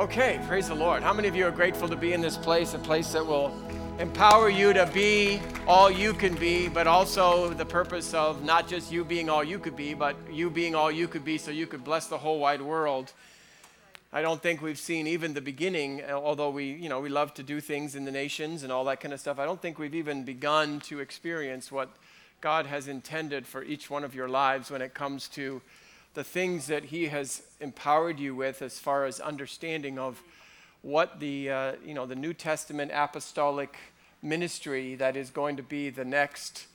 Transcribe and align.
Okay, 0.00 0.40
praise 0.48 0.68
the 0.68 0.74
Lord. 0.74 1.02
How 1.02 1.12
many 1.12 1.28
of 1.28 1.36
you 1.36 1.46
are 1.46 1.50
grateful 1.50 1.86
to 1.86 1.94
be 1.94 2.14
in 2.14 2.22
this 2.22 2.38
place, 2.38 2.72
a 2.72 2.78
place 2.78 3.12
that 3.12 3.26
will 3.26 3.52
empower 3.98 4.48
you 4.48 4.72
to 4.72 4.86
be 4.86 5.42
all 5.66 5.90
you 5.90 6.14
can 6.14 6.34
be, 6.36 6.68
but 6.68 6.86
also 6.86 7.50
the 7.50 7.66
purpose 7.66 8.14
of 8.14 8.42
not 8.42 8.66
just 8.66 8.90
you 8.90 9.04
being 9.04 9.28
all 9.28 9.44
you 9.44 9.58
could 9.58 9.76
be, 9.76 9.92
but 9.92 10.16
you 10.32 10.48
being 10.48 10.74
all 10.74 10.90
you 10.90 11.06
could 11.06 11.22
be 11.22 11.36
so 11.36 11.50
you 11.50 11.66
could 11.66 11.84
bless 11.84 12.06
the 12.06 12.16
whole 12.16 12.38
wide 12.38 12.62
world. 12.62 13.12
I 14.10 14.22
don't 14.22 14.42
think 14.42 14.62
we've 14.62 14.78
seen 14.78 15.06
even 15.06 15.34
the 15.34 15.42
beginning, 15.42 16.00
uh, 16.00 16.12
although 16.12 16.48
we, 16.48 16.72
you 16.72 16.88
know, 16.88 17.00
we 17.00 17.10
love 17.10 17.34
to 17.34 17.42
do 17.42 17.60
things 17.60 17.94
in 17.94 18.06
the 18.06 18.10
nations 18.10 18.62
and 18.62 18.72
all 18.72 18.86
that 18.86 19.00
kind 19.00 19.12
of 19.12 19.20
stuff. 19.20 19.38
I 19.38 19.44
don't 19.44 19.60
think 19.60 19.78
we've 19.78 19.94
even 19.94 20.24
begun 20.24 20.80
to 20.86 21.00
experience 21.00 21.70
what 21.70 21.90
God 22.40 22.64
has 22.64 22.88
intended 22.88 23.46
for 23.46 23.62
each 23.62 23.90
one 23.90 24.04
of 24.04 24.14
your 24.14 24.30
lives 24.30 24.70
when 24.70 24.80
it 24.80 24.94
comes 24.94 25.28
to 25.28 25.60
the 26.14 26.24
things 26.24 26.66
that 26.66 26.84
He 26.86 27.08
has 27.08 27.42
empowered 27.60 28.18
you 28.18 28.34
with 28.34 28.62
as 28.62 28.78
far 28.78 29.04
as 29.04 29.20
understanding 29.20 29.98
of 29.98 30.22
what 30.82 31.20
the, 31.20 31.50
uh, 31.50 31.72
you 31.84 31.94
know, 31.94 32.06
the 32.06 32.14
New 32.16 32.32
Testament 32.32 32.90
apostolic 32.94 33.76
ministry 34.22 34.94
that 34.96 35.16
is 35.16 35.30
going 35.30 35.56
to 35.56 35.62
be 35.62 35.90
the 35.90 36.04
next, 36.04 36.66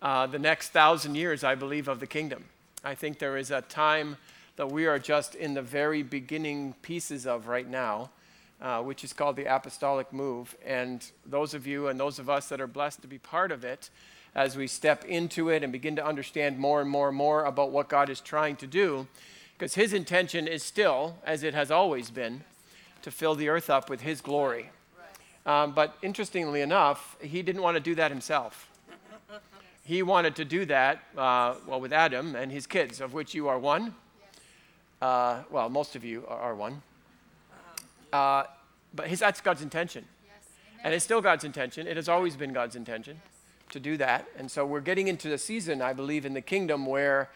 uh, 0.00 0.26
the 0.26 0.38
next 0.38 0.68
thousand 0.68 1.14
years, 1.14 1.44
I 1.44 1.54
believe, 1.54 1.88
of 1.88 2.00
the 2.00 2.06
kingdom. 2.06 2.44
I 2.84 2.94
think 2.94 3.18
there 3.18 3.36
is 3.36 3.50
a 3.50 3.62
time 3.62 4.16
that 4.56 4.70
we 4.70 4.86
are 4.86 4.98
just 4.98 5.34
in 5.34 5.54
the 5.54 5.62
very 5.62 6.02
beginning 6.02 6.74
pieces 6.82 7.26
of 7.26 7.46
right 7.46 7.68
now, 7.68 8.10
uh, 8.60 8.80
which 8.82 9.04
is 9.04 9.12
called 9.12 9.36
the 9.36 9.44
apostolic 9.44 10.12
move. 10.12 10.56
And 10.64 11.04
those 11.24 11.54
of 11.54 11.66
you 11.66 11.88
and 11.88 11.98
those 11.98 12.18
of 12.18 12.28
us 12.28 12.48
that 12.48 12.60
are 12.60 12.66
blessed 12.66 13.02
to 13.02 13.08
be 13.08 13.18
part 13.18 13.52
of 13.52 13.64
it, 13.64 13.90
as 14.34 14.56
we 14.56 14.66
step 14.66 15.04
into 15.04 15.50
it 15.50 15.62
and 15.62 15.72
begin 15.72 15.96
to 15.96 16.04
understand 16.04 16.58
more 16.58 16.80
and 16.80 16.88
more 16.88 17.08
and 17.08 17.16
more 17.16 17.44
about 17.44 17.70
what 17.70 17.88
God 17.88 18.08
is 18.08 18.20
trying 18.20 18.56
to 18.56 18.66
do, 18.66 19.06
because 19.58 19.74
His 19.74 19.92
intention 19.92 20.48
is 20.48 20.62
still, 20.62 21.18
as 21.24 21.42
it 21.42 21.54
has 21.54 21.70
always 21.70 22.10
been, 22.10 22.44
to 23.02 23.10
fill 23.10 23.34
the 23.34 23.48
earth 23.48 23.68
up 23.68 23.90
with 23.90 24.00
His 24.00 24.20
glory. 24.20 24.70
Um, 25.44 25.72
but 25.72 25.96
interestingly 26.02 26.62
enough, 26.62 27.16
He 27.20 27.42
didn't 27.42 27.62
want 27.62 27.76
to 27.76 27.80
do 27.80 27.94
that 27.96 28.10
Himself. 28.10 28.68
He 29.84 30.02
wanted 30.02 30.36
to 30.36 30.44
do 30.44 30.64
that, 30.66 31.02
uh, 31.18 31.56
well, 31.66 31.80
with 31.80 31.92
Adam 31.92 32.36
and 32.36 32.52
his 32.52 32.68
kids, 32.68 33.00
of 33.00 33.14
which 33.14 33.34
you 33.34 33.48
are 33.48 33.58
one. 33.58 33.96
Uh, 35.00 35.42
well, 35.50 35.68
most 35.68 35.96
of 35.96 36.04
you 36.04 36.24
are, 36.28 36.54
one. 36.54 36.82
Uh, 38.12 38.44
but 38.94 39.08
his, 39.08 39.18
that's 39.18 39.40
God's 39.40 39.60
intention. 39.60 40.04
and 40.84 40.94
it's 40.94 41.04
still 41.04 41.20
God's 41.20 41.42
intention. 41.42 41.88
It 41.88 41.96
has 41.96 42.08
always 42.08 42.36
been 42.36 42.52
God's 42.52 42.76
intention 42.76 43.20
to 43.72 43.80
do 43.80 43.96
that. 43.96 44.26
And 44.36 44.50
so 44.50 44.64
we're 44.64 44.80
getting 44.80 45.08
into 45.08 45.28
the 45.28 45.38
season, 45.38 45.82
I 45.82 45.92
believe, 45.92 46.24
in 46.24 46.34
the 46.34 46.40
kingdom 46.40 46.86
where 46.86 47.30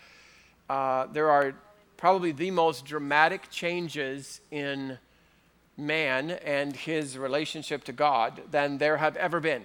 uh, 0.69 1.07
there 1.13 1.31
are 1.31 1.55
probably 1.97 2.33
the 2.33 2.51
most 2.51 2.85
dramatic 2.85 3.51
changes 3.51 4.41
in 4.51 4.99
man 5.77 6.31
and 6.31 6.75
his 6.75 7.19
relationship 7.19 7.85
to 7.85 7.93
God 7.93 8.41
than 8.51 8.79
there 8.79 8.97
have 8.97 9.17
ever 9.17 9.41
been. 9.41 9.63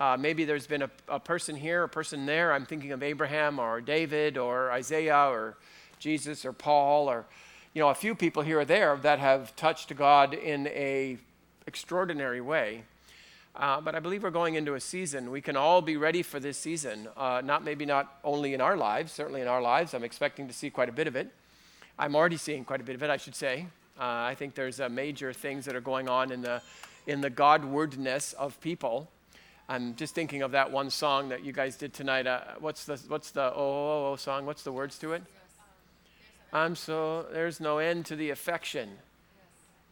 Uh, 0.00 0.16
maybe 0.18 0.44
there's 0.44 0.66
been 0.66 0.82
a, 0.82 0.90
a, 1.08 1.20
person 1.20 1.54
here, 1.54 1.84
a 1.84 1.88
person 1.88 2.26
there. 2.26 2.52
I'm 2.52 2.66
thinking 2.66 2.92
of 2.92 3.02
Abraham 3.02 3.58
or 3.58 3.80
David 3.80 4.36
or 4.36 4.70
Isaiah 4.72 5.28
or 5.30 5.56
Jesus 5.98 6.44
or 6.44 6.52
Paul 6.52 7.08
or 7.08 7.24
you 7.72 7.80
know 7.80 7.88
a 7.88 7.94
few 7.94 8.14
people 8.14 8.42
here 8.42 8.60
or 8.60 8.64
there 8.64 8.96
that 9.02 9.18
have 9.20 9.54
touched 9.56 9.94
God 9.96 10.34
in 10.34 10.66
a 10.68 11.18
extraordinary 11.66 12.40
way. 12.40 12.84
Uh, 13.56 13.80
but 13.80 13.94
I 13.94 14.00
believe 14.00 14.24
we're 14.24 14.30
going 14.30 14.56
into 14.56 14.74
a 14.74 14.80
season. 14.80 15.30
We 15.30 15.40
can 15.40 15.56
all 15.56 15.80
be 15.80 15.96
ready 15.96 16.22
for 16.22 16.40
this 16.40 16.58
season. 16.58 17.08
Uh, 17.16 17.40
not 17.44 17.62
maybe 17.62 17.86
not 17.86 18.18
only 18.24 18.52
in 18.52 18.60
our 18.60 18.76
lives, 18.76 19.12
certainly 19.12 19.40
in 19.40 19.46
our 19.46 19.62
lives. 19.62 19.94
I'm 19.94 20.02
expecting 20.02 20.48
to 20.48 20.52
see 20.52 20.70
quite 20.70 20.88
a 20.88 20.92
bit 20.92 21.06
of 21.06 21.14
it. 21.14 21.28
I'm 21.96 22.16
already 22.16 22.36
seeing 22.36 22.64
quite 22.64 22.80
a 22.80 22.84
bit 22.84 22.96
of 22.96 23.02
it, 23.04 23.10
I 23.10 23.16
should 23.16 23.36
say. 23.36 23.66
Uh, 23.98 24.02
I 24.02 24.34
think 24.34 24.56
there's 24.56 24.80
uh, 24.80 24.88
major 24.88 25.32
things 25.32 25.66
that 25.66 25.76
are 25.76 25.80
going 25.80 26.08
on 26.08 26.32
in 26.32 26.42
the 26.42 26.60
in 27.06 27.20
the 27.20 27.30
Godwardness 27.30 28.34
of 28.34 28.60
people. 28.60 29.08
I'm 29.68 29.94
just 29.94 30.14
thinking 30.16 30.42
of 30.42 30.50
that 30.50 30.72
one 30.72 30.90
song 30.90 31.28
that 31.28 31.44
you 31.44 31.52
guys 31.52 31.76
did 31.76 31.94
tonight. 31.94 32.26
Uh, 32.26 32.40
what's 32.58 32.86
the 32.86 33.00
what's 33.06 33.30
the 33.30 33.44
oh, 33.44 33.52
oh, 33.56 34.10
oh 34.12 34.16
song? 34.16 34.46
What's 34.46 34.64
the 34.64 34.72
words 34.72 34.98
to 34.98 35.12
it? 35.12 35.22
I'm 36.52 36.74
so 36.74 37.26
there's 37.32 37.60
no 37.60 37.78
end 37.78 38.06
to 38.06 38.16
the 38.16 38.30
affection 38.30 38.98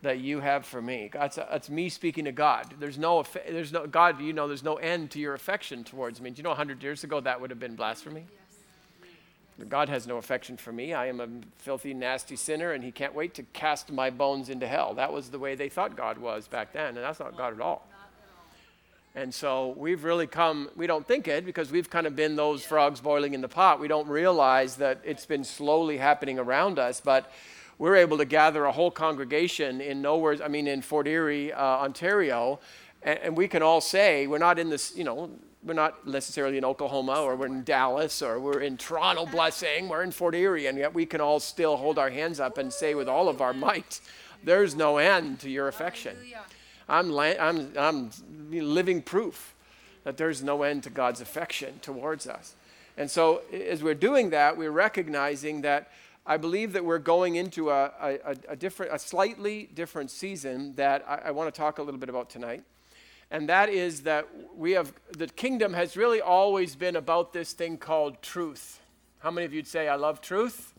that 0.03 0.19
you 0.19 0.41
have 0.41 0.67
for 0.67 0.83
me. 0.83 1.11
That's, 1.13 1.37
that's 1.37 1.71
me 1.71 1.89
speaking 1.89 2.25
to 2.25 2.33
God. 2.33 2.75
There's 2.79 2.99
no, 2.99 3.25
there's 3.49 3.73
no, 3.73 3.87
God, 3.87 4.21
you 4.21 4.33
know, 4.33 4.49
there's 4.49 4.65
no 4.65 4.75
end 4.75 5.13
to 5.13 5.21
your 5.21 5.35
affection 5.35 5.85
towards 5.85 6.21
me. 6.21 6.31
Do 6.31 6.39
you 6.39 6.43
know 6.43 6.51
100 6.51 6.83
years 6.83 7.05
ago 7.05 7.21
that 7.21 7.41
would 7.41 7.51
have 7.51 7.61
been 7.61 7.77
blasphemy? 7.77 8.27
Yes. 8.29 9.69
God 9.69 9.89
has 9.89 10.07
no 10.09 10.17
affection 10.17 10.57
for 10.57 10.73
me. 10.73 10.93
I 10.93 11.07
am 11.07 11.21
a 11.21 11.29
filthy, 11.59 11.95
nasty 11.95 12.35
sinner, 12.35 12.73
and 12.73 12.83
He 12.83 12.91
can't 12.91 13.15
wait 13.15 13.35
to 13.35 13.45
cast 13.53 13.93
my 13.93 14.11
bones 14.11 14.49
into 14.49 14.67
hell. 14.67 14.95
That 14.95 15.13
was 15.13 15.31
the 15.31 15.39
way 15.39 15.55
they 15.55 15.69
thought 15.69 15.95
God 15.97 16.19
was 16.19 16.49
back 16.49 16.73
then, 16.73 16.89
and 16.89 16.99
that's 16.99 17.21
not 17.21 17.37
God 17.37 17.55
at 17.55 17.61
all. 17.61 17.87
And 19.15 19.33
so 19.33 19.75
we've 19.77 20.05
really 20.05 20.27
come, 20.27 20.71
we 20.75 20.87
don't 20.87 21.07
think 21.07 21.29
it 21.29 21.45
because 21.45 21.71
we've 21.71 21.91
kind 21.91 22.07
of 22.07 22.17
been 22.17 22.35
those 22.35 22.65
frogs 22.65 23.01
boiling 23.01 23.35
in 23.35 23.43
the 23.43 23.49
pot. 23.49 23.79
We 23.79 23.87
don't 23.87 24.09
realize 24.09 24.77
that 24.77 25.03
it's 25.05 25.27
been 25.27 25.45
slowly 25.45 25.99
happening 25.99 26.39
around 26.39 26.79
us. 26.79 27.03
But 27.03 27.31
we're 27.79 27.97
able 27.97 28.19
to 28.19 28.25
gather 28.25 28.65
a 28.65 28.73
whole 28.73 28.91
congregation 28.91 29.81
in 29.81 30.03
nowhere, 30.03 30.39
I 30.43 30.49
mean, 30.49 30.67
in 30.67 30.83
Fort 30.83 31.07
Erie, 31.07 31.53
uh, 31.53 31.61
Ontario, 31.61 32.61
and, 33.03 33.19
and, 33.19 33.37
we 33.37 33.49
can 33.49 33.63
all 33.63 33.81
say, 33.81 34.27
we're 34.27 34.39
not 34.39 34.59
in 34.59 34.71
this, 34.71 34.97
you 34.97 35.05
know, 35.05 35.31
we're 35.65 35.75
not 35.75 36.07
necessarily 36.07 36.59
in 36.59 36.65
Oklahoma 36.65 37.21
or 37.21 37.37
we're 37.37 37.47
in 37.47 37.65
Dallas 37.65 38.23
or 38.23 38.41
we're 38.41 38.61
in 38.61 38.77
Toronto, 38.77 39.27
blessing, 39.27 39.89
we're 39.89 40.03
in 40.03 40.11
Fort 40.11 40.35
Erie, 40.35 40.67
and 40.67 40.77
yet 40.77 40.93
we 40.93 41.07
can 41.07 41.21
all 41.21 41.41
still 41.41 41.77
hold 41.77 41.99
our 41.99 42.11
hands 42.11 42.41
up 42.41 42.59
and 42.59 42.73
say 42.73 42.95
with 42.95 43.09
all 43.09 43.29
of 43.29 43.41
our 43.41 43.53
might, 43.53 44.01
there's 44.45 44.75
no 44.75 44.99
end 44.99 45.41
to 45.41 45.51
your 45.51 45.69
affection. 45.69 46.17
I'm, 46.89 47.11
la- 47.11 47.39
I'm, 47.39 47.73
I'm 47.77 48.11
living 48.51 49.03
proof 49.03 49.55
that 50.05 50.17
there's 50.17 50.43
no 50.43 50.63
end 50.63 50.83
to 50.85 50.91
God's 50.91 51.21
affection 51.21 51.79
towards 51.81 52.27
us. 52.27 52.55
And 52.97 53.11
so, 53.11 53.43
as 53.53 53.83
we're 53.83 53.95
doing 53.95 54.31
that, 54.31 54.57
we're 54.57 54.71
recognizing 54.71 55.63
that 55.63 55.91
I 56.25 56.37
believe 56.37 56.73
that 56.75 56.85
we're 56.85 56.99
going 56.99 57.35
into 57.35 57.71
a, 57.71 57.91
a, 58.01 58.37
a, 58.51 58.57
different, 58.57 58.95
a 58.95 58.99
slightly 58.99 59.69
different 59.75 60.11
season 60.11 60.75
that 60.77 61.05
I, 61.09 61.29
I 61.29 61.31
want 61.33 61.53
to 61.53 61.59
talk 61.59 61.79
a 61.79 61.83
little 61.83 61.99
bit 61.99 62.09
about 62.09 62.31
tonight. 62.31 62.63
And 63.31 63.49
that 63.49 63.71
is 63.71 64.03
that 64.03 64.29
we 64.57 64.73
have, 64.73 64.93
the 65.17 65.27
kingdom 65.27 65.73
has 65.73 65.97
really 65.97 66.21
always 66.21 66.77
been 66.77 66.97
about 66.97 67.33
this 67.33 67.55
thing 67.55 67.77
called 67.77 68.23
truth. 68.23 68.81
How 69.19 69.31
many 69.31 69.47
of 69.47 69.55
you'd 69.55 69.67
say, 69.67 69.89
I 69.89 69.97
love 69.97 70.21
truth? 70.21 70.75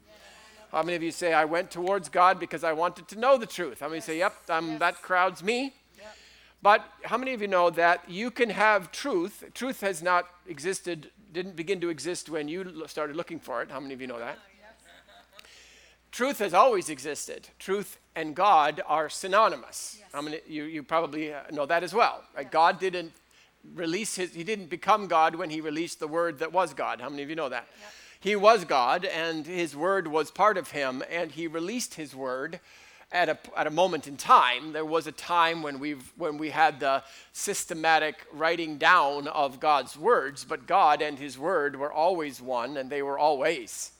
How 0.71 0.81
many 0.81 0.95
of 0.95 1.03
you 1.03 1.11
say, 1.11 1.33
I 1.33 1.45
went 1.45 1.69
towards 1.69 2.09
God 2.09 2.39
because 2.39 2.63
I 2.63 2.73
wanted 2.73 3.07
to 3.09 3.19
know 3.19 3.37
the 3.37 3.45
truth? 3.45 3.81
How 3.81 3.89
many 3.89 4.01
say, 4.01 4.17
Yep, 4.17 4.33
um, 4.49 4.69
yes. 4.69 4.79
that 4.79 5.01
crowd's 5.01 5.43
me? 5.43 5.73
Yep. 5.97 6.15
But 6.63 6.85
how 7.03 7.17
many 7.17 7.33
of 7.33 7.41
you 7.41 7.47
know 7.47 7.69
that 7.69 8.09
you 8.09 8.31
can 8.31 8.49
have 8.49 8.91
truth? 8.91 9.43
Truth 9.53 9.81
has 9.81 10.01
not 10.01 10.27
existed, 10.47 11.11
didn't 11.31 11.55
begin 11.55 11.79
to 11.81 11.89
exist 11.89 12.27
when 12.27 12.47
you 12.47 12.87
started 12.87 13.15
looking 13.15 13.39
for 13.39 13.61
it. 13.61 13.69
How 13.69 13.79
many 13.79 13.93
of 13.93 14.01
you 14.01 14.07
know 14.07 14.17
that? 14.17 14.39
Truth 16.13 16.39
has 16.39 16.53
always 16.53 16.89
existed. 16.89 17.49
Truth 17.59 17.97
and 18.15 18.35
God 18.35 18.81
are 18.87 19.09
synonymous. 19.09 19.99
Yes. 19.99 20.23
Mean, 20.23 20.35
you, 20.47 20.63
you 20.63 20.83
probably 20.83 21.33
uh, 21.33 21.41
know 21.51 21.65
that 21.65 21.83
as 21.83 21.93
well. 21.93 22.23
Right? 22.35 22.43
Yes. 22.43 22.53
God 22.53 22.79
didn't 22.79 23.11
release 23.73 24.15
his, 24.15 24.33
he 24.33 24.43
didn't 24.43 24.69
become 24.69 25.07
God 25.07 25.35
when 25.35 25.49
he 25.49 25.59
released 25.59 25.99
the 25.99 26.07
word 26.07 26.39
that 26.39 26.53
was 26.53 26.73
God. 26.73 27.01
How 27.01 27.09
many 27.09 27.23
of 27.23 27.29
you 27.29 27.35
know 27.35 27.49
that? 27.49 27.67
Yep. 27.67 27.91
He 28.19 28.35
was 28.37 28.63
God, 28.63 29.03
and 29.03 29.45
his 29.45 29.75
word 29.75 30.07
was 30.07 30.31
part 30.31 30.57
of 30.57 30.71
him, 30.71 31.03
and 31.11 31.31
he 31.31 31.45
released 31.47 31.95
his 31.95 32.15
word 32.15 32.61
at 33.11 33.27
a, 33.27 33.37
at 33.57 33.67
a 33.67 33.69
moment 33.69 34.07
in 34.07 34.15
time. 34.15 34.71
There 34.71 34.85
was 34.85 35.07
a 35.07 35.11
time 35.11 35.61
when, 35.61 35.77
we've, 35.77 36.13
when 36.15 36.37
we 36.37 36.51
had 36.51 36.79
the 36.79 37.03
systematic 37.33 38.25
writing 38.31 38.77
down 38.77 39.27
of 39.27 39.59
God's 39.59 39.97
words, 39.97 40.45
but 40.45 40.67
God 40.67 41.01
and 41.01 41.19
his 41.19 41.37
word 41.37 41.75
were 41.75 41.91
always 41.91 42.41
one, 42.41 42.77
and 42.77 42.89
they 42.89 43.01
were 43.01 43.19
always 43.19 43.91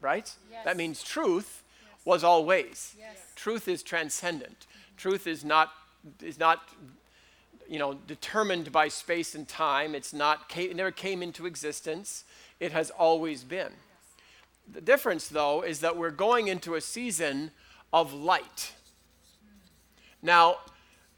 right? 0.00 0.32
Yes. 0.50 0.64
That 0.64 0.76
means 0.76 1.02
truth 1.02 1.62
yes. 1.82 2.06
was 2.06 2.24
always. 2.24 2.94
Yes. 2.98 3.16
Truth 3.34 3.68
is 3.68 3.82
transcendent. 3.82 4.66
Truth 4.96 5.26
is 5.26 5.44
not 5.44 5.72
is 6.22 6.38
not 6.38 6.68
you 7.68 7.78
know 7.78 7.94
determined 7.94 8.72
by 8.72 8.88
space 8.88 9.34
and 9.34 9.46
time. 9.48 9.94
It's 9.94 10.12
not 10.12 10.52
it 10.56 10.76
never 10.76 10.90
came 10.90 11.22
into 11.22 11.46
existence. 11.46 12.24
It 12.60 12.72
has 12.72 12.90
always 12.90 13.44
been. 13.44 13.72
The 14.70 14.80
difference 14.80 15.28
though 15.28 15.62
is 15.62 15.80
that 15.80 15.96
we're 15.96 16.10
going 16.10 16.48
into 16.48 16.74
a 16.74 16.80
season 16.80 17.52
of 17.92 18.12
light. 18.12 18.72
Now, 20.20 20.56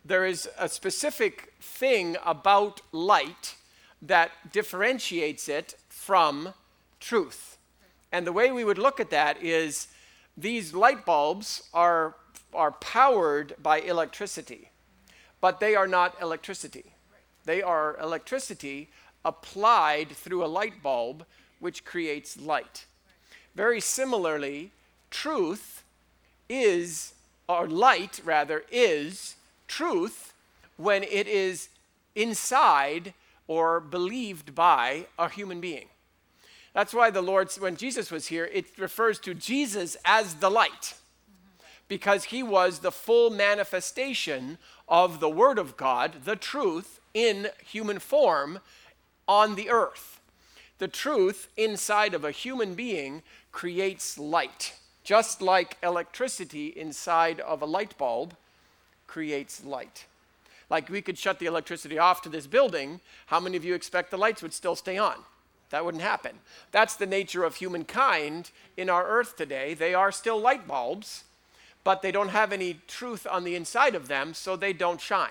there 0.05 0.27
is 0.27 0.49
a 0.59 0.69
specific 0.69 1.55
thing 1.61 2.17
about 2.25 2.81
light 2.93 3.57
that 4.03 4.31
differentiates 4.53 5.49
it 5.49 5.75
from 5.89 6.55
truth. 7.01 7.59
And 8.13 8.27
the 8.27 8.33
way 8.33 8.51
we 8.51 8.65
would 8.65 8.79
look 8.79 9.01
at 9.01 9.11
that 9.11 9.43
is 9.43 9.89
these 10.37 10.75
light 10.75 11.05
bulbs 11.05 11.69
are, 11.73 12.17
are 12.53 12.73
powered 12.73 13.55
by 13.63 13.81
electricity, 13.81 14.71
but 15.41 15.61
they 15.61 15.75
are 15.75 15.87
not 15.87 16.21
electricity. 16.21 16.93
They 17.45 17.63
are 17.63 17.97
electricity 17.99 18.91
applied 19.25 20.11
through 20.11 20.45
a 20.45 20.47
light 20.47 20.83
bulb, 20.83 21.25
which 21.59 21.85
creates 21.85 22.39
light. 22.39 22.87
Very 23.55 23.81
similarly, 23.81 24.73
truth 25.11 25.83
is 26.49 27.15
or 27.49 27.67
light 27.67 28.21
rather, 28.25 28.65
is 28.71 29.37
truth 29.67 30.33
when 30.77 31.03
it 31.03 31.27
is 31.27 31.69
inside 32.15 33.13
or 33.47 33.81
believed 33.81 34.55
by 34.55 35.07
a 35.19 35.29
human 35.29 35.61
being. 35.61 35.89
That's 36.73 36.95
why 36.95 37.11
the 37.11 37.23
Lord, 37.23 37.51
when 37.59 37.77
Jesus 37.77 38.11
was 38.11 38.29
here, 38.29 38.49
it 38.53 38.79
refers 38.79 39.19
to 39.21 39.35
Jesus 39.35 39.97
as 40.05 40.35
the 40.35 40.51
light, 40.51 40.95
because 41.89 42.25
he 42.25 42.43
was 42.43 42.79
the 42.79 42.93
full 42.93 43.31
manifestation 43.31 44.59
of 44.89 45.19
the 45.21 45.29
Word 45.29 45.59
of 45.59 45.77
God, 45.77 46.25
the 46.25 46.37
truth, 46.37 47.01
in 47.13 47.49
human 47.65 47.99
form 47.99 48.61
on 49.27 49.57
the 49.57 49.69
earth. 49.71 50.21
The 50.79 50.89
truth 50.89 51.49
inside 51.57 52.15
of 52.15 52.25
a 52.25 52.31
human 52.31 52.75
being 52.75 53.23
creates 53.53 54.17
light, 54.17 54.75
just 55.03 55.43
like 55.43 55.77
electricity 55.83 56.69
inside 56.69 57.41
of 57.41 57.63
a 57.63 57.67
light 57.67 57.99
bulb 57.99 58.37
creates 59.07 59.65
light. 59.65 60.07
Like 60.71 60.89
we 60.89 61.03
could 61.03 61.19
shut 61.19 61.41
the 61.41 61.47
electricity 61.47 61.99
off 61.99 62.23
to 62.23 62.29
this 62.29 62.47
building, 62.47 63.01
how 63.27 63.41
many 63.41 63.57
of 63.57 63.65
you 63.65 63.75
expect 63.75 64.13
the 64.13 64.17
lights 64.17 64.41
would 64.41 64.55
still 64.55 64.77
stay 64.77 64.97
on? 64.97 65.17
That 65.71 65.85
wouldn't 65.85 66.03
happen. 66.03 66.39
That's 66.73 66.97
the 66.97 67.07
nature 67.07 67.45
of 67.45 67.57
humankind 67.57 68.51
in 68.77 68.91
our 68.91 69.07
earth 69.07 69.37
today. 69.37 69.75
They 69.75 69.95
are 69.95 70.13
still 70.13 70.41
light 70.41 70.67
bulbs, 70.67 71.25
but 71.85 72.03
they 72.03 72.13
don't 72.13 72.29
have 72.29 72.53
any 72.53 72.81
truth 72.87 73.27
on 73.31 73.45
the 73.45 73.55
inside 73.55 73.95
of 73.95 74.09
them, 74.09 74.35
so 74.35 74.57
they 74.57 74.73
don't 74.73 75.01
shine. 75.01 75.31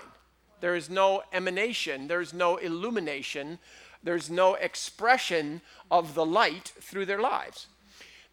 There 0.60 0.74
is 0.74 0.90
no 0.90 1.22
emanation, 1.32 2.08
there's 2.08 2.34
no 2.34 2.56
illumination, 2.56 3.58
there's 4.02 4.30
no 4.30 4.54
expression 4.54 5.60
of 5.90 6.14
the 6.14 6.24
light 6.24 6.72
through 6.80 7.06
their 7.06 7.20
lives. 7.20 7.66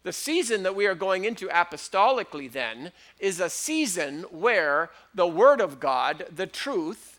The 0.02 0.12
season 0.12 0.62
that 0.62 0.74
we 0.74 0.86
are 0.86 0.94
going 0.94 1.24
into 1.24 1.48
apostolically, 1.48 2.50
then, 2.50 2.92
is 3.18 3.40
a 3.40 3.50
season 3.50 4.22
where 4.30 4.90
the 5.14 5.26
Word 5.26 5.60
of 5.60 5.80
God, 5.80 6.26
the 6.34 6.46
truth, 6.46 7.17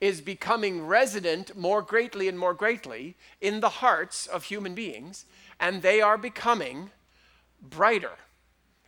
is 0.00 0.20
becoming 0.20 0.86
resident 0.86 1.56
more 1.56 1.82
greatly 1.82 2.28
and 2.28 2.38
more 2.38 2.54
greatly 2.54 3.16
in 3.40 3.60
the 3.60 3.68
hearts 3.68 4.26
of 4.26 4.44
human 4.44 4.74
beings, 4.74 5.24
and 5.58 5.82
they 5.82 6.00
are 6.00 6.18
becoming 6.18 6.90
brighter. 7.60 8.12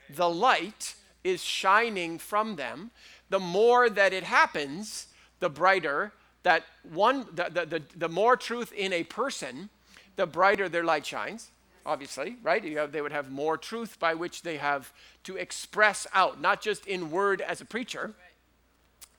The 0.08 0.28
light 0.28 0.94
is 1.24 1.42
shining 1.42 2.18
from 2.18 2.56
them. 2.56 2.90
The 3.28 3.40
more 3.40 3.90
that 3.90 4.12
it 4.12 4.24
happens, 4.24 5.08
the 5.40 5.50
brighter 5.50 6.12
that 6.42 6.64
one, 6.90 7.26
the, 7.32 7.50
the, 7.52 7.66
the, 7.66 7.82
the 7.96 8.08
more 8.08 8.36
truth 8.36 8.72
in 8.72 8.92
a 8.92 9.04
person, 9.04 9.68
the 10.16 10.26
brighter 10.26 10.68
their 10.68 10.84
light 10.84 11.04
shines 11.04 11.50
obviously, 11.86 12.36
right? 12.42 12.62
Have, 12.76 12.92
they 12.92 13.00
would 13.00 13.12
have 13.12 13.30
more 13.30 13.56
truth 13.56 13.98
by 13.98 14.14
which 14.14 14.42
they 14.42 14.56
have 14.56 14.92
to 15.24 15.36
express 15.36 16.06
out, 16.14 16.40
not 16.40 16.60
just 16.60 16.86
in 16.86 17.10
word 17.10 17.40
as 17.40 17.60
a 17.60 17.64
preacher, 17.64 18.12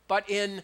but 0.07 0.29
in 0.29 0.63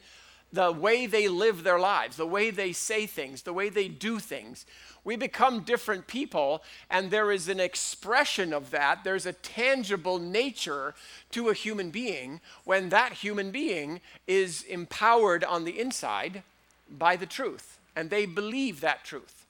the 0.51 0.71
way 0.71 1.05
they 1.05 1.27
live 1.27 1.63
their 1.63 1.79
lives, 1.79 2.17
the 2.17 2.25
way 2.25 2.49
they 2.49 2.71
say 2.71 3.05
things, 3.05 3.41
the 3.41 3.53
way 3.53 3.69
they 3.69 3.87
do 3.87 4.19
things. 4.19 4.65
We 5.03 5.15
become 5.15 5.61
different 5.61 6.07
people, 6.07 6.63
and 6.89 7.11
there 7.11 7.31
is 7.31 7.47
an 7.47 7.59
expression 7.59 8.53
of 8.53 8.71
that. 8.71 9.03
There's 9.03 9.25
a 9.25 9.33
tangible 9.33 10.19
nature 10.19 10.95
to 11.31 11.49
a 11.49 11.53
human 11.53 11.91
being 11.91 12.41
when 12.65 12.89
that 12.89 13.13
human 13.13 13.51
being 13.51 14.01
is 14.25 14.63
empowered 14.63 15.43
on 15.43 15.63
the 15.63 15.79
inside 15.79 16.43
by 16.89 17.15
the 17.15 17.25
truth, 17.25 17.77
and 17.95 18.09
they 18.09 18.25
believe 18.25 18.81
that 18.81 19.03
truth. 19.03 19.45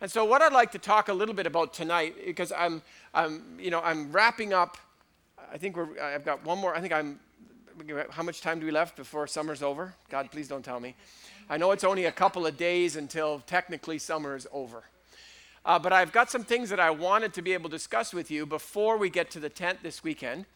And 0.00 0.10
so, 0.10 0.24
what 0.24 0.42
I'd 0.42 0.52
like 0.52 0.72
to 0.72 0.78
talk 0.78 1.08
a 1.08 1.14
little 1.14 1.34
bit 1.34 1.46
about 1.46 1.72
tonight, 1.72 2.14
because 2.26 2.52
I'm, 2.52 2.82
I'm, 3.14 3.42
you 3.58 3.70
know, 3.70 3.80
I'm 3.80 4.12
wrapping 4.12 4.52
up. 4.52 4.76
I 5.52 5.56
think 5.56 5.76
we're. 5.76 5.98
I've 6.00 6.24
got 6.24 6.44
one 6.44 6.58
more. 6.58 6.74
I 6.74 6.80
think 6.80 6.92
I'm. 6.92 7.20
How 8.10 8.22
much 8.22 8.40
time 8.40 8.60
do 8.60 8.66
we 8.66 8.72
left 8.72 8.96
before 8.96 9.26
summer's 9.26 9.62
over? 9.62 9.94
God, 10.08 10.30
please 10.30 10.46
don't 10.46 10.64
tell 10.64 10.78
me. 10.78 10.94
I 11.50 11.56
know 11.56 11.72
it's 11.72 11.82
only 11.82 12.04
a 12.04 12.12
couple 12.12 12.46
of 12.46 12.56
days 12.56 12.94
until 12.94 13.40
technically 13.40 13.98
summer 13.98 14.36
is 14.36 14.46
over. 14.52 14.84
Uh, 15.64 15.78
but 15.78 15.92
I've 15.92 16.12
got 16.12 16.30
some 16.30 16.44
things 16.44 16.70
that 16.70 16.78
I 16.78 16.90
wanted 16.90 17.34
to 17.34 17.42
be 17.42 17.52
able 17.52 17.68
to 17.70 17.76
discuss 17.76 18.14
with 18.14 18.30
you 18.30 18.46
before 18.46 18.96
we 18.96 19.10
get 19.10 19.30
to 19.32 19.40
the 19.40 19.48
tent 19.48 19.80
this 19.82 20.04
weekend. 20.04 20.46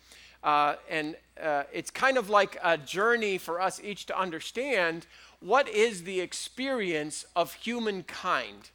Uh, 0.45 0.77
and 0.89 1.17
uh, 1.43 1.65
it's 1.73 1.91
kind 1.91 2.17
of 2.19 2.31
like 2.31 2.57
a 2.63 2.79
journey 2.79 3.37
for 3.37 3.61
us 3.61 3.81
each 3.83 4.07
to 4.07 4.19
understand 4.19 5.07
what 5.41 5.69
is 5.69 6.05
the 6.05 6.21
experience 6.21 7.27
of 7.35 7.55
humankind 7.55 8.71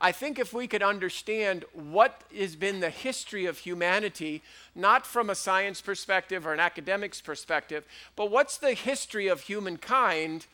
I 0.00 0.12
think 0.12 0.38
if 0.38 0.52
we 0.52 0.66
could 0.66 0.82
understand 0.82 1.64
what 1.72 2.22
has 2.36 2.54
been 2.54 2.80
the 2.80 2.90
history 2.90 3.46
of 3.46 3.58
humanity, 3.58 4.42
not 4.74 5.06
from 5.06 5.30
a 5.30 5.34
science 5.34 5.80
perspective 5.80 6.46
or 6.46 6.52
an 6.52 6.60
academic's 6.60 7.22
perspective, 7.22 7.84
but 8.14 8.30
what's 8.30 8.58
the 8.58 8.74
history 8.74 9.26
of 9.26 9.42
humankind 9.42 10.46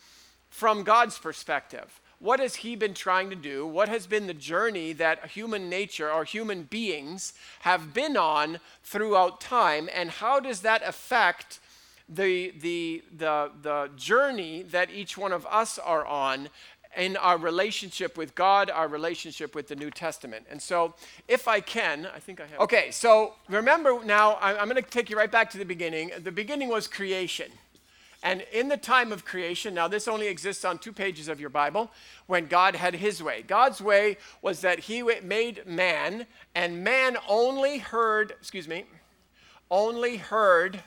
from 0.49 0.85
God's 0.85 1.19
perspective? 1.19 2.01
What 2.21 2.39
has 2.39 2.57
He 2.57 2.77
been 2.77 2.95
trying 2.95 3.31
to 3.31 3.37
do? 3.37 3.67
What 3.67 3.89
has 3.89 4.07
been 4.07 4.29
the 4.29 4.35
journey 4.35 4.93
that 4.93 5.31
human 5.31 5.69
nature 5.69 6.11
or 6.11 6.23
human 6.23 6.63
beings 6.63 7.33
have 7.61 7.93
been 7.93 8.17
on 8.17 8.61
throughout 8.85 9.41
time? 9.41 9.89
And 9.93 10.09
how 10.09 10.39
does 10.39 10.61
that 10.61 10.87
affect 10.87 11.59
the, 12.09 12.53
the, 12.61 13.03
the, 13.17 13.51
the 13.63 13.91
journey 13.97 14.63
that 14.63 14.93
each 14.93 15.19
one 15.19 15.33
of 15.33 15.47
us 15.47 15.79
are 15.79 16.07
on 16.07 16.49
in 16.97 17.17
our 17.17 17.39
relationship 17.39 18.17
with 18.17 18.35
God, 18.35 18.71
our 18.71 18.89
relationship 18.89 19.55
with 19.55 19.69
the 19.69 19.77
New 19.77 19.91
Testament. 19.91 20.47
And 20.51 20.61
so, 20.61 20.95
if 21.29 21.49
I 21.49 21.61
can, 21.61 22.07
I 22.15 22.19
think 22.19 22.41
I 22.41 22.47
have. 22.47 22.61
Okay, 22.61 22.91
so 22.91 23.35
remember 23.49 24.05
now, 24.05 24.37
I'm 24.41 24.69
going 24.69 24.83
to 24.83 24.89
take 24.89 25.11
you 25.11 25.17
right 25.17 25.31
back 25.31 25.51
to 25.51 25.59
the 25.59 25.65
beginning. 25.65 26.11
The 26.19 26.33
beginning 26.33 26.69
was 26.69 26.87
creation. 26.87 27.51
And 28.23 28.45
in 28.53 28.69
the 28.69 28.77
time 28.77 29.11
of 29.11 29.25
creation, 29.25 29.75
now 29.75 29.89
this 29.89 30.07
only 30.07 30.29
exists 30.29 30.65
on 30.65 30.79
two 30.79 30.93
pages 30.93 31.27
of 31.27 31.41
your 31.41 31.51
Bible, 31.51 31.91
when 32.27 32.47
God 32.47 32.77
had 32.77 32.95
his 32.95 33.21
way. 33.21 33.43
God's 33.43 33.81
way 33.81 34.17
was 34.43 34.61
that 34.61 34.81
he 34.81 35.03
made 35.03 35.67
man, 35.67 36.27
and 36.55 36.85
man 36.85 37.17
only 37.29 37.79
heard, 37.79 38.31
excuse 38.39 38.69
me, 38.69 38.85
only 39.71 40.19
heard 40.19 40.83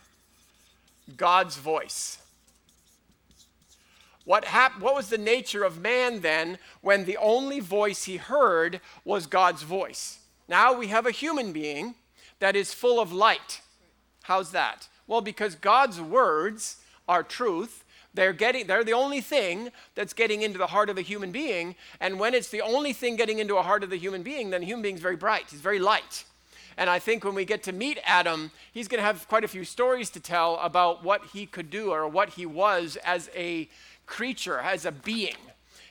God's 1.17 1.57
voice. 1.57 2.19
What, 4.25 4.45
hap- 4.45 4.81
what 4.81 4.95
was 4.95 5.09
the 5.09 5.17
nature 5.17 5.63
of 5.63 5.79
man 5.79 6.21
then 6.21 6.57
when 6.81 7.05
the 7.05 7.17
only 7.17 7.59
voice 7.59 8.03
he 8.03 8.17
heard 8.17 8.81
was 9.05 9.27
God's 9.27 9.61
voice? 9.61 10.19
Now 10.47 10.73
we 10.73 10.87
have 10.87 11.05
a 11.05 11.11
human 11.11 11.53
being 11.53 11.95
that 12.39 12.55
is 12.55 12.73
full 12.73 12.99
of 12.99 13.13
light. 13.13 13.61
How's 14.23 14.51
that? 14.51 14.87
Well, 15.07 15.21
because 15.21 15.55
God's 15.55 16.01
words 16.01 16.77
are 17.07 17.23
truth. 17.23 17.83
They're, 18.15 18.33
getting, 18.33 18.65
they're 18.65 18.83
the 18.83 18.93
only 18.93 19.21
thing 19.21 19.69
that's 19.93 20.13
getting 20.13 20.41
into 20.41 20.57
the 20.57 20.67
heart 20.67 20.89
of 20.89 20.97
a 20.97 21.01
human 21.01 21.31
being. 21.31 21.75
And 21.99 22.19
when 22.19 22.33
it's 22.33 22.49
the 22.49 22.61
only 22.61 22.93
thing 22.93 23.15
getting 23.15 23.39
into 23.39 23.57
a 23.57 23.61
heart 23.61 23.83
of 23.83 23.89
the 23.89 23.97
human 23.97 24.23
being, 24.23 24.49
then 24.49 24.61
the 24.61 24.67
human 24.67 24.81
being's 24.81 25.01
very 25.01 25.15
bright. 25.15 25.45
He's 25.49 25.61
very 25.61 25.79
light. 25.79 26.23
And 26.77 26.89
I 26.89 26.99
think 26.99 27.23
when 27.23 27.35
we 27.35 27.45
get 27.45 27.63
to 27.63 27.71
meet 27.71 27.99
Adam, 28.03 28.51
he's 28.73 28.87
going 28.87 28.99
to 28.99 29.05
have 29.05 29.27
quite 29.27 29.43
a 29.43 29.47
few 29.47 29.63
stories 29.63 30.09
to 30.11 30.19
tell 30.19 30.57
about 30.57 31.03
what 31.03 31.25
he 31.33 31.45
could 31.45 31.69
do 31.69 31.91
or 31.91 32.07
what 32.07 32.29
he 32.31 32.45
was 32.45 32.97
as 33.05 33.29
a 33.35 33.69
creature, 34.05 34.59
as 34.59 34.85
a 34.85 34.91
being. 34.91 35.35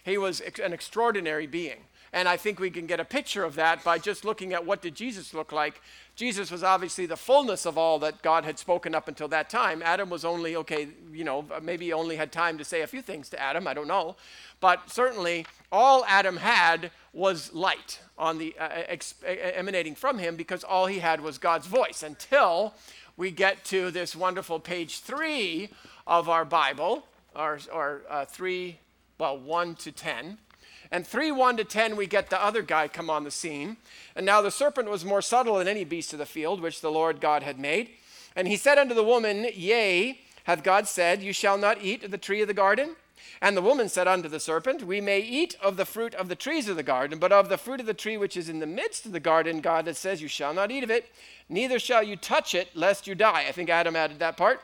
He 0.05 0.19
was 0.19 0.41
an 0.63 0.73
extraordinary 0.73 1.47
being. 1.47 1.81
And 2.15 2.29
I 2.29 2.37
think 2.37 2.61
we 2.61 2.71
can 2.71 2.87
get 2.87 3.01
a 3.01 3.05
picture 3.05 3.43
of 3.43 3.57
that 3.57 3.83
by 3.83 3.99
just 3.99 4.25
looking 4.25 4.53
at 4.53 4.65
what 4.65 4.81
did 4.81 4.95
Jesus 4.95 5.35
look 5.35 5.51
like. 5.51 5.81
Jesus 6.15 6.49
was 6.49 6.63
obviously 6.63 7.07
the 7.07 7.17
fullness 7.17 7.67
of 7.67 7.77
all 7.77 7.99
that 7.99 8.23
God 8.23 8.45
had 8.45 8.57
spoken 8.57 8.95
up 8.95 9.09
until 9.09 9.27
that 9.29 9.51
time. 9.51 9.83
Adam 9.85 10.09
was 10.09 10.25
only, 10.25 10.55
okay, 10.55 10.87
you 11.13 11.25
know, 11.25 11.45
maybe 11.61 11.93
only 11.93 12.15
had 12.15 12.31
time 12.31 12.57
to 12.59 12.65
say 12.65 12.83
a 12.83 12.87
few 12.87 13.03
things 13.03 13.29
to 13.31 13.43
Adam, 13.43 13.67
I 13.67 13.75
don't 13.75 13.89
know. 13.89 14.15
But 14.61 14.91
certainly 14.91 15.45
all 15.73 16.05
Adam 16.07 16.37
had 16.37 16.93
was 17.13 17.53
light 17.53 17.99
on 18.17 18.39
the 18.39 18.55
uh, 18.61 18.65
uh 18.65 18.83
ex- 18.87 19.17
uh, 19.27 19.31
uh, 19.31 19.51
emanating 19.55 19.97
from 19.97 20.19
him 20.19 20.37
because 20.37 20.63
all 20.63 20.87
he 20.87 21.01
had 21.01 21.21
was 21.21 21.37
God's 21.39 21.67
voice 21.67 22.05
until 22.05 22.75
we 23.17 23.33
get 23.33 23.65
to 23.65 23.91
this 23.91 24.15
wonderful 24.15 24.61
page 24.61 25.01
3 25.01 25.69
of 26.07 26.29
our 26.29 26.45
Bible 26.45 27.07
or, 27.35 27.59
or 27.73 28.03
uh, 28.09 28.25
3, 28.25 28.79
well, 29.19 29.39
1 29.39 29.75
to 29.77 29.93
10. 29.93 30.39
And 30.91 31.07
3, 31.07 31.33
1 31.33 31.57
to 31.57 31.65
10, 31.65 31.97
we 31.97 32.07
get 32.07 32.31
the 32.31 32.43
other 32.43 32.63
guy 32.63 32.89
come 32.89 33.11
on 33.11 33.25
the 33.25 33.31
scene. 33.31 33.77
And 34.15 34.25
now 34.25 34.41
the 34.41 34.51
serpent 34.51 34.89
was 34.89 35.05
more 35.05 35.23
subtle 35.23 35.57
than 35.57 35.69
any 35.69 35.85
beast 35.85 36.13
of 36.13 36.19
the 36.19 36.27
field 36.27 36.61
which 36.61 36.81
the 36.81 36.91
Lord 36.91 37.21
God 37.21 37.43
had 37.43 37.59
made. 37.59 37.91
And 38.37 38.49
he 38.49 38.57
said 38.57 38.79
unto 38.79 38.95
the 38.95 39.05
woman, 39.05 39.49
Yea, 39.55 40.21
hath 40.45 40.63
God 40.63 40.87
said, 40.87 41.23
You 41.23 41.33
shall 41.33 41.59
not 41.59 41.83
eat 41.83 42.05
of 42.05 42.11
the 42.11 42.19
tree 42.19 42.43
of 42.43 42.49
the 42.49 42.55
garden? 42.55 42.97
And 43.41 43.57
the 43.57 43.63
woman 43.63 43.89
said 43.89 44.09
unto 44.09 44.29
the 44.29 44.41
serpent, 44.41 44.85
We 44.85 45.01
may 45.01 45.21
eat 45.21 45.57
of 45.61 45.77
the 45.77 45.85
fruit 45.85 46.15
of 46.15 46.29
the 46.29 46.37
trees 46.37 46.69
of 46.69 46.77
the 46.77 46.83
garden, 46.83 47.19
but 47.19 47.33
of 47.33 47.49
the 47.49 47.59
fruit 47.59 47.81
of 47.81 47.87
the 47.87 47.95
tree 47.95 48.17
which 48.17 48.37
is 48.37 48.49
in 48.49 48.59
the 48.59 48.67
midst 48.67 49.07
of 49.07 49.13
the 49.13 49.21
garden, 49.21 49.61
God 49.61 49.85
that 49.87 49.97
says, 49.97 50.23
You 50.23 50.29
shall 50.29 50.55
not 50.55 50.71
eat 50.71 50.85
of 50.85 50.91
it, 50.91 51.11
neither 51.49 51.79
shall 51.79 52.03
you 52.03 52.17
touch 52.17 52.55
it, 52.55 52.75
lest 52.75 53.07
you 53.07 53.15
die. 53.15 53.45
I 53.49 53.53
think 53.53 53.71
Adam 53.71 53.97
added 53.97 54.19
that 54.19 54.37
part. 54.37 54.61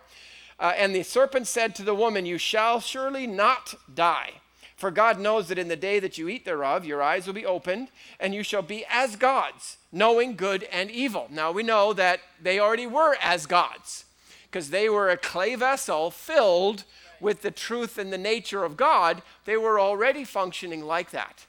Uh, 0.61 0.75
and 0.77 0.95
the 0.95 1.03
serpent 1.03 1.47
said 1.49 1.75
to 1.75 1.83
the 1.83 1.95
woman, 1.95 2.27
You 2.27 2.39
shall 2.39 2.81
surely 2.81 3.27
not 3.27 3.75
die. 3.93 4.35
For 4.77 4.91
God 4.91 5.19
knows 5.19 5.49
that 5.49 5.59
in 5.59 5.69
the 5.69 5.77
day 5.77 5.99
that 6.01 6.19
you 6.19 6.29
eat 6.29 6.45
thereof, 6.45 6.85
your 6.85 7.03
eyes 7.03 7.27
will 7.27 7.35
be 7.35 7.45
opened, 7.45 7.89
and 8.19 8.35
you 8.35 8.43
shall 8.43 8.63
be 8.63 8.85
as 8.89 9.17
gods, 9.17 9.79
knowing 9.91 10.37
good 10.37 10.63
and 10.65 10.91
evil. 10.91 11.29
Now 11.31 11.51
we 11.51 11.63
know 11.63 11.93
that 11.95 12.21
they 12.41 12.59
already 12.59 12.87
were 12.87 13.17
as 13.21 13.47
gods. 13.47 14.05
because 14.51 14.71
they 14.71 14.89
were 14.89 15.09
a 15.09 15.17
clay 15.17 15.55
vessel 15.55 16.11
filled 16.11 16.85
with 17.21 17.43
the 17.43 17.53
truth 17.53 17.99
and 17.99 18.13
the 18.13 18.19
nature 18.19 18.65
of 18.65 18.77
God. 18.77 19.23
They 19.45 19.57
were 19.57 19.79
already 19.79 20.25
functioning 20.25 20.83
like 20.85 21.11
that. 21.11 21.47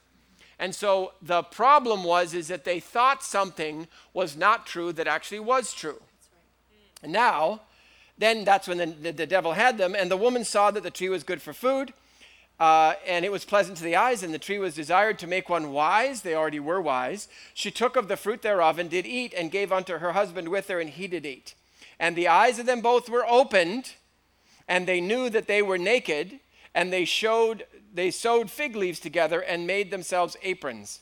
And 0.58 0.74
so 0.74 1.14
the 1.20 1.42
problem 1.42 2.04
was 2.04 2.34
is 2.34 2.46
that 2.48 2.64
they 2.64 2.78
thought 2.78 3.24
something 3.24 3.88
was 4.14 4.36
not 4.36 4.66
true 4.66 4.92
that 4.92 5.08
actually 5.08 5.40
was 5.40 5.74
true. 5.74 6.00
And 7.02 7.12
now, 7.12 7.62
then 8.18 8.44
that's 8.44 8.68
when 8.68 8.78
the, 8.78 8.86
the, 8.86 9.12
the, 9.12 9.26
devil 9.26 9.52
had 9.52 9.78
them, 9.78 9.94
and 9.94 10.10
the 10.10 10.16
woman 10.16 10.44
saw 10.44 10.70
that 10.70 10.82
the 10.82 10.90
tree 10.90 11.08
was 11.08 11.24
good 11.24 11.42
for 11.42 11.52
food, 11.52 11.92
uh, 12.60 12.94
and 13.06 13.24
it 13.24 13.32
was 13.32 13.44
pleasant 13.44 13.76
to 13.78 13.84
the 13.84 13.96
eyes, 13.96 14.22
and 14.22 14.32
the 14.32 14.38
tree 14.38 14.58
was 14.58 14.74
desired 14.74 15.18
to 15.18 15.26
make 15.26 15.48
one 15.48 15.72
wise. 15.72 16.22
They 16.22 16.34
already 16.34 16.60
were 16.60 16.80
wise. 16.80 17.28
She 17.54 17.70
took 17.70 17.96
of 17.96 18.08
the 18.08 18.16
fruit 18.16 18.42
thereof 18.42 18.78
and 18.78 18.88
did 18.88 19.06
eat, 19.06 19.34
and 19.34 19.50
gave 19.50 19.72
unto 19.72 19.98
her 19.98 20.12
husband 20.12 20.48
with 20.48 20.68
her, 20.68 20.78
and 20.80 20.90
he 20.90 21.06
did 21.06 21.26
eat. 21.26 21.54
And 21.98 22.14
the 22.14 22.28
eyes 22.28 22.58
of 22.58 22.66
them 22.66 22.80
both 22.80 23.08
were 23.08 23.26
opened, 23.26 23.94
and 24.68 24.86
they 24.86 25.00
knew 25.00 25.28
that 25.30 25.46
they 25.46 25.62
were 25.62 25.78
naked, 25.78 26.38
and 26.74 26.92
they 26.92 27.04
showed 27.04 27.66
they 27.94 28.10
sewed 28.10 28.50
fig 28.50 28.74
leaves 28.74 29.00
together 29.00 29.40
and 29.40 29.66
made 29.66 29.90
themselves 29.90 30.36
aprons. 30.42 31.00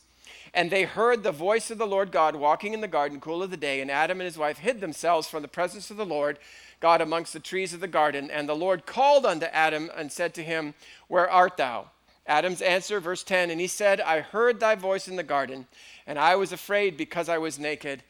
And 0.53 0.71
they 0.71 0.85
heard 0.85 1.23
the 1.23 1.33
voice 1.33 1.71
of 1.71 1.79
the 1.79 1.87
Lord 1.87 2.11
God 2.11 2.35
walking 2.35 2.75
in 2.75 2.81
the 2.81 2.89
garden, 2.89 3.21
cool 3.21 3.43
of 3.43 3.51
the 3.51 3.57
day, 3.57 3.81
and 3.81 3.91
Adam 3.91 4.21
and 4.21 4.27
his 4.27 4.39
wife 4.39 4.59
hid 4.59 4.81
themselves 4.81 5.29
from 5.29 5.43
the 5.43 5.49
presence 5.49 5.91
of 5.91 5.97
the 5.97 6.07
Lord 6.07 6.39
God 6.81 7.01
amongst 7.01 7.33
the 7.33 7.41
trees 7.41 7.73
of 7.73 7.81
the 7.81 7.87
garden. 7.89 8.31
And 8.31 8.49
the 8.49 8.57
Lord 8.57 8.87
called 8.87 9.25
unto 9.25 9.47
Adam 9.47 9.91
and 9.97 10.11
said 10.11 10.35
to 10.35 10.43
him, 10.43 10.75
Where 11.09 11.31
art 11.31 11.57
thou? 11.57 11.91
Adam's 12.27 12.63
answer, 12.63 13.01
verse 13.01 13.23
10 13.23 13.51
And 13.51 13.61
he 13.61 13.67
said, 13.67 14.01
I 14.01 14.21
heard 14.21 14.59
thy 14.59 14.75
voice 14.75 15.07
in 15.07 15.17
the 15.17 15.23
garden, 15.23 15.67
and 16.07 16.19
I 16.19 16.35
was 16.37 16.53
afraid 16.53 16.97
because 16.97 17.29
I 17.29 17.39
was 17.39 17.59
naked, 17.59 18.03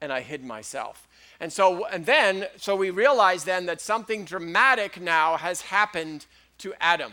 and 0.00 0.12
I 0.12 0.20
hid 0.20 0.44
myself. 0.44 1.06
And 1.40 1.52
so, 1.52 1.84
and 1.86 2.06
then, 2.06 2.46
so 2.56 2.76
we 2.76 2.90
realize 2.90 3.44
then 3.44 3.66
that 3.66 3.80
something 3.80 4.24
dramatic 4.24 5.00
now 5.00 5.36
has 5.36 5.62
happened 5.62 6.26
to 6.58 6.72
Adam 6.80 7.12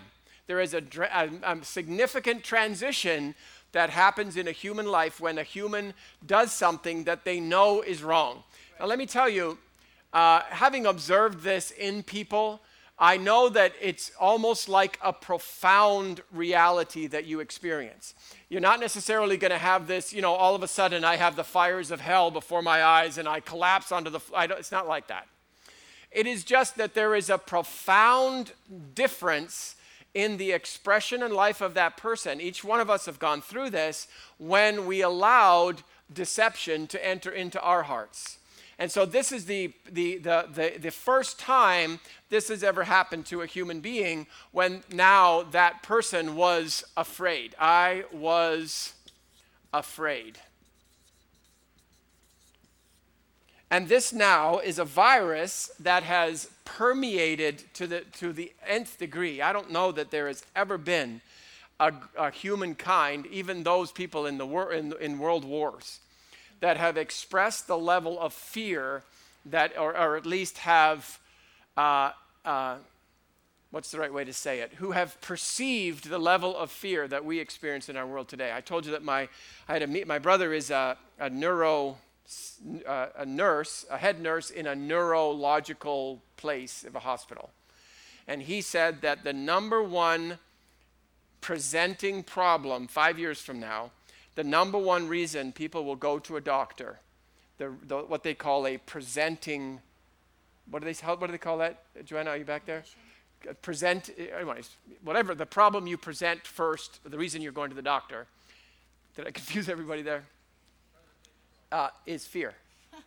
there 0.51 0.59
is 0.59 0.73
a, 0.73 0.83
a, 1.13 1.29
a 1.53 1.63
significant 1.63 2.43
transition 2.43 3.35
that 3.71 3.89
happens 3.89 4.37
in 4.37 4.47
a 4.47 4.51
human 4.51 4.85
life 4.85 5.19
when 5.19 5.37
a 5.37 5.43
human 5.43 5.93
does 6.25 6.51
something 6.51 7.05
that 7.05 7.23
they 7.23 7.39
know 7.39 7.81
is 7.81 8.03
wrong. 8.03 8.43
Now, 8.79 8.85
let 8.85 8.97
me 8.97 9.05
tell 9.05 9.29
you, 9.29 9.57
uh, 10.13 10.41
having 10.49 10.85
observed 10.85 11.41
this 11.41 11.71
in 11.71 12.03
people, 12.03 12.61
I 12.99 13.17
know 13.17 13.49
that 13.49 13.73
it's 13.81 14.11
almost 14.19 14.69
like 14.69 14.99
a 15.01 15.11
profound 15.11 16.21
reality 16.31 17.07
that 17.07 17.25
you 17.25 17.39
experience. 17.39 18.13
You're 18.47 18.61
not 18.61 18.79
necessarily 18.79 19.37
going 19.37 19.51
to 19.51 19.57
have 19.57 19.87
this, 19.87 20.13
you 20.13 20.21
know, 20.21 20.33
all 20.33 20.53
of 20.53 20.61
a 20.61 20.67
sudden 20.67 21.03
I 21.03 21.15
have 21.15 21.35
the 21.35 21.43
fires 21.43 21.89
of 21.89 21.99
hell 21.99 22.29
before 22.29 22.61
my 22.61 22.83
eyes 22.83 23.17
and 23.17 23.27
I 23.27 23.39
collapse 23.39 23.91
onto 23.91 24.11
the. 24.11 24.19
I 24.35 24.45
it's 24.45 24.71
not 24.71 24.87
like 24.87 25.07
that. 25.07 25.27
It 26.11 26.27
is 26.27 26.43
just 26.43 26.75
that 26.75 26.93
there 26.93 27.15
is 27.15 27.29
a 27.29 27.39
profound 27.39 28.51
difference 28.93 29.75
in 30.13 30.37
the 30.37 30.51
expression 30.51 31.23
and 31.23 31.33
life 31.33 31.61
of 31.61 31.73
that 31.73 31.97
person. 31.97 32.41
Each 32.41 32.63
one 32.63 32.79
of 32.79 32.89
us 32.89 33.05
have 33.05 33.19
gone 33.19 33.41
through 33.41 33.69
this 33.69 34.07
when 34.37 34.85
we 34.85 35.01
allowed 35.01 35.83
deception 36.13 36.87
to 36.87 37.05
enter 37.05 37.31
into 37.31 37.61
our 37.61 37.83
hearts. 37.83 38.37
And 38.77 38.91
so 38.91 39.05
this 39.05 39.31
is 39.31 39.45
the, 39.45 39.73
the, 39.89 40.17
the, 40.17 40.47
the, 40.51 40.73
the 40.79 40.91
first 40.91 41.39
time 41.39 41.99
this 42.29 42.47
has 42.49 42.63
ever 42.63 42.83
happened 42.83 43.27
to 43.27 43.41
a 43.41 43.45
human 43.45 43.79
being 43.79 44.25
when 44.51 44.83
now 44.91 45.43
that 45.43 45.83
person 45.83 46.35
was 46.35 46.83
afraid. 46.97 47.55
I 47.59 48.05
was 48.11 48.93
afraid. 49.71 50.39
And 53.71 53.87
this 53.87 54.11
now 54.11 54.59
is 54.59 54.79
a 54.79 54.85
virus 54.85 55.71
that 55.79 56.03
has 56.03 56.49
permeated 56.65 57.63
to 57.75 57.87
the, 57.87 58.01
to 58.19 58.33
the 58.33 58.51
nth 58.67 58.97
degree. 58.97 59.41
I 59.41 59.53
don't 59.53 59.71
know 59.71 59.93
that 59.93 60.11
there 60.11 60.27
has 60.27 60.45
ever 60.57 60.77
been 60.77 61.21
a, 61.79 61.93
a 62.17 62.31
humankind, 62.31 63.27
even 63.27 63.63
those 63.63 63.93
people 63.93 64.25
in, 64.25 64.37
the 64.37 64.45
wor- 64.45 64.73
in, 64.73 64.93
in 64.99 65.19
world 65.19 65.45
wars, 65.45 66.01
that 66.59 66.75
have 66.75 66.97
expressed 66.97 67.67
the 67.67 67.77
level 67.77 68.19
of 68.19 68.33
fear 68.33 69.03
that, 69.45 69.77
or, 69.77 69.97
or 69.97 70.17
at 70.17 70.25
least 70.25 70.57
have, 70.59 71.19
uh, 71.77 72.11
uh, 72.43 72.75
what's 73.71 73.89
the 73.89 73.99
right 73.99 74.13
way 74.13 74.25
to 74.25 74.33
say 74.33 74.59
it, 74.59 74.73
who 74.73 74.91
have 74.91 75.19
perceived 75.21 76.09
the 76.09 76.19
level 76.19 76.57
of 76.57 76.69
fear 76.71 77.07
that 77.07 77.23
we 77.23 77.39
experience 77.39 77.87
in 77.87 77.95
our 77.95 78.05
world 78.05 78.27
today. 78.27 78.51
I 78.53 78.59
told 78.59 78.85
you 78.85 78.91
that 78.91 79.01
my, 79.01 79.29
I 79.69 79.73
had 79.73 79.81
a 79.81 79.87
meet, 79.87 80.05
my 80.07 80.19
brother 80.19 80.51
is 80.51 80.71
a, 80.71 80.97
a 81.19 81.29
neuro 81.29 81.97
uh, 82.87 83.07
a 83.17 83.25
nurse, 83.25 83.85
a 83.89 83.97
head 83.97 84.21
nurse 84.21 84.49
in 84.49 84.67
a 84.67 84.75
neurological 84.75 86.21
place 86.37 86.83
of 86.83 86.95
a 86.95 86.99
hospital. 86.99 87.49
And 88.27 88.41
he 88.41 88.61
said 88.61 89.01
that 89.01 89.23
the 89.23 89.33
number 89.33 89.81
one 89.83 90.37
presenting 91.41 92.23
problem 92.23 92.87
five 92.87 93.17
years 93.17 93.41
from 93.41 93.59
now, 93.59 93.91
the 94.35 94.43
number 94.43 94.77
one 94.77 95.07
reason 95.07 95.51
people 95.51 95.83
will 95.83 95.95
go 95.95 96.19
to 96.19 96.37
a 96.37 96.41
doctor, 96.41 96.99
the, 97.57 97.73
the, 97.87 97.97
what 97.97 98.23
they 98.23 98.33
call 98.33 98.65
a 98.65 98.77
presenting, 98.77 99.81
what 100.69 100.79
do 100.79 100.85
they, 100.85 100.93
how, 100.93 101.15
what 101.15 101.27
do 101.27 101.31
they 101.31 101.37
call 101.37 101.57
that? 101.57 101.83
Joanna, 102.05 102.31
are 102.31 102.37
you 102.37 102.45
back 102.45 102.65
there? 102.65 102.83
Present, 103.61 104.11
anyways, 104.17 104.69
whatever, 105.03 105.33
the 105.33 105.47
problem 105.47 105.87
you 105.87 105.97
present 105.97 106.45
first, 106.45 106.99
the 107.03 107.17
reason 107.17 107.41
you're 107.41 107.51
going 107.51 107.69
to 107.69 107.75
the 107.75 107.81
doctor. 107.81 108.27
Did 109.15 109.27
I 109.27 109.31
confuse 109.31 109.67
everybody 109.67 110.03
there? 110.03 110.23
Uh, 111.71 111.89
is 112.05 112.25
fear, 112.25 112.53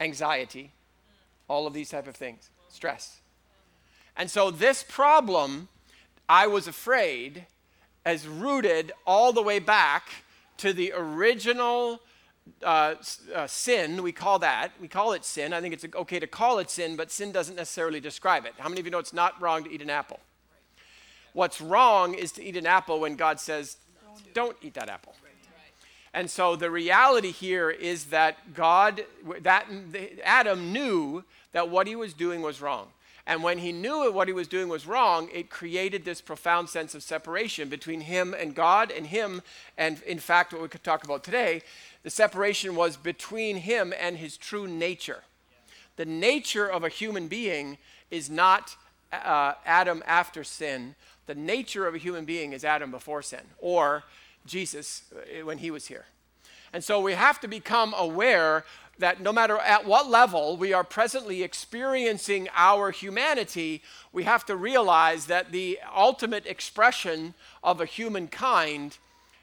anxiety, 0.00 0.72
all 1.48 1.66
of 1.66 1.74
these 1.74 1.90
type 1.90 2.06
of 2.06 2.16
things, 2.16 2.50
stress. 2.68 3.20
And 4.16 4.30
so 4.30 4.50
this 4.50 4.82
problem, 4.82 5.68
I 6.28 6.46
was 6.46 6.66
afraid, 6.66 7.46
is 8.04 8.26
rooted 8.26 8.92
all 9.06 9.32
the 9.32 9.42
way 9.42 9.58
back 9.58 10.08
to 10.58 10.72
the 10.72 10.92
original 10.94 12.00
uh, 12.62 12.94
uh, 13.34 13.46
sin. 13.46 14.02
We 14.02 14.12
call 14.12 14.38
that, 14.40 14.72
we 14.80 14.88
call 14.88 15.12
it 15.12 15.24
sin. 15.24 15.52
I 15.52 15.60
think 15.60 15.74
it's 15.74 15.86
okay 15.94 16.18
to 16.18 16.26
call 16.26 16.58
it 16.58 16.70
sin, 16.70 16.96
but 16.96 17.10
sin 17.10 17.32
doesn't 17.32 17.56
necessarily 17.56 18.00
describe 18.00 18.44
it. 18.44 18.54
How 18.58 18.68
many 18.68 18.80
of 18.80 18.86
you 18.86 18.90
know 18.90 18.98
it's 18.98 19.12
not 19.12 19.40
wrong 19.40 19.64
to 19.64 19.70
eat 19.70 19.82
an 19.82 19.90
apple? 19.90 20.20
What's 21.32 21.60
wrong 21.60 22.14
is 22.14 22.32
to 22.32 22.44
eat 22.44 22.56
an 22.56 22.66
apple 22.66 23.00
when 23.00 23.16
God 23.16 23.40
says, 23.40 23.76
don't 24.34 24.56
eat 24.60 24.74
that 24.74 24.88
apple. 24.88 25.14
And 26.14 26.30
so 26.30 26.56
the 26.56 26.70
reality 26.70 27.30
here 27.30 27.70
is 27.70 28.06
that 28.06 28.54
God, 28.54 29.04
that 29.40 29.66
Adam 30.22 30.72
knew 30.72 31.24
that 31.52 31.70
what 31.70 31.86
he 31.86 31.96
was 31.96 32.12
doing 32.12 32.42
was 32.42 32.60
wrong. 32.60 32.88
And 33.26 33.42
when 33.42 33.58
he 33.58 33.70
knew 33.70 34.10
what 34.12 34.26
he 34.26 34.34
was 34.34 34.48
doing 34.48 34.68
was 34.68 34.86
wrong, 34.86 35.28
it 35.32 35.48
created 35.48 36.04
this 36.04 36.20
profound 36.20 36.68
sense 36.68 36.94
of 36.94 37.02
separation 37.02 37.68
between 37.68 38.00
him 38.00 38.34
and 38.34 38.54
God 38.54 38.90
and 38.90 39.06
him. 39.06 39.42
And 39.78 40.02
in 40.02 40.18
fact, 40.18 40.52
what 40.52 40.60
we 40.60 40.68
could 40.68 40.82
talk 40.82 41.04
about 41.04 41.22
today, 41.22 41.62
the 42.02 42.10
separation 42.10 42.74
was 42.74 42.96
between 42.96 43.58
him 43.58 43.94
and 43.98 44.16
his 44.16 44.36
true 44.36 44.66
nature. 44.66 45.22
The 45.96 46.04
nature 46.04 46.66
of 46.66 46.82
a 46.82 46.88
human 46.88 47.28
being 47.28 47.78
is 48.10 48.28
not 48.28 48.76
uh, 49.12 49.54
Adam 49.64 50.02
after 50.06 50.42
sin. 50.42 50.96
The 51.26 51.34
nature 51.36 51.86
of 51.86 51.94
a 51.94 51.98
human 51.98 52.24
being 52.24 52.52
is 52.52 52.64
Adam 52.64 52.90
before 52.90 53.22
sin, 53.22 53.42
or 53.58 54.02
Jesus 54.46 55.04
uh, 55.14 55.44
when 55.44 55.58
he 55.58 55.70
was 55.70 55.86
here. 55.86 56.06
And 56.72 56.82
so 56.82 57.00
we 57.00 57.12
have 57.12 57.40
to 57.40 57.48
become 57.48 57.94
aware 57.96 58.64
that 58.98 59.20
no 59.20 59.32
matter 59.32 59.58
at 59.58 59.84
what 59.84 60.08
level 60.08 60.56
we 60.56 60.72
are 60.72 60.84
presently 60.84 61.42
experiencing 61.42 62.48
our 62.54 62.90
humanity, 62.90 63.82
we 64.12 64.24
have 64.24 64.44
to 64.46 64.56
realize 64.56 65.26
that 65.26 65.52
the 65.52 65.78
ultimate 65.94 66.46
expression 66.46 67.34
of 67.62 67.80
a 67.80 67.86
humankind 67.86 68.98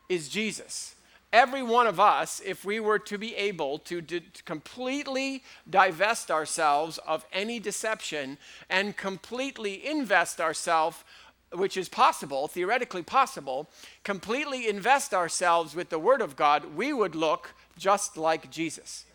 is 0.08 0.30
Jesus. 0.30 0.96
Every 1.32 1.62
one 1.62 1.86
of 1.86 2.00
us, 2.00 2.42
if 2.44 2.66
we 2.66 2.80
were 2.80 2.98
to 3.00 3.18
be 3.18 3.36
able 3.36 3.78
to, 3.80 4.02
to 4.02 4.22
completely 4.46 5.44
divest 5.70 6.32
ourselves 6.32 6.98
of 7.06 7.24
any 7.32 7.60
deception 7.60 8.40
and 8.70 8.98
completely 8.98 9.86
invest 9.86 10.42
ourselves 10.42 11.04
which 11.52 11.78
is 11.78 11.90
possible, 11.90 12.48
theoretically 12.48 13.04
possible, 13.04 13.70
completely 14.04 14.68
invest 14.68 15.14
ourselves 15.14 15.76
with 15.76 15.90
the 15.90 16.00
Word 16.00 16.22
of 16.22 16.36
God, 16.36 16.76
we 16.76 16.94
would 16.94 17.16
look 17.16 17.54
just 17.78 18.18
like 18.18 18.52
Jesus. 18.52 19.06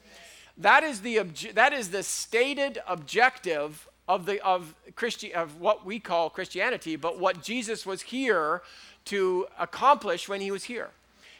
That 0.56 0.82
is 0.82 1.00
the, 1.00 1.16
obje- 1.16 1.54
that 1.54 1.72
is 1.72 1.90
the 1.90 2.02
stated 2.02 2.80
objective 2.86 3.88
of, 4.08 4.26
the, 4.26 4.44
of, 4.44 4.74
Christi- 4.94 5.34
of 5.34 5.60
what 5.60 5.84
we 5.84 5.98
call 5.98 6.30
Christianity, 6.30 6.96
but 6.96 7.18
what 7.18 7.42
Jesus 7.42 7.86
was 7.86 8.02
here 8.02 8.62
to 9.06 9.46
accomplish 9.58 10.28
when 10.28 10.40
he 10.40 10.50
was 10.50 10.64
here. 10.64 10.90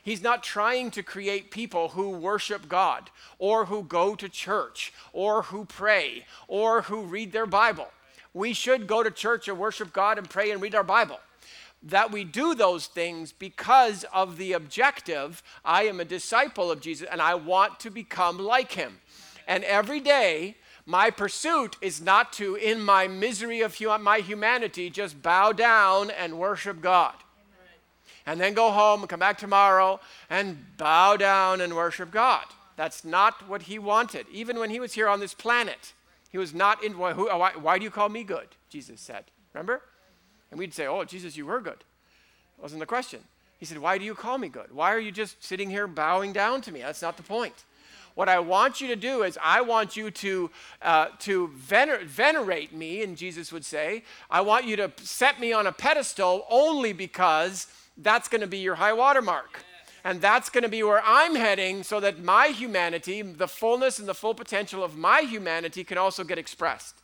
He's 0.03 0.23
not 0.23 0.43
trying 0.43 0.91
to 0.93 1.03
create 1.03 1.51
people 1.51 1.91
who 1.91 2.11
worship 2.11 2.69
God 2.69 3.11
or 3.39 3.67
who 3.67 3.83
go 3.83 4.15
to 4.15 4.29
church 4.29 4.93
or 5.13 5.45
who 5.45 5.65
pray 5.65 6.27
or 6.47 6.83
who 6.83 7.03
read 7.03 7.33
their 7.33 7.47
Bible 7.47 7.89
we 8.35 8.53
should 8.53 8.87
go 8.87 9.03
to 9.03 9.11
church 9.11 9.49
and 9.49 9.59
worship 9.59 9.93
God 9.93 10.19
and 10.19 10.29
pray 10.29 10.51
and 10.51 10.61
read 10.61 10.75
our 10.75 10.85
Bible. 10.85 11.21
That 11.83 12.11
we 12.11 12.25
do 12.25 12.55
those 12.55 12.87
things 12.87 13.33
because 13.33 14.05
of 14.13 14.37
the 14.37 14.53
objective 14.53 15.43
I 15.65 15.85
am 15.85 16.01
a 16.01 16.05
disciple 16.05 16.71
of 16.71 16.81
Jesus 16.81 17.09
and 17.11 17.23
I 17.23 17.35
want 17.37 17.81
to 17.81 17.91
become 17.91 18.39
like 18.39 18.73
him. 18.73 19.01
And 19.47 19.65
every 19.65 20.01
day, 20.01 20.57
My 20.87 21.11
pursuit 21.11 21.77
is 21.81 22.03
not 22.03 22.33
to, 22.35 22.57
in 22.57 22.81
my 22.83 23.09
misery 23.09 23.63
of 23.63 23.79
hu- 23.79 23.99
my 23.99 24.19
humanity, 24.19 24.91
just 24.91 25.23
bow 25.23 25.53
down 25.53 26.11
and 26.11 26.39
worship 26.39 26.81
God. 26.81 27.15
And 28.27 28.41
then 28.41 28.55
go 28.55 28.71
home 28.71 29.01
and 29.01 29.09
come 29.09 29.21
back 29.21 29.39
tomorrow 29.39 30.01
and 30.31 30.77
bow 30.77 31.17
down 31.17 31.61
and 31.61 31.75
worship 31.75 32.11
God. 32.11 32.45
That's 32.77 33.05
not 33.05 33.49
what 33.49 33.63
he 33.63 33.79
wanted. 33.79 34.27
Even 34.33 34.59
when 34.59 34.71
he 34.71 34.81
was 34.81 34.95
here 34.95 35.09
on 35.09 35.21
this 35.21 35.35
planet, 35.35 35.93
he 36.35 36.39
was 36.39 36.53
not 36.53 36.83
in. 36.83 36.99
Why, 36.99 37.13
why, 37.13 37.53
why 37.53 37.79
do 37.79 37.85
you 37.85 37.93
call 37.93 38.09
me 38.09 38.25
good? 38.25 38.49
Jesus 38.69 39.01
said. 39.01 39.23
Remember? 39.53 39.83
And 40.51 40.59
we'd 40.59 40.75
say, 40.75 40.85
Oh, 40.85 41.05
Jesus, 41.05 41.37
you 41.37 41.47
were 41.47 41.61
good. 41.61 41.85
Wasn't 42.61 42.81
the 42.81 42.87
question. 42.87 43.21
He 43.61 43.65
said, 43.65 43.79
Why 43.79 43.99
do 43.99 44.05
you 44.05 44.17
call 44.17 44.37
me 44.39 44.49
good? 44.49 44.75
Why 44.75 44.93
are 44.93 44.99
you 44.99 45.13
just 45.13 45.45
sitting 45.45 45.71
here 45.71 45.87
bowing 45.87 46.33
down 46.33 46.61
to 46.63 46.73
me? 46.73 46.81
That's 46.81 47.03
not 47.03 47.17
the 47.17 47.23
point. 47.23 47.63
What 48.17 48.29
I 48.29 48.41
want 48.41 48.81
you 48.81 48.89
to 48.89 48.97
do 48.97 49.23
is, 49.23 49.39
I 49.41 49.61
want 49.61 49.97
you 49.97 50.11
to, 50.11 50.51
uh, 50.83 51.07
to 51.21 51.53
vener- 51.57 52.03
venerate 52.03 52.73
me, 52.75 53.05
and 53.05 53.17
Jesus 53.17 53.53
would 53.53 53.65
say, 53.65 54.03
I 54.29 54.41
want 54.41 54.65
you 54.65 54.75
to 54.75 54.91
set 55.05 55.39
me 55.39 55.53
on 55.53 55.69
a 55.69 55.73
pedestal 55.73 56.47
only 56.51 56.93
because 56.93 57.69
that's 57.97 58.27
going 58.27 58.41
to 58.41 58.49
be 58.49 58.59
your 58.59 58.75
high 58.75 58.93
water 58.93 59.23
mark. 59.23 59.65
And 60.05 60.21
that's 60.21 60.51
going 60.51 60.63
to 60.65 60.69
be 60.69 60.83
where 60.83 61.03
I'm 61.03 61.35
heading 61.35 61.83
so 61.83 61.99
that 62.01 62.23
my 62.23 62.49
humanity, 62.49 63.23
the 63.23 63.49
fullness 63.49 63.99
and 63.99 64.07
the 64.07 64.15
full 64.15 64.35
potential 64.35 64.85
of 64.85 64.99
my 64.99 65.21
humanity, 65.21 65.83
can 65.83 65.97
also 65.97 66.25
get 66.25 66.39
expressed. 66.39 66.97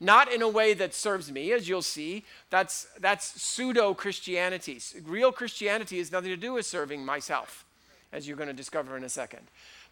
Not 0.00 0.32
in 0.32 0.42
a 0.42 0.48
way 0.48 0.74
that 0.74 0.92
serves 0.92 1.30
me, 1.30 1.52
as 1.52 1.68
you'll 1.68 1.80
see. 1.80 2.24
That's, 2.50 2.88
that's 2.98 3.40
pseudo 3.40 3.94
Christianity. 3.94 4.80
Real 5.04 5.30
Christianity 5.30 5.98
has 5.98 6.10
nothing 6.10 6.30
to 6.30 6.36
do 6.36 6.54
with 6.54 6.66
serving 6.66 7.04
myself, 7.04 7.64
as 8.12 8.26
you're 8.26 8.36
going 8.36 8.48
to 8.48 8.52
discover 8.52 8.96
in 8.96 9.04
a 9.04 9.08
second. 9.08 9.42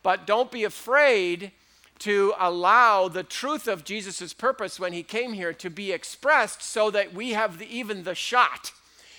But 0.02 0.26
don't 0.26 0.50
be 0.50 0.64
afraid 0.64 1.52
to 2.00 2.34
allow 2.40 3.06
the 3.06 3.22
truth 3.22 3.68
of 3.68 3.84
Jesus' 3.84 4.32
purpose 4.32 4.80
when 4.80 4.92
he 4.92 5.04
came 5.04 5.34
here 5.34 5.52
to 5.52 5.70
be 5.70 5.92
expressed 5.92 6.60
so 6.60 6.90
that 6.90 7.14
we 7.14 7.30
have 7.30 7.58
the, 7.58 7.66
even 7.66 8.02
the 8.02 8.16
shot 8.16 8.72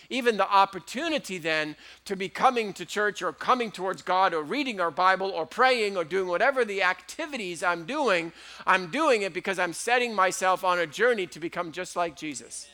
even 0.10 0.38
the 0.38 0.50
opportunity 0.50 1.38
then 1.38 1.75
to 2.05 2.15
be 2.15 2.29
coming 2.29 2.74
to 2.74 2.86
church 2.86 3.22
or 3.22 3.33
coming 3.33 3.72
towards 3.72 4.01
God 4.01 4.33
or 4.33 4.43
reading 4.43 4.79
our 4.79 4.91
Bible 4.91 5.29
or 5.29 5.45
praying 5.45 5.98
or 5.98 6.03
doing 6.03 6.27
whatever 6.27 6.65
the 6.65 6.83
activities 6.83 7.63
I'm 7.63 7.86
doing, 7.86 8.31
I'm 8.65 8.91
doing 8.91 9.22
it 9.22 9.33
because 9.33 9.60
I'm 9.60 9.74
setting 9.74 10.13
myself 10.13 10.63
on 10.63 10.79
a 10.79 10.88
journey 10.88 11.27
to 11.27 11.39
become 11.39 11.72
just 11.72 11.95
like 11.95 12.15
Jesus. 12.15 12.67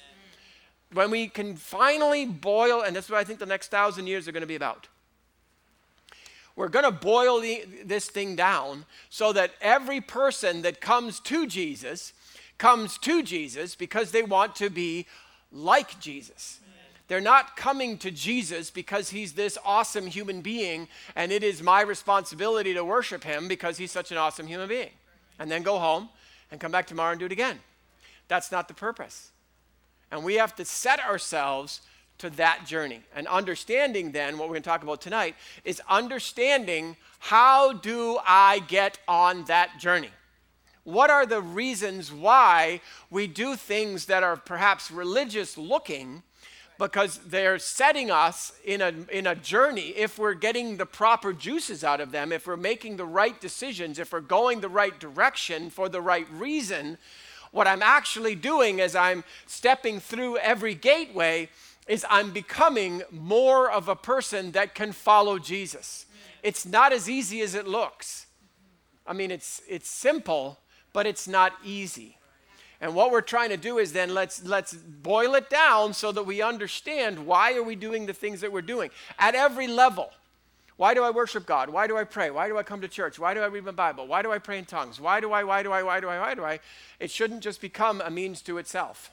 When 0.93 1.11
we 1.11 1.27
can 1.27 1.55
finally 1.55 2.25
boil, 2.25 2.81
and 2.81 2.95
that's 2.95 3.09
what 3.09 3.19
I 3.19 3.23
think 3.23 3.39
the 3.39 3.45
next 3.45 3.69
thousand 3.69 4.07
years 4.07 4.27
are 4.27 4.31
going 4.31 4.41
to 4.41 4.47
be 4.47 4.55
about. 4.55 4.87
We're 6.55 6.67
going 6.67 6.85
to 6.85 6.91
boil 6.91 7.39
the, 7.39 7.63
this 7.85 8.09
thing 8.09 8.35
down 8.35 8.85
so 9.09 9.31
that 9.31 9.51
every 9.61 10.01
person 10.01 10.63
that 10.63 10.81
comes 10.81 11.19
to 11.21 11.47
Jesus 11.47 12.11
comes 12.57 12.97
to 12.99 13.23
Jesus 13.23 13.75
because 13.75 14.11
they 14.11 14.23
want 14.23 14.55
to 14.57 14.69
be 14.69 15.05
like 15.51 15.99
Jesus. 15.99 16.59
They're 17.09 17.19
not 17.19 17.57
coming 17.57 17.97
to 17.97 18.11
Jesus 18.11 18.69
because 18.69 19.09
he's 19.09 19.33
this 19.33 19.57
awesome 19.65 20.07
human 20.07 20.41
being 20.41 20.87
and 21.15 21.31
it 21.31 21.43
is 21.43 21.61
my 21.61 21.81
responsibility 21.81 22.73
to 22.75 22.85
worship 22.85 23.23
him 23.23 23.47
because 23.47 23.77
he's 23.77 23.91
such 23.91 24.11
an 24.11 24.17
awesome 24.17 24.47
human 24.47 24.69
being. 24.69 24.91
And 25.39 25.51
then 25.51 25.63
go 25.63 25.79
home 25.79 26.09
and 26.51 26.61
come 26.61 26.71
back 26.71 26.85
tomorrow 26.85 27.11
and 27.11 27.19
do 27.19 27.25
it 27.25 27.31
again. 27.31 27.59
That's 28.27 28.51
not 28.51 28.67
the 28.67 28.75
purpose. 28.75 29.31
And 30.11 30.23
we 30.23 30.35
have 30.35 30.55
to 30.57 30.65
set 30.65 30.99
ourselves 30.99 31.81
to 32.19 32.29
that 32.31 32.65
journey. 32.65 33.01
And 33.15 33.27
understanding 33.27 34.11
then, 34.11 34.37
what 34.37 34.47
we're 34.47 34.55
going 34.55 34.63
to 34.63 34.69
talk 34.69 34.83
about 34.83 35.01
tonight, 35.01 35.35
is 35.63 35.81
understanding 35.89 36.95
how 37.17 37.73
do 37.73 38.19
I 38.25 38.59
get 38.59 38.99
on 39.07 39.45
that 39.45 39.79
journey? 39.79 40.11
What 40.83 41.09
are 41.09 41.25
the 41.25 41.41
reasons 41.41 42.11
why 42.11 42.81
we 43.09 43.27
do 43.27 43.55
things 43.55 44.05
that 44.05 44.23
are 44.23 44.37
perhaps 44.37 44.91
religious 44.91 45.57
looking? 45.57 46.23
Because 46.79 47.17
they're 47.17 47.59
setting 47.59 48.09
us 48.09 48.53
in 48.63 48.81
a, 48.81 48.93
in 49.11 49.27
a 49.27 49.35
journey 49.35 49.89
if 49.89 50.17
we're 50.17 50.33
getting 50.33 50.77
the 50.77 50.85
proper 50.85 51.33
juices 51.33 51.83
out 51.83 51.99
of 51.99 52.11
them, 52.11 52.31
if 52.31 52.47
we're 52.47 52.55
making 52.55 52.95
the 52.95 53.05
right 53.05 53.39
decisions, 53.41 53.99
if 53.99 54.13
we're 54.13 54.21
going 54.21 54.61
the 54.61 54.69
right 54.69 54.97
direction 54.97 55.69
for 55.69 55.89
the 55.89 56.01
right 56.01 56.27
reason. 56.31 56.97
What 57.51 57.67
I'm 57.67 57.83
actually 57.83 58.33
doing 58.33 58.79
as 58.79 58.95
I'm 58.95 59.25
stepping 59.45 59.99
through 59.99 60.37
every 60.37 60.73
gateway 60.73 61.49
is 61.85 62.05
I'm 62.09 62.31
becoming 62.31 63.03
more 63.11 63.69
of 63.69 63.89
a 63.89 63.95
person 63.95 64.51
that 64.51 64.73
can 64.73 64.93
follow 64.93 65.37
Jesus. 65.37 66.05
It's 66.43 66.65
not 66.65 66.93
as 66.93 67.09
easy 67.09 67.41
as 67.41 67.55
it 67.55 67.67
looks. 67.67 68.25
I 69.05 69.11
mean, 69.11 69.31
it's, 69.31 69.61
it's 69.67 69.89
simple, 69.89 70.59
but 70.93 71.05
it's 71.05 71.27
not 71.27 71.51
easy. 71.61 72.18
And 72.81 72.95
what 72.95 73.11
we're 73.11 73.21
trying 73.21 73.49
to 73.49 73.57
do 73.57 73.77
is 73.77 73.91
then 73.91 74.13
let's 74.13 74.43
let's 74.45 74.73
boil 74.73 75.35
it 75.35 75.49
down 75.49 75.93
so 75.93 76.11
that 76.13 76.23
we 76.23 76.41
understand 76.41 77.25
why 77.25 77.55
are 77.55 77.63
we 77.63 77.75
doing 77.75 78.05
the 78.05 78.13
things 78.13 78.41
that 78.41 78.51
we're 78.51 78.61
doing 78.61 78.89
at 79.17 79.35
every 79.35 79.67
level. 79.67 80.11
Why 80.77 80.93
do 80.93 81.03
I 81.03 81.09
worship 81.09 81.45
God? 81.45 81.69
Why 81.69 81.87
do 81.87 81.97
I 81.97 82.05
pray? 82.05 82.31
Why 82.31 82.47
do 82.47 82.57
I 82.57 82.63
come 82.63 82.79
to 82.79 82.87
church? 82.87 83.19
Why 83.19 83.33
do 83.33 83.41
I 83.41 83.47
read 83.47 83.65
my 83.65 83.71
Bible? 83.71 84.07
Why 84.07 84.21
do 84.21 84.31
I 84.31 84.37
pray 84.37 84.57
in 84.59 84.63
tongues? 84.63 84.97
Why 84.97 85.19
do 85.19 85.33
I 85.33 85.43
why 85.43 85.61
do 85.61 85.73
I 85.73 85.83
why 85.83 85.99
do 85.99 86.07
I 86.07 86.19
why 86.19 86.35
do 86.35 86.45
I? 86.45 86.61
It 87.01 87.11
shouldn't 87.11 87.41
just 87.41 87.59
become 87.59 87.99
a 87.99 88.09
means 88.09 88.41
to 88.43 88.57
itself, 88.57 89.11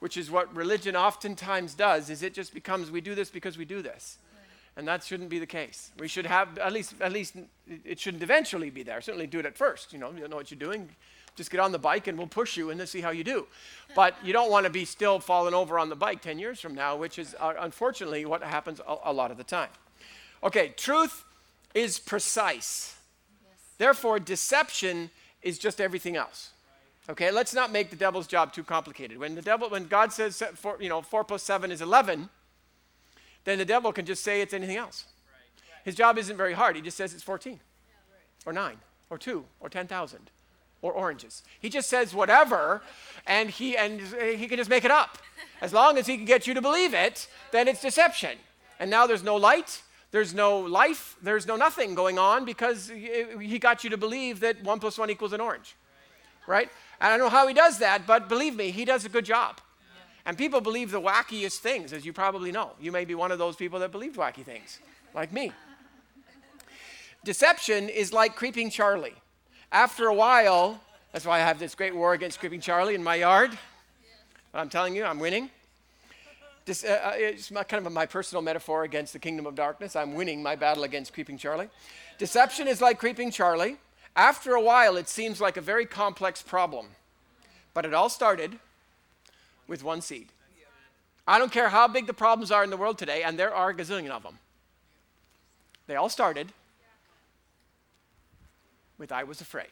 which 0.00 0.18
is 0.18 0.30
what 0.30 0.54
religion 0.54 0.94
oftentimes 0.94 1.72
does 1.72 2.10
is 2.10 2.22
it 2.22 2.34
just 2.34 2.52
becomes 2.52 2.90
we 2.90 3.00
do 3.00 3.14
this 3.14 3.30
because 3.30 3.56
we 3.56 3.64
do 3.64 3.80
this. 3.80 4.18
And 4.76 4.86
that 4.86 5.02
shouldn't 5.02 5.30
be 5.30 5.40
the 5.40 5.46
case. 5.46 5.90
We 5.98 6.08
should 6.08 6.26
have 6.26 6.58
at 6.58 6.74
least 6.74 6.92
at 7.00 7.10
least 7.10 7.36
it 7.86 7.98
shouldn't 7.98 8.22
eventually 8.22 8.68
be 8.68 8.82
there. 8.82 9.00
Certainly 9.00 9.28
do 9.28 9.38
it 9.38 9.46
at 9.46 9.56
first, 9.56 9.94
you 9.94 9.98
know, 9.98 10.12
you 10.12 10.28
know 10.28 10.36
what 10.36 10.50
you're 10.50 10.60
doing 10.60 10.90
just 11.38 11.50
get 11.50 11.60
on 11.60 11.72
the 11.72 11.78
bike 11.78 12.06
and 12.08 12.18
we'll 12.18 12.26
push 12.26 12.56
you 12.56 12.68
and 12.68 12.78
then 12.78 12.86
see 12.86 13.00
how 13.00 13.10
you 13.10 13.24
do. 13.24 13.46
But 13.94 14.14
you 14.22 14.34
don't 14.34 14.50
want 14.50 14.66
to 14.66 14.70
be 14.70 14.84
still 14.84 15.18
falling 15.18 15.54
over 15.54 15.78
on 15.78 15.88
the 15.88 15.96
bike 15.96 16.20
10 16.20 16.38
years 16.38 16.60
from 16.60 16.74
now, 16.74 16.96
which 16.96 17.18
is 17.18 17.34
uh, 17.40 17.54
unfortunately 17.60 18.26
what 18.26 18.42
happens 18.42 18.80
a, 18.86 18.96
a, 19.04 19.12
lot 19.12 19.30
of 19.30 19.38
the 19.38 19.44
time. 19.44 19.70
Okay, 20.42 20.74
truth 20.76 21.24
is 21.74 21.98
precise. 21.98 22.96
Yes. 23.42 23.58
Therefore, 23.78 24.18
deception 24.18 25.10
is 25.40 25.58
just 25.58 25.80
everything 25.80 26.16
else. 26.16 26.50
Okay, 27.08 27.30
let's 27.30 27.54
not 27.54 27.72
make 27.72 27.88
the 27.88 27.96
devil's 27.96 28.26
job 28.26 28.52
too 28.52 28.64
complicated. 28.64 29.16
When 29.16 29.34
the 29.34 29.40
devil, 29.40 29.70
when 29.70 29.86
God 29.86 30.12
says, 30.12 30.42
four, 30.56 30.76
you 30.78 30.90
know, 30.90 31.00
four 31.00 31.24
plus 31.24 31.42
seven 31.42 31.72
is 31.72 31.80
11, 31.80 32.28
then 33.44 33.58
the 33.58 33.64
devil 33.64 33.92
can 33.92 34.04
just 34.04 34.22
say 34.22 34.42
it's 34.42 34.52
anything 34.52 34.76
else. 34.76 35.06
His 35.84 35.94
job 35.94 36.18
isn't 36.18 36.36
very 36.36 36.52
hard. 36.52 36.76
He 36.76 36.82
just 36.82 36.98
says 36.98 37.14
it's 37.14 37.22
14 37.22 37.60
or 38.44 38.52
9 38.52 38.76
or 39.08 39.16
2 39.16 39.44
or 39.60 39.68
10,000 39.70 40.30
or 40.82 40.92
oranges. 40.92 41.42
He 41.60 41.68
just 41.68 41.88
says 41.88 42.14
whatever, 42.14 42.82
and 43.26 43.50
he 43.50 43.76
and 43.76 44.00
he 44.00 44.46
can 44.48 44.56
just 44.56 44.70
make 44.70 44.84
it 44.84 44.90
up. 44.90 45.18
As 45.60 45.72
long 45.72 45.98
as 45.98 46.06
he 46.06 46.16
can 46.16 46.24
get 46.24 46.46
you 46.46 46.54
to 46.54 46.62
believe 46.62 46.94
it, 46.94 47.28
then 47.50 47.68
it's 47.68 47.82
deception. 47.82 48.38
And 48.78 48.90
now 48.90 49.06
there's 49.06 49.24
no 49.24 49.36
light, 49.36 49.82
there's 50.10 50.32
no 50.32 50.58
life, 50.58 51.16
there's 51.20 51.46
no 51.46 51.56
nothing 51.56 51.94
going 51.94 52.18
on 52.18 52.44
because 52.44 52.88
he 52.88 53.58
got 53.58 53.82
you 53.82 53.90
to 53.90 53.96
believe 53.96 54.40
that 54.40 54.62
one 54.62 54.78
plus 54.78 54.98
one 54.98 55.10
equals 55.10 55.32
an 55.32 55.40
orange, 55.40 55.74
right? 56.46 56.68
And 57.00 57.08
I 57.12 57.16
don't 57.16 57.26
know 57.26 57.28
how 57.28 57.48
he 57.48 57.54
does 57.54 57.78
that, 57.78 58.06
but 58.06 58.28
believe 58.28 58.54
me, 58.54 58.70
he 58.70 58.84
does 58.84 59.04
a 59.04 59.08
good 59.08 59.24
job. 59.24 59.60
And 60.24 60.36
people 60.36 60.60
believe 60.60 60.90
the 60.90 61.00
wackiest 61.00 61.58
things, 61.58 61.92
as 61.92 62.04
you 62.04 62.12
probably 62.12 62.52
know. 62.52 62.72
You 62.80 62.92
may 62.92 63.04
be 63.04 63.14
one 63.14 63.32
of 63.32 63.38
those 63.38 63.56
people 63.56 63.78
that 63.80 63.90
believed 63.90 64.16
wacky 64.16 64.44
things, 64.44 64.78
like 65.14 65.32
me. 65.32 65.52
Deception 67.24 67.88
is 67.88 68.12
like 68.12 68.36
creeping 68.36 68.70
Charlie. 68.70 69.14
After 69.70 70.06
a 70.06 70.14
while, 70.14 70.80
that's 71.12 71.26
why 71.26 71.36
I 71.36 71.40
have 71.40 71.58
this 71.58 71.74
great 71.74 71.94
war 71.94 72.14
against 72.14 72.40
Creeping 72.40 72.60
Charlie 72.60 72.94
in 72.94 73.02
my 73.02 73.16
yard. 73.16 73.56
But 74.50 74.60
I'm 74.60 74.70
telling 74.70 74.96
you, 74.96 75.04
I'm 75.04 75.18
winning. 75.18 75.50
This, 76.64 76.84
uh, 76.84 77.00
uh 77.04 77.12
it's 77.16 77.50
my, 77.50 77.64
kind 77.64 77.86
of 77.86 77.92
my 77.92 78.06
personal 78.06 78.40
metaphor 78.40 78.84
against 78.84 79.12
the 79.12 79.18
kingdom 79.18 79.44
of 79.44 79.54
darkness. 79.54 79.94
I'm 79.94 80.14
winning 80.14 80.42
my 80.42 80.56
battle 80.56 80.84
against 80.84 81.12
Creeping 81.12 81.36
Charlie. 81.36 81.68
Deception 82.16 82.66
is 82.66 82.80
like 82.80 82.98
Creeping 82.98 83.30
Charlie. 83.30 83.76
After 84.16 84.54
a 84.54 84.60
while, 84.60 84.96
it 84.96 85.08
seems 85.08 85.38
like 85.38 85.58
a 85.58 85.60
very 85.60 85.84
complex 85.84 86.40
problem. 86.40 86.86
But 87.74 87.84
it 87.84 87.92
all 87.92 88.08
started 88.08 88.58
with 89.66 89.84
one 89.84 90.00
seed. 90.00 90.28
I 91.26 91.38
don't 91.38 91.52
care 91.52 91.68
how 91.68 91.86
big 91.88 92.06
the 92.06 92.14
problems 92.14 92.50
are 92.50 92.64
in 92.64 92.70
the 92.70 92.76
world 92.78 92.96
today, 92.96 93.22
and 93.22 93.38
there 93.38 93.54
are 93.54 93.68
a 93.68 93.74
gazillion 93.74 94.08
of 94.08 94.22
them. 94.22 94.38
They 95.86 95.94
all 95.94 96.08
started 96.08 96.52
with 98.98 99.12
I 99.12 99.24
was 99.24 99.40
afraid. 99.40 99.70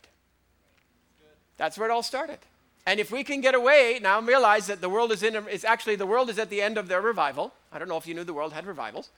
That's 1.56 1.78
where 1.78 1.88
it 1.88 1.92
all 1.92 2.02
started. 2.02 2.38
And 2.86 3.00
if 3.00 3.10
we 3.10 3.24
can 3.24 3.40
get 3.40 3.54
away 3.54 3.98
now 4.00 4.18
and 4.18 4.28
realize 4.28 4.68
that 4.68 4.80
the 4.80 4.88
world 4.88 5.10
is 5.10 5.22
in, 5.22 5.34
is 5.48 5.64
actually 5.64 5.96
the 5.96 6.06
world 6.06 6.30
is 6.30 6.38
at 6.38 6.50
the 6.50 6.62
end 6.62 6.78
of 6.78 6.86
their 6.86 7.00
revival. 7.00 7.52
I 7.72 7.78
don't 7.78 7.88
know 7.88 7.96
if 7.96 8.06
you 8.06 8.14
knew 8.14 8.24
the 8.24 8.32
world 8.32 8.52
had 8.52 8.66
revivals, 8.66 9.10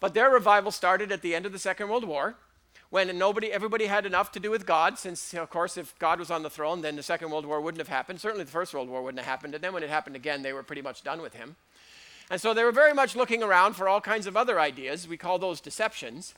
but 0.00 0.12
their 0.12 0.30
revival 0.30 0.72
started 0.72 1.12
at 1.12 1.22
the 1.22 1.34
end 1.34 1.46
of 1.46 1.52
the 1.52 1.58
Second 1.58 1.88
World 1.88 2.04
War, 2.04 2.34
when 2.90 3.16
nobody, 3.18 3.52
everybody 3.52 3.86
had 3.86 4.06
enough 4.06 4.32
to 4.32 4.40
do 4.40 4.50
with 4.50 4.66
God. 4.66 4.98
Since 4.98 5.34
of 5.34 5.50
course, 5.50 5.76
if 5.76 5.98
God 5.98 6.18
was 6.18 6.30
on 6.30 6.42
the 6.42 6.50
throne, 6.50 6.82
then 6.82 6.96
the 6.96 7.02
Second 7.02 7.30
World 7.30 7.46
War 7.46 7.60
wouldn't 7.60 7.80
have 7.80 7.88
happened. 7.88 8.20
Certainly, 8.20 8.44
the 8.44 8.50
First 8.50 8.74
World 8.74 8.88
War 8.88 9.02
wouldn't 9.02 9.18
have 9.18 9.28
happened. 9.28 9.54
And 9.54 9.62
then 9.62 9.72
when 9.72 9.82
it 9.82 9.90
happened 9.90 10.16
again, 10.16 10.42
they 10.42 10.52
were 10.52 10.62
pretty 10.62 10.82
much 10.82 11.02
done 11.02 11.20
with 11.20 11.34
him. 11.34 11.56
And 12.30 12.40
so 12.40 12.54
they 12.54 12.64
were 12.64 12.72
very 12.72 12.92
much 12.92 13.14
looking 13.14 13.42
around 13.42 13.74
for 13.74 13.88
all 13.88 14.00
kinds 14.00 14.26
of 14.26 14.36
other 14.36 14.58
ideas. 14.58 15.06
We 15.06 15.16
call 15.16 15.38
those 15.38 15.60
deceptions. 15.60 16.34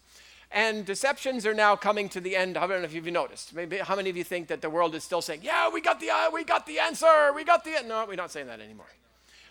And 0.50 0.86
deceptions 0.86 1.44
are 1.44 1.52
now 1.52 1.76
coming 1.76 2.08
to 2.08 2.20
the 2.20 2.34
end. 2.34 2.56
I 2.56 2.66
don't 2.66 2.80
know 2.80 2.84
if 2.84 2.94
you've 2.94 3.06
noticed. 3.06 3.54
Maybe 3.54 3.78
how 3.78 3.94
many 3.96 4.08
of 4.08 4.16
you 4.16 4.24
think 4.24 4.48
that 4.48 4.62
the 4.62 4.70
world 4.70 4.94
is 4.94 5.04
still 5.04 5.20
saying, 5.20 5.40
"Yeah, 5.42 5.68
we 5.68 5.80
got 5.80 6.00
the 6.00 6.10
uh, 6.10 6.30
we 6.32 6.42
got 6.42 6.66
the 6.66 6.78
answer, 6.78 7.32
we 7.34 7.44
got 7.44 7.64
the 7.64 7.82
no." 7.86 8.06
We're 8.06 8.16
not 8.16 8.30
saying 8.30 8.46
that 8.46 8.60
anymore. 8.60 8.86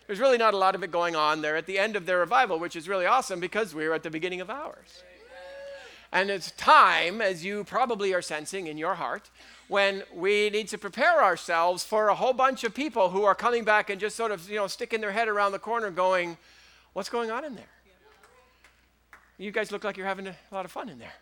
There's 0.08 0.20
really 0.20 0.38
not 0.38 0.54
a 0.54 0.58
lot 0.58 0.74
of 0.74 0.84
it 0.84 0.92
going 0.92 1.16
on. 1.16 1.42
They're 1.42 1.58
at 1.58 1.68
the 1.68 1.78
end 1.78 1.96
of 1.96 2.06
their 2.06 2.20
revival, 2.20 2.58
which 2.58 2.76
is 2.76 2.88
really 2.88 3.06
awesome 3.06 3.40
because 3.40 3.76
we're 3.76 3.94
at 3.94 4.04
the 4.04 4.10
beginning 4.10 4.42
of 4.42 4.50
ours. 4.50 5.04
And 6.14 6.30
it's 6.30 6.52
time, 6.52 7.22
as 7.22 7.44
you 7.44 7.66
probably 7.66 8.14
are 8.14 8.22
sensing 8.22 8.68
in 8.68 8.78
your 8.78 8.96
heart, 8.96 9.30
when 9.68 10.04
we 10.16 10.50
need 10.50 10.70
to 10.70 10.78
prepare 10.78 11.22
ourselves 11.22 11.84
for 11.84 12.08
a 12.08 12.16
whole 12.16 12.32
bunch 12.32 12.64
of 12.64 12.74
people 12.74 13.10
who 13.10 13.26
are 13.26 13.36
coming 13.36 13.66
back 13.66 13.90
and 13.90 14.00
just 14.00 14.16
sort 14.16 14.32
of, 14.32 14.50
you 14.50 14.56
know, 14.56 14.68
sticking 14.68 15.02
their 15.02 15.12
head 15.12 15.28
around 15.28 15.52
the 15.52 15.60
corner 15.60 15.92
going, 15.92 16.38
What's 16.98 17.10
going 17.10 17.30
on 17.30 17.46
in 17.46 17.54
there? 17.54 17.77
You 19.38 19.52
guys 19.52 19.72
look 19.72 19.84
like 19.84 19.98
you're 19.98 20.08
having 20.08 20.28
a 20.28 20.36
lot 20.52 20.66
of 20.66 20.72
fun 20.72 20.90
in 20.90 21.00
there. 21.00 21.14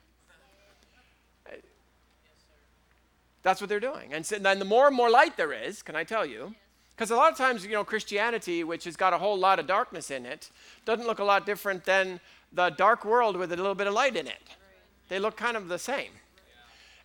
That's 3.43 3.61
what 3.61 3.69
they're 3.69 3.79
doing. 3.79 4.11
And 4.11 4.25
so, 4.25 4.39
then 4.39 4.57
the 4.57 4.65
more 4.65 4.87
and 4.87 4.95
more 4.95 5.09
light 5.09 5.37
there 5.37 5.53
is, 5.53 5.83
can 5.83 5.95
I 5.95 6.03
tell 6.03 6.25
you? 6.25 6.55
Because 6.95 7.11
a 7.11 7.15
lot 7.15 7.31
of 7.31 7.37
times, 7.37 7.63
you 7.63 7.73
know, 7.73 7.83
Christianity, 7.83 8.63
which 8.63 8.85
has 8.85 8.95
got 8.95 9.13
a 9.13 9.17
whole 9.17 9.37
lot 9.37 9.59
of 9.59 9.67
darkness 9.67 10.09
in 10.09 10.25
it, 10.25 10.49
doesn't 10.85 11.05
look 11.05 11.19
a 11.19 11.23
lot 11.23 11.45
different 11.45 11.85
than 11.85 12.19
the 12.51 12.69
dark 12.69 13.05
world 13.05 13.35
with 13.35 13.51
a 13.51 13.55
little 13.55 13.75
bit 13.75 13.85
of 13.85 13.93
light 13.93 14.15
in 14.15 14.27
it. 14.27 14.41
They 15.09 15.19
look 15.19 15.35
kind 15.35 15.55
of 15.55 15.67
the 15.67 15.77
same. 15.77 16.09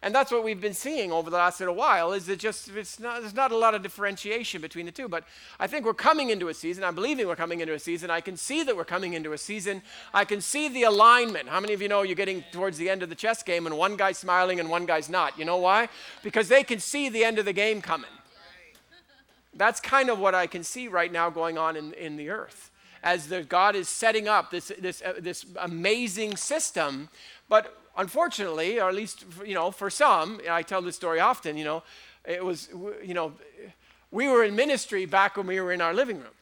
And 0.02 0.14
that's 0.14 0.32
what 0.32 0.42
we've 0.42 0.60
been 0.60 0.72
seeing 0.72 1.12
over 1.12 1.28
the 1.28 1.36
last 1.36 1.60
little 1.60 1.74
while 1.74 2.14
is 2.14 2.24
that 2.26 2.38
just 2.38 2.70
not, 3.00 3.20
there's 3.20 3.34
not 3.34 3.52
a 3.52 3.56
lot 3.56 3.74
of 3.74 3.82
differentiation 3.82 4.62
between 4.62 4.86
the 4.86 4.92
two. 4.92 5.08
But 5.08 5.24
I 5.58 5.66
think 5.66 5.84
we're 5.84 5.92
coming 5.92 6.30
into 6.30 6.48
a 6.48 6.54
season. 6.54 6.84
I'm 6.84 6.94
believing 6.94 7.26
we're 7.26 7.36
coming 7.36 7.60
into 7.60 7.74
a 7.74 7.78
season. 7.78 8.10
I 8.10 8.22
can 8.22 8.38
see 8.38 8.62
that 8.62 8.74
we're 8.74 8.86
coming 8.86 9.12
into 9.12 9.34
a 9.34 9.38
season. 9.38 9.82
I 10.14 10.24
can 10.24 10.40
see 10.40 10.68
the 10.68 10.84
alignment. 10.84 11.50
How 11.50 11.60
many 11.60 11.74
of 11.74 11.82
you 11.82 11.88
know 11.88 12.00
you're 12.00 12.14
getting 12.14 12.42
towards 12.50 12.78
the 12.78 12.88
end 12.88 13.02
of 13.02 13.10
the 13.10 13.14
chess 13.14 13.42
game 13.42 13.66
and 13.66 13.76
one 13.76 13.96
guy's 13.96 14.16
smiling 14.16 14.58
and 14.58 14.70
one 14.70 14.86
guy's 14.86 15.10
not? 15.10 15.38
You 15.38 15.44
know 15.44 15.58
why? 15.58 15.90
Because 16.22 16.48
they 16.48 16.64
can 16.64 16.80
see 16.80 17.10
the 17.10 17.22
end 17.22 17.38
of 17.38 17.44
the 17.44 17.52
game 17.52 17.82
coming. 17.82 18.10
That's 19.52 19.80
kind 19.80 20.08
of 20.08 20.18
what 20.18 20.34
I 20.34 20.46
can 20.46 20.64
see 20.64 20.88
right 20.88 21.12
now 21.12 21.28
going 21.28 21.58
on 21.58 21.76
in, 21.76 21.92
in 21.92 22.16
the 22.16 22.30
earth 22.30 22.70
as 23.02 23.28
the, 23.28 23.42
God 23.42 23.74
is 23.76 23.88
setting 23.88 24.28
up 24.28 24.50
this, 24.50 24.72
this, 24.78 25.02
uh, 25.02 25.14
this 25.18 25.44
amazing 25.60 26.36
system. 26.36 27.08
But 27.48 27.79
unfortunately, 27.96 28.80
or 28.80 28.88
at 28.88 28.94
least 28.94 29.24
you 29.44 29.54
know, 29.54 29.70
for 29.70 29.90
some, 29.90 30.40
I 30.50 30.62
tell 30.62 30.82
this 30.82 30.96
story 30.96 31.20
often. 31.20 31.56
You 31.56 31.64
know, 31.64 31.82
it 32.24 32.44
was 32.44 32.68
you 33.04 33.14
know, 33.14 33.32
we 34.10 34.28
were 34.28 34.44
in 34.44 34.54
ministry 34.56 35.06
back 35.06 35.36
when 35.36 35.46
we 35.46 35.60
were 35.60 35.72
in 35.72 35.80
our 35.80 35.94
living 35.94 36.18
room. 36.18 36.34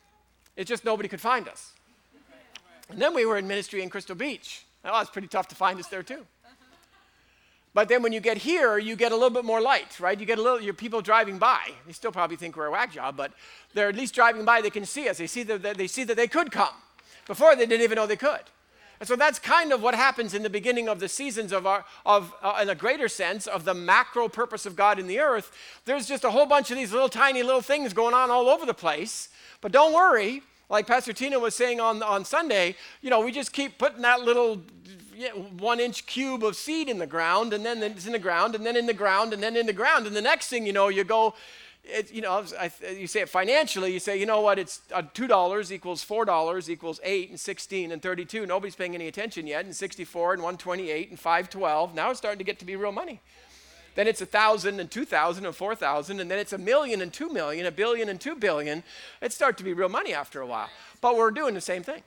It's 0.56 0.68
just 0.68 0.84
nobody 0.84 1.08
could 1.08 1.20
find 1.20 1.48
us. 1.48 1.72
And 2.90 3.00
then 3.00 3.14
we 3.14 3.26
were 3.26 3.36
in 3.36 3.46
ministry 3.46 3.82
in 3.82 3.90
Crystal 3.90 4.16
Beach. 4.16 4.64
Well, 4.82 5.00
it's 5.00 5.10
pretty 5.10 5.28
tough 5.28 5.48
to 5.48 5.54
find 5.54 5.78
us 5.78 5.88
there 5.88 6.02
too. 6.02 6.26
But 7.74 7.88
then 7.88 8.02
when 8.02 8.12
you 8.12 8.20
get 8.20 8.38
here, 8.38 8.78
you 8.78 8.96
get 8.96 9.12
a 9.12 9.14
little 9.14 9.30
bit 9.30 9.44
more 9.44 9.60
light, 9.60 10.00
right? 10.00 10.18
You 10.18 10.26
get 10.26 10.38
a 10.38 10.42
little, 10.42 10.60
your 10.60 10.74
people 10.74 11.00
driving 11.00 11.38
by. 11.38 11.60
They 11.86 11.92
still 11.92 12.10
probably 12.10 12.36
think 12.36 12.56
we're 12.56 12.66
a 12.66 12.70
whack 12.70 12.92
job, 12.92 13.16
but 13.16 13.32
they're 13.74 13.88
at 13.88 13.94
least 13.94 14.14
driving 14.14 14.44
by. 14.44 14.62
They 14.62 14.70
can 14.70 14.84
see 14.84 15.08
us. 15.08 15.18
They 15.18 15.26
see 15.26 15.42
that 15.44 15.76
they 15.76 15.86
see 15.86 16.04
that 16.04 16.16
they 16.16 16.26
could 16.26 16.50
come. 16.50 16.74
Before 17.26 17.54
they 17.54 17.66
didn't 17.66 17.84
even 17.84 17.96
know 17.96 18.06
they 18.06 18.16
could. 18.16 18.40
And 19.00 19.08
so 19.08 19.16
that's 19.16 19.38
kind 19.38 19.72
of 19.72 19.82
what 19.82 19.94
happens 19.94 20.34
in 20.34 20.42
the 20.42 20.50
beginning 20.50 20.88
of 20.88 21.00
the 21.00 21.08
seasons 21.08 21.52
of 21.52 21.66
our, 21.66 21.84
of, 22.04 22.34
uh, 22.42 22.58
in 22.60 22.68
a 22.68 22.74
greater 22.74 23.08
sense, 23.08 23.46
of 23.46 23.64
the 23.64 23.74
macro 23.74 24.28
purpose 24.28 24.66
of 24.66 24.74
God 24.74 24.98
in 24.98 25.06
the 25.06 25.20
earth. 25.20 25.52
There's 25.84 26.06
just 26.06 26.24
a 26.24 26.30
whole 26.30 26.46
bunch 26.46 26.70
of 26.70 26.76
these 26.76 26.92
little 26.92 27.08
tiny 27.08 27.42
little 27.42 27.62
things 27.62 27.92
going 27.92 28.14
on 28.14 28.30
all 28.30 28.48
over 28.48 28.66
the 28.66 28.74
place. 28.74 29.28
But 29.60 29.72
don't 29.72 29.92
worry, 29.92 30.42
like 30.68 30.86
Pastor 30.86 31.12
Tina 31.12 31.38
was 31.38 31.54
saying 31.54 31.80
on, 31.80 32.02
on 32.02 32.24
Sunday, 32.24 32.76
you 33.00 33.10
know, 33.10 33.20
we 33.20 33.32
just 33.32 33.52
keep 33.52 33.78
putting 33.78 34.02
that 34.02 34.22
little 34.22 34.62
one 35.58 35.80
inch 35.80 36.06
cube 36.06 36.44
of 36.44 36.54
seed 36.54 36.88
in 36.88 36.98
the 36.98 37.06
ground, 37.06 37.52
and 37.52 37.64
then 37.64 37.82
it's 37.82 38.06
in 38.06 38.12
the 38.12 38.18
ground, 38.18 38.54
and 38.54 38.64
then 38.64 38.76
in 38.76 38.86
the 38.86 38.94
ground, 38.94 39.32
and 39.32 39.42
then 39.42 39.56
in 39.56 39.66
the 39.66 39.72
ground. 39.72 40.06
And 40.06 40.14
the 40.14 40.22
next 40.22 40.48
thing 40.48 40.66
you 40.66 40.72
know, 40.72 40.88
you 40.88 41.04
go, 41.04 41.34
it, 41.88 42.12
you 42.12 42.20
know, 42.20 42.44
I, 42.58 42.70
you 42.96 43.06
say 43.06 43.20
it 43.20 43.28
financially, 43.28 43.92
you 43.92 44.00
say, 44.00 44.18
you 44.18 44.26
know 44.26 44.40
what, 44.40 44.58
it's 44.58 44.82
uh, 44.92 45.02
$2 45.02 45.70
equals 45.70 46.04
$4 46.04 46.68
equals 46.68 47.00
8 47.02 47.30
and 47.30 47.40
16 47.40 47.92
and 47.92 48.02
32. 48.02 48.46
Nobody's 48.46 48.74
paying 48.74 48.94
any 48.94 49.08
attention 49.08 49.46
yet, 49.46 49.64
and 49.64 49.74
64 49.74 50.34
and 50.34 50.42
128 50.42 51.10
and 51.10 51.18
512. 51.18 51.94
Now 51.94 52.10
it's 52.10 52.18
starting 52.18 52.38
to 52.38 52.44
get 52.44 52.58
to 52.58 52.64
be 52.64 52.76
real 52.76 52.92
money. 52.92 53.20
Then 53.94 54.06
it's 54.06 54.20
a 54.20 54.26
thousand 54.26 54.78
and 54.78 54.88
two 54.88 55.04
thousand 55.04 55.44
and 55.44 55.56
four 55.56 55.74
thousand, 55.74 56.20
and 56.20 56.30
then 56.30 56.38
it's 56.38 56.52
a 56.52 56.58
million 56.58 57.02
and 57.02 57.12
two 57.12 57.28
million, 57.30 57.66
a 57.66 57.72
billion 57.72 58.08
and 58.08 58.20
two 58.20 58.36
billion. 58.36 58.84
It 59.20 59.32
starts 59.32 59.58
to 59.58 59.64
be 59.64 59.72
real 59.72 59.88
money 59.88 60.14
after 60.14 60.40
a 60.40 60.46
while. 60.46 60.70
But 61.00 61.16
we're 61.16 61.32
doing 61.32 61.54
the 61.54 61.60
same 61.60 61.82
thing. 61.82 62.02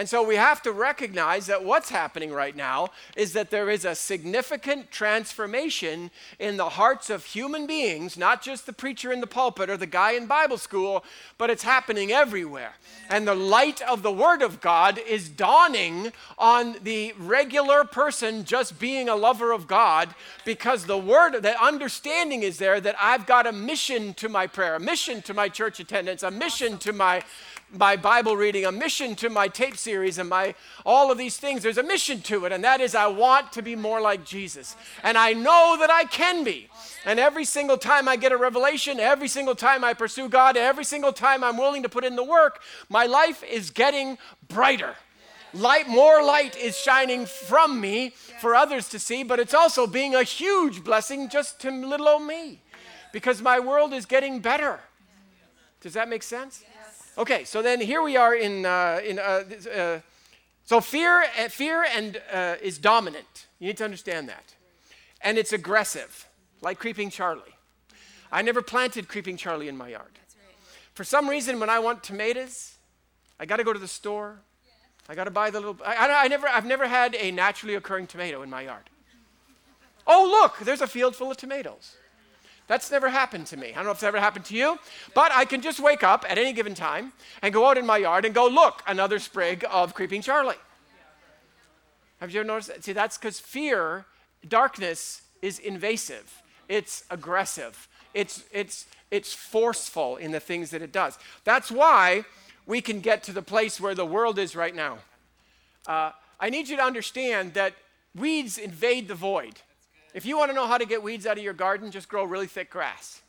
And 0.00 0.08
so 0.08 0.22
we 0.22 0.36
have 0.36 0.62
to 0.62 0.72
recognize 0.72 1.44
that 1.48 1.62
what's 1.62 1.90
happening 1.90 2.32
right 2.32 2.56
now 2.56 2.88
is 3.16 3.34
that 3.34 3.50
there 3.50 3.68
is 3.68 3.84
a 3.84 3.94
significant 3.94 4.90
transformation 4.90 6.10
in 6.38 6.56
the 6.56 6.70
hearts 6.70 7.10
of 7.10 7.26
human 7.26 7.66
beings, 7.66 8.16
not 8.16 8.40
just 8.40 8.64
the 8.64 8.72
preacher 8.72 9.12
in 9.12 9.20
the 9.20 9.26
pulpit 9.26 9.68
or 9.68 9.76
the 9.76 9.84
guy 9.84 10.12
in 10.12 10.26
Bible 10.26 10.56
school, 10.56 11.04
but 11.36 11.50
it's 11.50 11.64
happening 11.64 12.12
everywhere. 12.12 12.76
And 13.10 13.28
the 13.28 13.34
light 13.34 13.82
of 13.82 14.02
the 14.02 14.10
Word 14.10 14.40
of 14.40 14.62
God 14.62 14.96
is 14.96 15.28
dawning 15.28 16.12
on 16.38 16.76
the 16.82 17.12
regular 17.18 17.84
person 17.84 18.44
just 18.46 18.78
being 18.78 19.10
a 19.10 19.16
lover 19.16 19.52
of 19.52 19.66
God 19.66 20.14
because 20.46 20.86
the 20.86 20.96
Word, 20.96 21.42
the 21.42 21.62
understanding 21.62 22.42
is 22.42 22.56
there 22.56 22.80
that 22.80 22.96
I've 22.98 23.26
got 23.26 23.46
a 23.46 23.52
mission 23.52 24.14
to 24.14 24.30
my 24.30 24.46
prayer, 24.46 24.76
a 24.76 24.80
mission 24.80 25.20
to 25.22 25.34
my 25.34 25.50
church 25.50 25.78
attendance, 25.78 26.22
a 26.22 26.30
mission 26.30 26.78
to 26.78 26.94
my 26.94 27.22
my 27.72 27.96
Bible 27.96 28.36
reading, 28.36 28.64
a 28.64 28.72
mission 28.72 29.14
to 29.16 29.30
my 29.30 29.48
tape 29.48 29.76
series, 29.76 30.18
and 30.18 30.28
my 30.28 30.54
all 30.84 31.10
of 31.10 31.18
these 31.18 31.36
things. 31.36 31.62
There's 31.62 31.78
a 31.78 31.82
mission 31.82 32.20
to 32.22 32.44
it, 32.44 32.52
and 32.52 32.64
that 32.64 32.80
is 32.80 32.94
I 32.94 33.06
want 33.06 33.52
to 33.52 33.62
be 33.62 33.76
more 33.76 34.00
like 34.00 34.24
Jesus. 34.24 34.76
And 35.02 35.16
I 35.16 35.32
know 35.32 35.76
that 35.78 35.90
I 35.90 36.04
can 36.04 36.44
be. 36.44 36.68
And 37.04 37.20
every 37.20 37.44
single 37.44 37.78
time 37.78 38.08
I 38.08 38.16
get 38.16 38.32
a 38.32 38.36
revelation, 38.36 39.00
every 39.00 39.28
single 39.28 39.54
time 39.54 39.84
I 39.84 39.94
pursue 39.94 40.28
God, 40.28 40.56
every 40.56 40.84
single 40.84 41.12
time 41.12 41.44
I'm 41.44 41.56
willing 41.56 41.82
to 41.82 41.88
put 41.88 42.04
in 42.04 42.16
the 42.16 42.24
work, 42.24 42.60
my 42.88 43.06
life 43.06 43.42
is 43.44 43.70
getting 43.70 44.18
brighter. 44.48 44.96
Light, 45.52 45.88
more 45.88 46.22
light 46.22 46.56
is 46.56 46.78
shining 46.78 47.26
from 47.26 47.80
me 47.80 48.10
for 48.40 48.54
others 48.54 48.88
to 48.90 48.98
see, 48.98 49.24
but 49.24 49.40
it's 49.40 49.54
also 49.54 49.86
being 49.86 50.14
a 50.14 50.22
huge 50.22 50.84
blessing 50.84 51.28
just 51.28 51.60
to 51.60 51.70
little 51.70 52.06
old 52.06 52.22
me 52.22 52.60
because 53.12 53.42
my 53.42 53.58
world 53.58 53.92
is 53.92 54.06
getting 54.06 54.40
better. 54.40 54.80
Does 55.80 55.94
that 55.94 56.08
make 56.08 56.22
sense? 56.22 56.62
Okay, 57.18 57.44
so 57.44 57.60
then 57.60 57.80
here 57.80 58.02
we 58.02 58.16
are 58.16 58.34
in, 58.34 58.64
uh, 58.64 59.00
in 59.04 59.18
uh, 59.18 59.44
uh, 59.74 60.00
so 60.64 60.80
fear, 60.80 61.22
uh, 61.22 61.48
fear 61.48 61.84
and 61.94 62.20
uh, 62.32 62.54
is 62.62 62.78
dominant. 62.78 63.46
You 63.58 63.66
need 63.66 63.76
to 63.78 63.84
understand 63.84 64.28
that, 64.28 64.54
and 65.20 65.36
it's 65.36 65.52
aggressive, 65.52 66.26
like 66.62 66.78
creeping 66.78 67.10
Charlie. 67.10 67.42
I 68.32 68.42
never 68.42 68.62
planted 68.62 69.08
creeping 69.08 69.36
Charlie 69.36 69.68
in 69.68 69.76
my 69.76 69.88
yard. 69.88 70.12
Right. 70.12 70.54
For 70.94 71.04
some 71.04 71.28
reason, 71.28 71.58
when 71.58 71.68
I 71.68 71.80
want 71.80 72.04
tomatoes, 72.04 72.76
I 73.40 73.46
got 73.46 73.56
to 73.56 73.64
go 73.64 73.72
to 73.72 73.78
the 73.78 73.88
store. 73.88 74.38
I 75.08 75.16
got 75.16 75.24
to 75.24 75.32
buy 75.32 75.50
the 75.50 75.58
little. 75.58 75.76
I, 75.84 75.94
I, 75.96 76.24
I 76.24 76.28
never, 76.28 76.48
I've 76.48 76.66
never 76.66 76.86
had 76.86 77.16
a 77.16 77.32
naturally 77.32 77.74
occurring 77.74 78.06
tomato 78.06 78.42
in 78.42 78.50
my 78.50 78.62
yard. 78.62 78.88
Oh, 80.06 80.28
look, 80.30 80.64
there's 80.64 80.80
a 80.80 80.86
field 80.86 81.16
full 81.16 81.30
of 81.30 81.36
tomatoes. 81.36 81.96
That's 82.70 82.88
never 82.92 83.08
happened 83.08 83.46
to 83.48 83.56
me. 83.56 83.72
I 83.72 83.74
don't 83.74 83.86
know 83.86 83.90
if 83.90 83.96
it's 83.96 84.04
ever 84.04 84.20
happened 84.20 84.44
to 84.44 84.54
you, 84.54 84.78
but 85.12 85.32
I 85.32 85.44
can 85.44 85.60
just 85.60 85.80
wake 85.80 86.04
up 86.04 86.24
at 86.28 86.38
any 86.38 86.52
given 86.52 86.72
time 86.72 87.12
and 87.42 87.52
go 87.52 87.66
out 87.66 87.76
in 87.76 87.84
my 87.84 87.96
yard 87.96 88.24
and 88.24 88.32
go, 88.32 88.46
look, 88.46 88.84
another 88.86 89.18
sprig 89.18 89.64
of 89.68 89.92
creeping 89.92 90.22
Charlie. 90.22 90.54
Have 92.20 92.30
you 92.30 92.38
ever 92.38 92.46
noticed 92.46 92.68
that? 92.68 92.84
See, 92.84 92.92
that's 92.92 93.18
because 93.18 93.40
fear, 93.40 94.04
darkness 94.48 95.22
is 95.42 95.58
invasive, 95.58 96.42
it's 96.68 97.02
aggressive, 97.10 97.88
it's, 98.14 98.44
it's, 98.52 98.86
it's 99.10 99.34
forceful 99.34 100.16
in 100.16 100.30
the 100.30 100.38
things 100.38 100.70
that 100.70 100.80
it 100.80 100.92
does. 100.92 101.18
That's 101.42 101.72
why 101.72 102.24
we 102.66 102.80
can 102.80 103.00
get 103.00 103.24
to 103.24 103.32
the 103.32 103.42
place 103.42 103.80
where 103.80 103.96
the 103.96 104.06
world 104.06 104.38
is 104.38 104.54
right 104.54 104.76
now. 104.76 104.98
Uh, 105.88 106.12
I 106.38 106.50
need 106.50 106.68
you 106.68 106.76
to 106.76 106.84
understand 106.84 107.54
that 107.54 107.74
weeds 108.14 108.58
invade 108.58 109.08
the 109.08 109.16
void. 109.16 109.54
If 110.12 110.26
you 110.26 110.36
want 110.36 110.50
to 110.50 110.54
know 110.54 110.66
how 110.66 110.78
to 110.78 110.86
get 110.86 111.02
weeds 111.02 111.26
out 111.26 111.38
of 111.38 111.44
your 111.44 111.52
garden, 111.52 111.90
just 111.90 112.08
grow 112.08 112.24
really 112.24 112.46
thick 112.46 112.70
grass. 112.70 113.22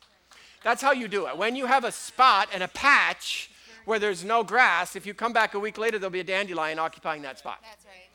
That's 0.63 0.82
how 0.82 0.91
you 0.91 1.08
do 1.08 1.28
it. 1.28 1.38
When 1.38 1.56
you 1.56 1.65
have 1.65 1.84
a 1.84 1.91
spot 1.91 2.50
and 2.54 2.63
a 2.63 2.67
patch 2.67 3.50
where 3.86 4.00
there's 4.00 4.24
no 4.24 4.44
grass, 4.44 4.96
if 4.96 5.06
you 5.06 5.13
come 5.13 5.34
back 5.34 5.54
a 5.54 5.60
week 5.60 5.78
later, 5.78 5.98
there'll 5.98 6.12
be 6.12 6.20
a 6.20 6.24
dandelion 6.24 6.80
occupying 6.80 7.22
that 7.24 7.39
spot. 7.39 7.60
That's 7.63 7.86
right. 7.86 8.10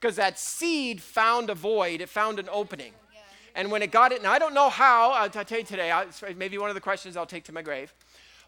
Because 0.00 0.16
that 0.16 0.38
seed 0.38 1.00
found 1.02 1.50
a 1.50 1.54
void, 1.54 2.00
it 2.00 2.08
found 2.08 2.38
an 2.38 2.48
opening. 2.50 2.92
Yeah. 3.12 3.20
And 3.56 3.70
when 3.70 3.82
it 3.82 3.90
got 3.90 4.12
it, 4.12 4.18
and 4.18 4.28
I 4.28 4.38
don't 4.38 4.54
know 4.54 4.68
how, 4.68 5.10
I'll, 5.10 5.30
I'll 5.34 5.44
tell 5.44 5.58
you 5.58 5.64
today, 5.64 5.90
I, 5.90 6.06
maybe 6.36 6.56
one 6.58 6.70
of 6.70 6.74
the 6.74 6.80
questions 6.80 7.16
I'll 7.16 7.26
take 7.26 7.44
to 7.44 7.52
my 7.52 7.62
grave, 7.62 7.92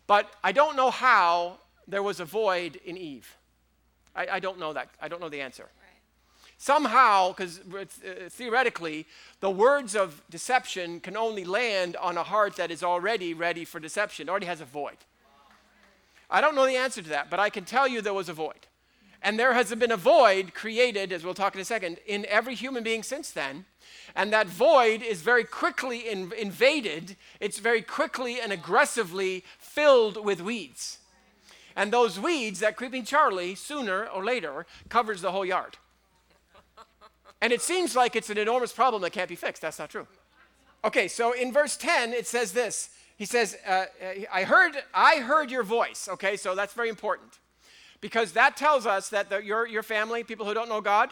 but 0.06 0.30
I 0.44 0.52
don't 0.52 0.76
know 0.76 0.90
how 0.90 1.58
there 1.88 2.04
was 2.04 2.20
a 2.20 2.24
void 2.24 2.80
in 2.84 2.96
Eve. 2.96 3.36
I, 4.14 4.26
I 4.32 4.40
don't 4.40 4.58
know 4.58 4.72
that. 4.72 4.90
I 5.00 5.08
don't 5.08 5.20
know 5.20 5.28
the 5.28 5.40
answer. 5.40 5.68
Somehow, 6.60 7.28
because 7.30 7.58
uh, 7.58 8.28
theoretically, 8.28 9.06
the 9.40 9.50
words 9.50 9.96
of 9.96 10.22
deception 10.28 11.00
can 11.00 11.16
only 11.16 11.42
land 11.42 11.96
on 11.96 12.18
a 12.18 12.22
heart 12.22 12.56
that 12.56 12.70
is 12.70 12.82
already 12.82 13.32
ready 13.32 13.64
for 13.64 13.80
deception, 13.80 14.28
already 14.28 14.44
has 14.44 14.60
a 14.60 14.66
void. 14.66 14.98
I 16.28 16.42
don't 16.42 16.54
know 16.54 16.66
the 16.66 16.76
answer 16.76 17.00
to 17.00 17.08
that, 17.08 17.30
but 17.30 17.40
I 17.40 17.48
can 17.48 17.64
tell 17.64 17.88
you 17.88 18.02
there 18.02 18.12
was 18.12 18.28
a 18.28 18.34
void. 18.34 18.66
And 19.22 19.38
there 19.38 19.54
has 19.54 19.74
been 19.74 19.90
a 19.90 19.96
void 19.96 20.52
created, 20.52 21.12
as 21.12 21.24
we'll 21.24 21.32
talk 21.32 21.54
in 21.54 21.62
a 21.62 21.64
second, 21.64 21.96
in 22.06 22.26
every 22.26 22.54
human 22.54 22.84
being 22.84 23.02
since 23.02 23.30
then. 23.30 23.64
And 24.14 24.30
that 24.34 24.46
void 24.46 25.02
is 25.02 25.22
very 25.22 25.44
quickly 25.44 26.10
in, 26.10 26.30
invaded, 26.38 27.16
it's 27.40 27.58
very 27.58 27.80
quickly 27.80 28.38
and 28.38 28.52
aggressively 28.52 29.44
filled 29.58 30.22
with 30.22 30.42
weeds. 30.42 30.98
And 31.74 31.90
those 31.90 32.20
weeds, 32.20 32.60
that 32.60 32.76
creeping 32.76 33.06
Charlie, 33.06 33.54
sooner 33.54 34.04
or 34.04 34.22
later, 34.22 34.66
covers 34.90 35.22
the 35.22 35.32
whole 35.32 35.46
yard. 35.46 35.78
And 37.40 37.52
it 37.52 37.62
seems 37.62 37.96
like 37.96 38.16
it's 38.16 38.30
an 38.30 38.38
enormous 38.38 38.72
problem 38.72 39.02
that 39.02 39.12
can't 39.12 39.28
be 39.28 39.36
fixed. 39.36 39.62
That's 39.62 39.78
not 39.78 39.90
true. 39.90 40.06
Okay, 40.84 41.08
so 41.08 41.32
in 41.32 41.52
verse 41.52 41.76
10, 41.76 42.12
it 42.12 42.26
says 42.26 42.52
this. 42.52 42.90
He 43.16 43.26
says, 43.26 43.56
uh, 43.66 43.84
I, 44.32 44.44
heard, 44.44 44.76
I 44.94 45.16
heard 45.16 45.50
your 45.50 45.62
voice. 45.62 46.08
Okay, 46.10 46.36
so 46.36 46.54
that's 46.54 46.72
very 46.72 46.88
important. 46.88 47.38
Because 48.00 48.32
that 48.32 48.56
tells 48.56 48.86
us 48.86 49.10
that 49.10 49.28
the, 49.28 49.42
your, 49.42 49.66
your 49.66 49.82
family, 49.82 50.24
people 50.24 50.46
who 50.46 50.54
don't 50.54 50.70
know 50.70 50.80
God, 50.80 51.10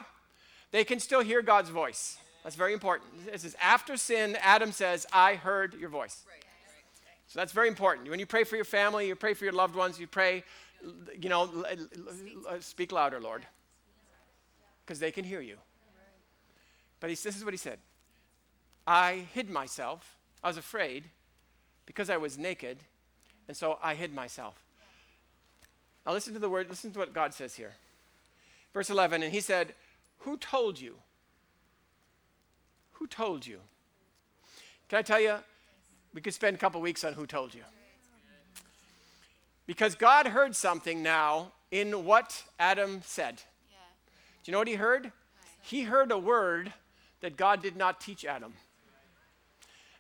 they 0.70 0.84
can 0.84 1.00
still 1.00 1.20
hear 1.20 1.42
God's 1.42 1.68
voice. 1.68 2.16
That's 2.44 2.56
very 2.56 2.72
important. 2.72 3.26
This 3.30 3.44
is 3.44 3.54
after 3.60 3.96
sin, 3.98 4.38
Adam 4.40 4.72
says, 4.72 5.06
I 5.12 5.34
heard 5.34 5.74
your 5.74 5.90
voice. 5.90 6.24
So 7.26 7.38
that's 7.38 7.52
very 7.52 7.68
important. 7.68 8.08
When 8.08 8.20
you 8.20 8.26
pray 8.26 8.44
for 8.44 8.56
your 8.56 8.64
family, 8.64 9.06
you 9.06 9.14
pray 9.14 9.34
for 9.34 9.44
your 9.44 9.52
loved 9.52 9.76
ones, 9.76 10.00
you 10.00 10.06
pray, 10.06 10.44
you 11.20 11.28
know, 11.28 11.64
speak 12.60 12.90
louder, 12.90 13.20
Lord, 13.20 13.44
because 14.86 14.98
they 14.98 15.10
can 15.10 15.24
hear 15.24 15.42
you. 15.42 15.58
But 17.00 17.10
he, 17.10 17.16
this 17.16 17.36
is 17.36 17.44
what 17.44 17.54
he 17.54 17.58
said 17.58 17.78
I 18.86 19.26
hid 19.34 19.50
myself. 19.50 20.16
I 20.42 20.48
was 20.48 20.56
afraid 20.56 21.04
because 21.86 22.10
I 22.10 22.16
was 22.16 22.38
naked, 22.38 22.78
and 23.48 23.56
so 23.56 23.78
I 23.82 23.94
hid 23.94 24.14
myself. 24.14 24.62
Now 26.06 26.12
listen 26.12 26.32
to 26.34 26.38
the 26.38 26.48
word, 26.48 26.68
listen 26.68 26.92
to 26.92 26.98
what 26.98 27.12
God 27.12 27.34
says 27.34 27.54
here. 27.54 27.72
Verse 28.72 28.90
11, 28.90 29.22
and 29.22 29.32
he 29.32 29.40
said, 29.40 29.74
Who 30.20 30.36
told 30.36 30.80
you? 30.80 30.96
Who 32.92 33.06
told 33.06 33.46
you? 33.46 33.60
Can 34.88 34.98
I 34.98 35.02
tell 35.02 35.20
you? 35.20 35.36
We 36.14 36.20
could 36.20 36.34
spend 36.34 36.56
a 36.56 36.58
couple 36.58 36.80
weeks 36.80 37.04
on 37.04 37.12
who 37.12 37.26
told 37.26 37.54
you. 37.54 37.62
Because 39.66 39.94
God 39.94 40.28
heard 40.28 40.56
something 40.56 41.02
now 41.02 41.52
in 41.70 42.04
what 42.04 42.42
Adam 42.58 43.02
said. 43.04 43.36
Do 43.36 44.50
you 44.50 44.52
know 44.52 44.58
what 44.58 44.68
he 44.68 44.74
heard? 44.74 45.12
He 45.60 45.82
heard 45.82 46.10
a 46.10 46.18
word 46.18 46.72
that 47.20 47.36
God 47.36 47.62
did 47.62 47.76
not 47.76 48.00
teach 48.00 48.24
Adam. 48.24 48.54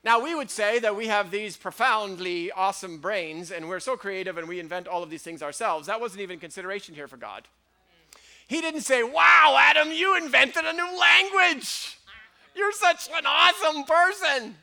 Now, 0.04 0.22
we 0.22 0.34
would 0.34 0.50
say 0.50 0.78
that 0.78 0.96
we 0.96 1.08
have 1.08 1.30
these 1.30 1.56
profoundly 1.56 2.52
awesome 2.52 2.98
brains 2.98 3.50
and 3.50 3.68
we're 3.68 3.80
so 3.80 3.96
creative 3.96 4.38
and 4.38 4.48
we 4.48 4.60
invent 4.60 4.86
all 4.86 5.02
of 5.02 5.10
these 5.10 5.22
things 5.22 5.42
ourselves. 5.42 5.88
That 5.88 6.00
wasn't 6.00 6.22
even 6.22 6.38
consideration 6.38 6.94
here 6.94 7.08
for 7.08 7.16
God. 7.16 7.48
He 8.46 8.60
didn't 8.60 8.82
say, 8.82 9.02
Wow, 9.02 9.58
Adam, 9.60 9.92
you 9.92 10.16
invented 10.16 10.64
a 10.64 10.72
new 10.72 10.98
language. 10.98 11.98
You're 12.54 12.72
such 12.72 13.08
an 13.14 13.26
awesome 13.26 13.84
person. 13.84 14.54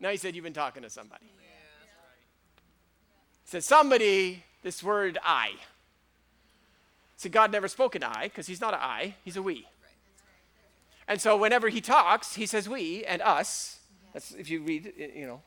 No, 0.00 0.10
he 0.10 0.16
said, 0.16 0.34
You've 0.34 0.44
been 0.44 0.52
talking 0.52 0.82
to 0.82 0.90
somebody. 0.90 1.24
He 1.24 3.50
said, 3.50 3.64
Somebody, 3.64 4.42
this 4.62 4.82
word 4.82 5.18
I. 5.24 5.52
See, 7.16 7.30
God 7.30 7.50
never 7.50 7.68
spoke 7.68 7.94
an 7.94 8.02
I 8.02 8.24
because 8.24 8.46
he's 8.46 8.60
not 8.60 8.74
an 8.74 8.80
I, 8.82 9.14
he's 9.24 9.36
a 9.36 9.42
we. 9.42 9.66
And 11.08 11.20
so 11.20 11.36
whenever 11.36 11.68
he 11.68 11.80
talks, 11.80 12.34
he 12.34 12.46
says 12.46 12.68
we 12.68 13.04
and 13.04 13.22
us. 13.22 13.78
That's 14.12 14.32
if 14.32 14.50
you 14.50 14.62
read, 14.62 14.92
you 14.96 15.26
know, 15.26 15.40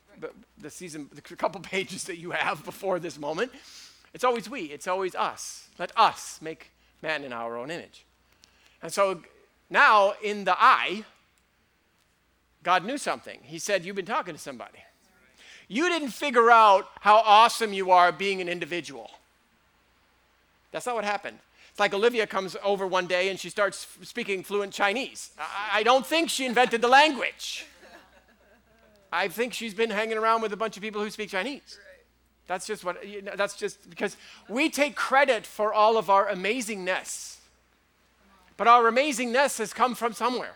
the 0.58 0.70
season, 0.70 1.10
the 1.14 1.22
couple 1.22 1.62
pages 1.76 2.06
that 2.06 2.18
you 2.18 2.32
have 2.32 2.64
before 2.64 3.00
this 3.00 3.20
moment. 3.20 3.52
It's 4.14 4.24
always 4.24 4.50
we. 4.50 4.64
It's 4.64 4.88
always 4.88 5.16
us. 5.16 5.68
Let 5.78 5.92
us 5.98 6.40
make 6.42 6.72
man 7.02 7.24
in 7.24 7.34
our 7.34 7.58
own 7.58 7.72
image. 7.72 8.06
And 8.82 8.92
so 8.92 9.22
now 9.70 10.14
in 10.24 10.46
the 10.46 10.56
I, 10.58 11.04
God 12.64 12.86
knew 12.86 12.98
something. 12.98 13.40
He 13.44 13.60
said, 13.60 13.86
You've 13.86 13.96
been 13.96 14.06
talking 14.06 14.34
to 14.34 14.40
somebody. 14.40 14.80
You 15.68 15.88
didn't 15.88 16.10
figure 16.10 16.50
out 16.50 16.90
how 17.02 17.18
awesome 17.18 17.74
you 17.74 17.92
are 17.92 18.12
being 18.12 18.42
an 18.42 18.50
individual. 18.50 19.12
That's 20.72 20.86
not 20.86 20.96
what 20.96 21.04
happened. 21.04 21.38
Like 21.80 21.94
Olivia 21.94 22.28
comes 22.28 22.58
over 22.64 22.86
one 22.86 23.08
day 23.08 23.30
and 23.30 23.40
she 23.40 23.50
starts 23.50 23.88
speaking 24.04 24.44
fluent 24.44 24.74
Chinese. 24.74 25.32
I, 25.40 25.80
I 25.80 25.84
don't 25.84 26.06
think 26.06 26.30
she 26.30 26.46
invented 26.46 26.82
the 26.82 26.90
language. 26.90 27.66
I 29.12 29.28
think 29.30 29.54
she's 29.54 29.74
been 29.74 29.90
hanging 29.90 30.18
around 30.18 30.42
with 30.42 30.54
a 30.54 30.58
bunch 30.58 30.78
of 30.78 30.84
people 30.84 31.02
who 31.02 31.10
speak 31.10 31.30
Chinese. 31.30 31.80
That's 32.48 32.68
just 32.68 32.84
what, 32.84 33.08
you 33.08 33.22
know, 33.22 33.32
that's 33.36 33.56
just 33.56 33.90
because 33.90 34.18
we 34.48 34.70
take 34.70 34.96
credit 34.96 35.46
for 35.46 35.74
all 35.74 35.98
of 35.98 36.10
our 36.10 36.28
amazingness. 36.28 37.38
But 38.58 38.68
our 38.68 38.92
amazingness 38.92 39.58
has 39.60 39.74
come 39.74 39.96
from 39.96 40.14
somewhere. 40.14 40.56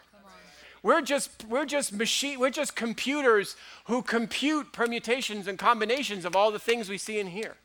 We're 0.84 1.02
just, 1.02 1.46
we're 1.46 1.66
just 1.66 1.94
machine, 1.94 2.40
we're 2.40 2.50
just 2.50 2.76
computers 2.76 3.56
who 3.86 4.02
compute 4.02 4.74
permutations 4.74 5.48
and 5.48 5.58
combinations 5.58 6.26
of 6.26 6.36
all 6.36 6.52
the 6.52 6.60
things 6.60 6.90
we 6.90 6.98
see 6.98 7.20
and 7.20 7.30
hear. 7.30 7.56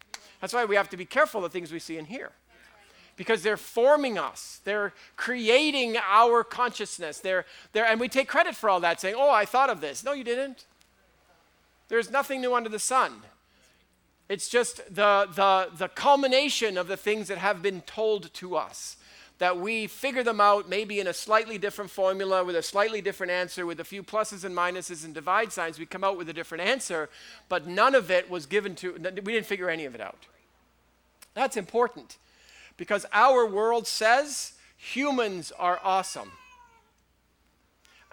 That's 0.41 0.53
why 0.53 0.65
we 0.65 0.77
have 0.77 0.89
to 0.91 0.97
be 0.97 1.05
careful 1.05 1.45
of 1.45 1.51
the 1.51 1.59
things 1.59 1.73
we 1.73 1.81
see 1.81 1.99
and 1.99 2.07
hear 2.07 2.31
because 3.19 3.43
they're 3.43 3.59
forming 3.59 4.17
us. 4.17 4.61
They're 4.65 4.95
creating 5.17 5.97
our 6.09 6.45
consciousness. 6.45 7.19
They're, 7.19 7.45
they're, 7.73 7.85
and 7.85 8.01
we 8.01 8.09
take 8.09 8.29
credit 8.29 8.55
for 8.55 8.71
all 8.71 8.81
that, 8.81 9.01
saying, 9.01 9.17
Oh, 9.19 9.31
I 9.31 9.45
thought 9.45 9.69
of 9.69 9.83
this. 9.83 10.03
No, 10.03 10.13
you 10.13 10.25
didn't. 10.25 10.65
There's 11.89 12.11
nothing 12.11 12.41
new 12.41 12.55
under 12.55 12.71
the 12.71 12.79
sun. 12.79 13.13
It's 14.29 14.49
just 14.49 14.77
the, 14.95 15.29
the, 15.35 15.69
the 15.77 15.89
culmination 15.89 16.79
of 16.79 16.87
the 16.87 16.97
things 16.97 17.29
that 17.29 17.39
have 17.39 17.61
been 17.61 17.81
told 17.83 18.33
to 18.35 18.57
us. 18.57 18.97
That 19.39 19.59
we 19.59 19.87
figure 19.87 20.23
them 20.23 20.41
out 20.41 20.69
maybe 20.69 21.01
in 21.01 21.07
a 21.07 21.15
slightly 21.15 21.59
different 21.59 21.91
formula 21.91 22.45
with 22.45 22.57
a 22.57 22.63
slightly 22.63 23.01
different 23.01 23.33
answer, 23.33 23.67
with 23.67 23.81
a 23.81 23.85
few 23.85 24.03
pluses 24.03 24.45
and 24.45 24.55
minuses 24.55 25.05
and 25.05 25.15
divide 25.15 25.53
signs. 25.53 25.79
We 25.79 25.87
come 25.87 26.05
out 26.05 26.19
with 26.19 26.29
a 26.29 26.33
different 26.33 26.65
answer, 26.65 27.09
but 27.49 27.67
none 27.67 27.95
of 27.95 28.11
it 28.11 28.29
was 28.29 28.47
given 28.47 28.75
to, 28.77 28.93
we 28.93 29.33
didn't 29.33 29.47
figure 29.47 29.71
any 29.71 29.85
of 29.85 29.95
it 29.95 30.01
out. 30.01 30.27
That's 31.35 31.57
important 31.57 32.17
because 32.79 33.05
our 33.13 33.45
world 33.45 33.87
says 33.87 34.55
humans 34.79 35.53
are 35.59 35.79
awesome. 35.85 36.33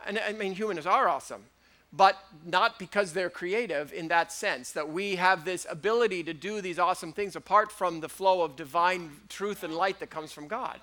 And 0.06 0.20
I 0.20 0.34
mean, 0.34 0.54
humans 0.54 0.86
are 0.86 1.08
awesome, 1.08 1.46
but 1.94 2.18
not 2.46 2.78
because 2.78 3.14
they're 3.14 3.30
creative 3.30 3.94
in 3.94 4.10
that 4.10 4.32
sense, 4.32 4.72
that 4.74 4.90
we 4.90 5.16
have 5.16 5.46
this 5.46 5.66
ability 5.70 6.24
to 6.24 6.34
do 6.34 6.60
these 6.60 6.78
awesome 6.78 7.14
things 7.14 7.36
apart 7.36 7.72
from 7.72 8.02
the 8.02 8.10
flow 8.10 8.42
of 8.42 8.58
divine 8.58 9.12
truth 9.30 9.64
and 9.64 9.74
light 9.74 10.00
that 10.00 10.10
comes 10.10 10.34
from 10.34 10.48
God. 10.48 10.80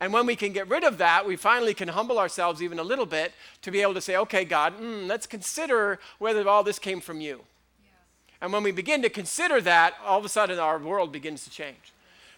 And 0.00 0.12
when 0.12 0.26
we 0.26 0.36
can 0.36 0.52
get 0.52 0.68
rid 0.68 0.84
of 0.84 0.98
that, 0.98 1.24
we 1.24 1.36
finally 1.36 1.72
can 1.72 1.88
humble 1.88 2.18
ourselves 2.18 2.60
even 2.60 2.78
a 2.78 2.82
little 2.82 3.06
bit 3.06 3.32
to 3.62 3.70
be 3.70 3.80
able 3.80 3.94
to 3.94 4.00
say, 4.00 4.16
okay, 4.16 4.44
God, 4.44 4.78
mm, 4.78 5.06
let's 5.06 5.26
consider 5.26 6.00
whether 6.18 6.46
all 6.48 6.64
this 6.64 6.78
came 6.78 7.00
from 7.00 7.20
you. 7.20 7.42
And 8.40 8.52
when 8.52 8.62
we 8.62 8.72
begin 8.72 9.00
to 9.02 9.08
consider 9.08 9.60
that, 9.62 9.94
all 10.04 10.18
of 10.18 10.24
a 10.24 10.28
sudden 10.28 10.58
our 10.58 10.78
world 10.78 11.12
begins 11.12 11.44
to 11.44 11.50
change 11.50 11.93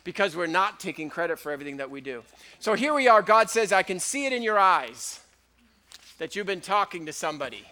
because 0.06 0.36
we're 0.36 0.46
not 0.46 0.78
taking 0.78 1.10
credit 1.10 1.36
for 1.36 1.50
everything 1.50 1.78
that 1.78 1.90
we 1.90 2.00
do. 2.00 2.22
So 2.60 2.74
here 2.74 2.94
we 2.94 3.08
are. 3.08 3.22
God 3.22 3.50
says, 3.50 3.72
I 3.72 3.82
can 3.82 3.98
see 3.98 4.24
it 4.24 4.32
in 4.32 4.40
your 4.40 4.56
eyes 4.56 5.18
that 6.18 6.36
you've 6.36 6.46
been 6.46 6.60
talking 6.60 7.06
to 7.06 7.12
somebody. 7.12 7.64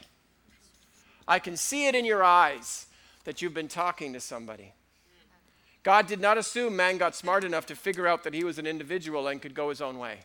I 1.28 1.38
can 1.38 1.56
see 1.56 1.86
it 1.86 1.94
in 1.94 2.04
your 2.04 2.24
eyes 2.24 2.86
that 3.22 3.40
you've 3.40 3.54
been 3.54 3.68
talking 3.68 4.12
to 4.14 4.20
somebody. 4.20 4.72
God 5.84 6.08
did 6.08 6.18
not 6.20 6.36
assume 6.36 6.74
man 6.74 6.98
got 6.98 7.14
smart 7.14 7.44
enough 7.44 7.66
to 7.66 7.76
figure 7.76 8.08
out 8.08 8.24
that 8.24 8.34
he 8.34 8.42
was 8.42 8.58
an 8.58 8.66
individual 8.66 9.28
and 9.28 9.40
could 9.40 9.54
go 9.54 9.68
his 9.68 9.80
own 9.80 10.00
way. 10.00 10.18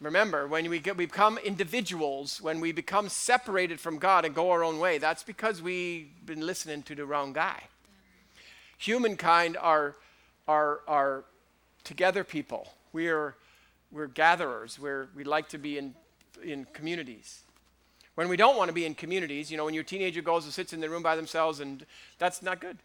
Remember, 0.00 0.48
when 0.48 0.68
we, 0.68 0.80
get, 0.80 0.96
we 0.96 1.06
become 1.06 1.38
individuals, 1.38 2.42
when 2.42 2.58
we 2.58 2.72
become 2.72 3.08
separated 3.08 3.78
from 3.78 3.98
God 3.98 4.24
and 4.24 4.34
go 4.34 4.50
our 4.50 4.64
own 4.64 4.80
way, 4.80 4.98
that's 4.98 5.22
because 5.22 5.62
we've 5.62 6.08
been 6.26 6.44
listening 6.44 6.82
to 6.82 6.96
the 6.96 7.06
wrong 7.06 7.32
guy 7.32 7.62
humankind 8.80 9.56
are, 9.60 9.94
are, 10.48 10.80
are 10.88 11.24
together 11.84 12.24
people. 12.24 12.72
We 12.92 13.08
are, 13.08 13.36
we're 13.92 14.06
gatherers. 14.06 14.78
We're, 14.78 15.08
we 15.14 15.22
like 15.22 15.50
to 15.50 15.58
be 15.58 15.76
in, 15.78 15.94
in 16.42 16.64
communities. 16.72 17.42
When 18.14 18.28
we 18.28 18.36
don't 18.36 18.56
want 18.56 18.68
to 18.68 18.74
be 18.74 18.86
in 18.86 18.94
communities, 18.94 19.50
you 19.50 19.56
know, 19.56 19.66
when 19.66 19.74
your 19.74 19.84
teenager 19.84 20.22
goes 20.22 20.44
and 20.44 20.52
sits 20.52 20.72
in 20.72 20.80
the 20.80 20.88
room 20.88 21.02
by 21.02 21.14
themselves, 21.14 21.60
and 21.60 21.84
that's 22.18 22.42
not 22.42 22.60
good. 22.60 22.78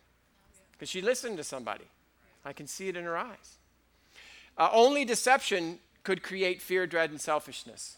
Because 0.73 0.89
she 0.89 1.01
listened 1.01 1.38
to 1.38 1.43
somebody. 1.43 1.86
I 2.43 2.51
can 2.53 2.67
see 2.67 2.89
it 2.89 2.97
in 2.97 3.05
her 3.05 3.17
eyes. 3.17 3.58
Uh, 4.58 4.69
only 4.71 5.05
deception 5.05 5.79
could 6.03 6.21
create 6.21 6.62
fear, 6.62 6.86
dread, 6.86 7.10
and 7.10 7.19
selfishness. 7.19 7.97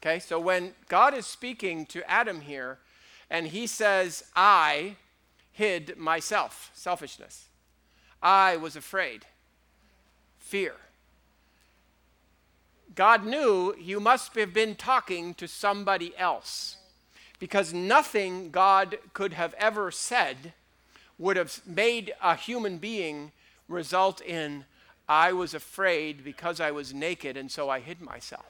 Okay, 0.00 0.18
so 0.18 0.40
when 0.40 0.72
God 0.88 1.14
is 1.14 1.26
speaking 1.26 1.86
to 1.86 2.08
Adam 2.10 2.40
here, 2.40 2.78
and 3.30 3.46
he 3.46 3.68
says, 3.68 4.24
I, 4.34 4.96
hid 5.52 5.96
myself, 5.98 6.70
selfishness. 6.74 7.48
I 8.22 8.56
was 8.56 8.76
afraid, 8.76 9.26
fear. 10.38 10.74
God 12.94 13.24
knew 13.24 13.74
you 13.80 14.00
must 14.00 14.34
have 14.34 14.52
been 14.52 14.74
talking 14.74 15.34
to 15.34 15.48
somebody 15.48 16.14
else 16.16 16.76
because 17.38 17.72
nothing 17.72 18.50
God 18.50 18.98
could 19.14 19.32
have 19.32 19.54
ever 19.54 19.90
said 19.90 20.52
would 21.18 21.36
have 21.36 21.60
made 21.66 22.12
a 22.22 22.36
human 22.36 22.78
being 22.78 23.32
result 23.68 24.20
in 24.20 24.64
I 25.08 25.32
was 25.32 25.52
afraid 25.52 26.24
because 26.24 26.60
I 26.60 26.70
was 26.70 26.94
naked, 26.94 27.36
and 27.36 27.50
so 27.50 27.68
I 27.68 27.80
hid 27.80 28.00
myself. 28.00 28.46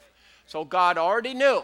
So 0.47 0.65
God 0.65 0.99
already 0.99 1.35
knew 1.35 1.63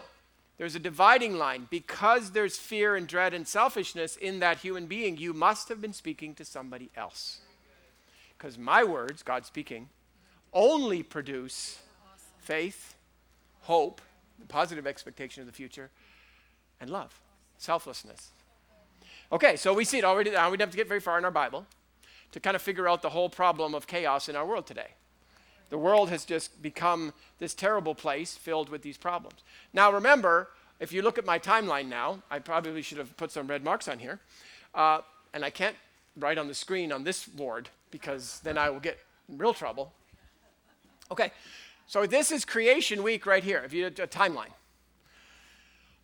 there's 0.59 0.75
a 0.75 0.79
dividing 0.79 1.37
line. 1.37 1.67
Because 1.71 2.31
there's 2.31 2.57
fear 2.57 2.95
and 2.95 3.07
dread 3.07 3.33
and 3.33 3.47
selfishness 3.47 4.15
in 4.17 4.39
that 4.41 4.59
human 4.59 4.85
being, 4.85 5.17
you 5.17 5.33
must 5.33 5.69
have 5.69 5.81
been 5.81 5.93
speaking 5.93 6.35
to 6.35 6.45
somebody 6.45 6.91
else. 6.95 7.39
Because 8.37 8.57
my 8.57 8.83
words, 8.83 9.23
God 9.23 9.45
speaking, 9.45 9.89
only 10.53 11.01
produce 11.01 11.79
faith, 12.37 12.95
hope, 13.61 14.01
positive 14.49 14.85
expectation 14.85 15.41
of 15.41 15.47
the 15.47 15.53
future, 15.53 15.89
and 16.81 16.89
love, 16.89 17.19
selflessness. 17.57 18.31
Okay, 19.31 19.55
so 19.55 19.73
we 19.73 19.85
see 19.85 19.99
it 19.99 20.03
already 20.03 20.31
now. 20.31 20.51
We 20.51 20.57
don't 20.57 20.67
have 20.67 20.71
to 20.71 20.77
get 20.77 20.87
very 20.87 20.99
far 20.99 21.17
in 21.17 21.25
our 21.25 21.31
Bible 21.31 21.65
to 22.31 22.39
kind 22.39 22.55
of 22.55 22.61
figure 22.61 22.87
out 22.87 23.01
the 23.01 23.09
whole 23.09 23.29
problem 23.29 23.73
of 23.73 23.87
chaos 23.87 24.27
in 24.27 24.35
our 24.35 24.45
world 24.45 24.67
today. 24.67 24.89
The 25.69 25.77
world 25.77 26.09
has 26.09 26.25
just 26.25 26.61
become 26.61 27.13
this 27.37 27.53
terrible 27.53 27.95
place 27.95 28.35
filled 28.35 28.69
with 28.69 28.81
these 28.81 28.97
problems. 28.97 29.43
Now, 29.73 29.91
remember, 29.91 30.49
if 30.79 30.91
you 30.91 31.01
look 31.01 31.17
at 31.17 31.25
my 31.25 31.37
timeline 31.37 31.87
now, 31.87 32.23
I 32.31 32.39
probably 32.39 32.81
should 32.81 32.97
have 32.97 33.15
put 33.17 33.31
some 33.31 33.47
red 33.47 33.63
marks 33.63 33.87
on 33.87 33.99
here. 33.99 34.19
Uh, 34.73 35.01
and 35.33 35.45
I 35.45 35.49
can't 35.49 35.75
write 36.17 36.37
on 36.37 36.47
the 36.47 36.53
screen 36.53 36.91
on 36.91 37.03
this 37.03 37.25
board 37.25 37.69
because 37.91 38.39
then 38.43 38.57
I 38.57 38.69
will 38.69 38.79
get 38.79 38.99
real 39.27 39.53
trouble. 39.53 39.93
Okay, 41.11 41.31
so 41.87 42.05
this 42.05 42.31
is 42.31 42.45
creation 42.45 43.03
week 43.03 43.25
right 43.25 43.43
here, 43.43 43.61
if 43.65 43.73
you 43.73 43.85
a 43.85 43.91
timeline. 43.91 44.53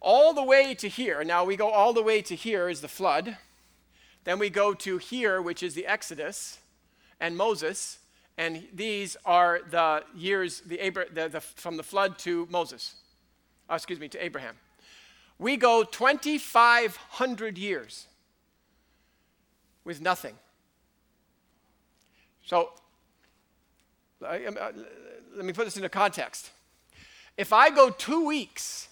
All 0.01 0.33
the 0.33 0.43
way 0.43 0.75
to 0.75 0.87
here, 0.87 1.23
now 1.23 1.43
we 1.43 1.55
go 1.55 1.69
all 1.69 1.93
the 1.93 2.03
way 2.03 2.21
to 2.21 2.35
here 2.35 2.69
is 2.69 2.81
the 2.81 2.87
flood. 2.87 3.37
Then 4.23 4.39
we 4.39 4.49
go 4.49 4.73
to 4.73 4.97
here, 4.97 5.41
which 5.41 5.63
is 5.63 5.73
the 5.73 5.85
Exodus 5.85 6.59
and 7.19 7.37
Moses 7.37 7.99
and 8.37 8.67
these 8.73 9.15
are 9.25 9.61
the 9.69 10.03
years 10.13 10.61
the 10.61 10.79
Abra- 10.79 11.11
the, 11.11 11.29
the, 11.29 11.41
from 11.41 11.77
the 11.77 11.83
flood 11.83 12.17
to 12.19 12.47
Moses, 12.51 12.95
uh, 13.69 13.75
excuse 13.75 13.99
me, 13.99 14.09
to 14.09 14.23
Abraham. 14.23 14.55
We 15.39 15.57
go 15.57 15.83
2,500 15.83 17.57
years 17.57 18.07
with 19.83 20.01
nothing. 20.01 20.35
So, 22.45 22.71
uh, 24.21 24.25
uh, 24.25 24.71
let 25.35 25.45
me 25.45 25.53
put 25.53 25.65
this 25.65 25.77
into 25.77 25.89
context. 25.89 26.51
If 27.37 27.51
I 27.51 27.69
go 27.69 27.89
two 27.89 28.25
weeks, 28.25 28.87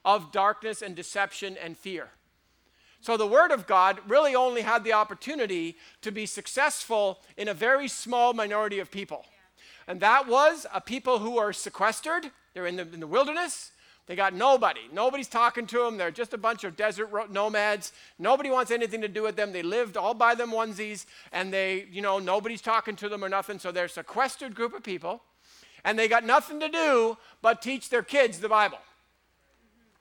of 0.06 0.32
darkness 0.32 0.84
and 0.84 0.96
deception 0.96 1.58
and 1.58 1.76
fear. 1.76 2.10
So 3.06 3.18
the 3.18 3.28
Word 3.28 3.52
of 3.52 3.68
God 3.68 4.00
really 4.08 4.34
only 4.34 4.62
had 4.62 4.84
the 4.84 4.94
opportunity 4.94 5.78
to 6.02 6.12
be 6.12 6.26
successful 6.26 7.20
in 7.38 7.48
a 7.48 7.54
very 7.54 7.88
small 7.88 8.34
minority 8.34 8.80
of 8.80 8.90
people. 8.90 9.26
And 9.88 10.00
that 10.00 10.28
was 10.28 10.66
a 10.74 10.82
people 10.82 11.20
who 11.20 11.38
are 11.38 11.54
sequestered, 11.54 12.32
they're 12.56 12.66
in 12.66 12.78
the, 12.78 12.82
in 12.92 13.00
the 13.00 13.06
wilderness. 13.06 13.74
They 14.08 14.16
got 14.16 14.34
nobody. 14.34 14.80
Nobody's 14.92 15.28
talking 15.28 15.68
to 15.68 15.84
them. 15.84 15.98
They're 15.98 16.10
just 16.10 16.34
a 16.34 16.38
bunch 16.40 16.64
of 16.64 16.76
desert 16.76 17.32
nomads. 17.32 17.94
Nobody 18.18 18.50
wants 18.50 18.72
anything 18.72 19.02
to 19.02 19.08
do 19.08 19.22
with 19.22 19.36
them. 19.36 19.52
They 19.52 19.62
lived 19.62 19.98
all 19.98 20.16
by 20.16 20.34
them 20.34 20.50
onesies, 20.50 21.06
and 21.32 21.54
they, 21.54 21.86
you 21.92 22.02
know, 22.02 22.18
nobody's 22.18 22.62
talking 22.62 22.96
to 22.96 23.08
them 23.08 23.24
or 23.24 23.30
nothing. 23.30 23.60
So 23.60 23.72
they're 23.72 23.86
a 23.86 23.90
sequestered 23.90 24.56
group 24.56 24.74
of 24.74 24.82
people, 24.82 25.22
and 25.84 26.00
they 26.00 26.08
got 26.08 26.24
nothing 26.24 26.60
to 26.60 26.70
do 26.70 27.20
but 27.44 27.62
teach 27.62 27.90
their 27.90 28.02
kids 28.02 28.40
the 28.40 28.50
Bible. 28.50 28.80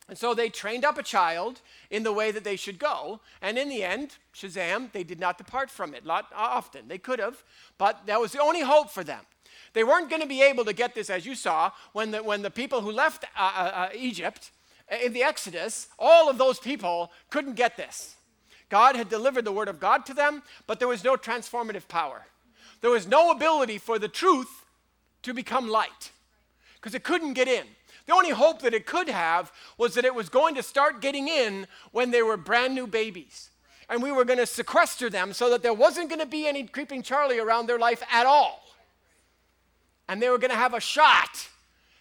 And 0.09 0.19
so 0.19 0.35
they 0.35 0.51
trained 0.51 0.85
up 0.85 0.99
a 0.99 1.03
child 1.03 1.61
in 1.91 2.03
the 2.03 2.13
way 2.13 2.31
that 2.31 2.45
they 2.45 2.57
should 2.57 2.79
go. 2.79 3.21
And 3.41 3.57
in 3.57 3.71
the 3.71 3.83
end, 3.83 4.17
Shazam, 4.35 4.93
they 4.93 5.03
did 5.03 5.19
not 5.19 5.39
depart 5.39 5.71
from 5.71 5.95
it. 5.95 6.05
Not 6.05 6.27
often. 6.35 6.89
They 6.89 6.99
could 6.99 7.19
have, 7.19 7.43
but 7.79 8.07
that 8.07 8.21
was 8.21 8.33
the 8.33 8.43
only 8.43 8.61
hope 8.61 8.91
for 8.91 9.03
them. 9.03 9.21
They 9.73 9.83
weren't 9.83 10.11
going 10.11 10.23
to 10.23 10.29
be 10.29 10.43
able 10.43 10.65
to 10.67 10.73
get 10.73 10.95
this, 10.95 11.11
as 11.11 11.25
you 11.25 11.35
saw, 11.35 11.71
when 11.93 12.11
the, 12.11 12.23
when 12.23 12.43
the 12.43 12.51
people 12.51 12.81
who 12.81 12.93
left 12.93 13.25
uh, 13.37 13.53
uh, 13.57 13.71
uh 13.75 13.89
Egypt 13.95 14.51
uh, 14.93 14.97
in 15.03 15.13
the 15.13 15.23
Exodus, 15.23 15.89
all 15.99 16.29
of 16.29 16.39
those 16.39 16.59
people 16.59 17.11
couldn't 17.31 17.55
get 17.55 17.77
this. 17.77 18.15
God 18.69 18.97
had 18.97 19.09
delivered 19.09 19.45
the 19.45 19.53
word 19.53 19.69
of 19.69 19.81
God 19.81 20.07
to 20.07 20.15
them, 20.15 20.43
but 20.67 20.79
there 20.79 20.89
was 20.89 21.03
no 21.03 21.17
transformative 21.17 21.89
power. 21.89 22.27
There 22.81 22.91
was 22.91 23.07
no 23.07 23.31
ability 23.31 23.79
for 23.79 23.99
the 23.99 24.09
truth 24.09 24.65
to 25.23 25.33
become 25.33 25.69
light 25.69 26.13
because 26.77 26.95
it 26.95 27.03
couldn't 27.03 27.33
get 27.33 27.49
in. 27.49 27.67
The 28.07 28.15
only 28.15 28.31
hope 28.31 28.63
that 28.63 28.75
it 28.75 28.87
could 28.87 29.09
have 29.09 29.53
was 29.79 29.95
that 29.95 30.05
it 30.05 30.15
was 30.15 30.29
going 30.29 30.55
to 30.57 30.63
start 30.63 31.01
getting 31.01 31.29
in 31.29 31.67
when 31.91 32.11
they 32.11 32.23
were 32.23 32.37
brand 32.37 32.75
new 32.75 32.87
babies. 32.87 33.51
And 33.89 34.03
we 34.03 34.13
were 34.13 34.25
going 34.25 34.39
to 34.39 34.47
sequester 34.47 35.11
them 35.11 35.33
so 35.33 35.51
that 35.51 35.63
there 35.63 35.75
wasn't 35.75 36.09
going 36.09 36.21
to 36.21 36.27
be 36.27 36.47
any 36.47 36.65
creeping 36.65 37.03
Charlie 37.03 37.39
around 37.39 37.67
their 37.67 37.79
life 37.79 38.03
at 38.11 38.27
all. 38.27 38.63
And 40.09 40.21
they 40.21 40.29
were 40.29 40.39
going 40.39 40.51
to 40.51 40.57
have 40.57 40.75
a 40.75 40.81
shot 40.81 41.49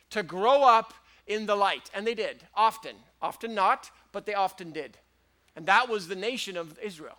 to 0.10 0.24
grow 0.24 0.64
up 0.64 0.94
in 1.26 1.46
the 1.46 1.56
light. 1.56 1.90
And 1.94 2.06
they 2.06 2.16
did, 2.16 2.44
often. 2.56 2.96
Often 3.22 3.56
not, 3.56 3.90
but 4.12 4.26
they 4.26 4.34
often 4.34 4.72
did. 4.72 4.98
And 5.56 5.66
that 5.68 5.88
was 5.88 6.08
the 6.08 6.16
nation 6.16 6.58
of 6.58 6.78
Israel 6.80 7.18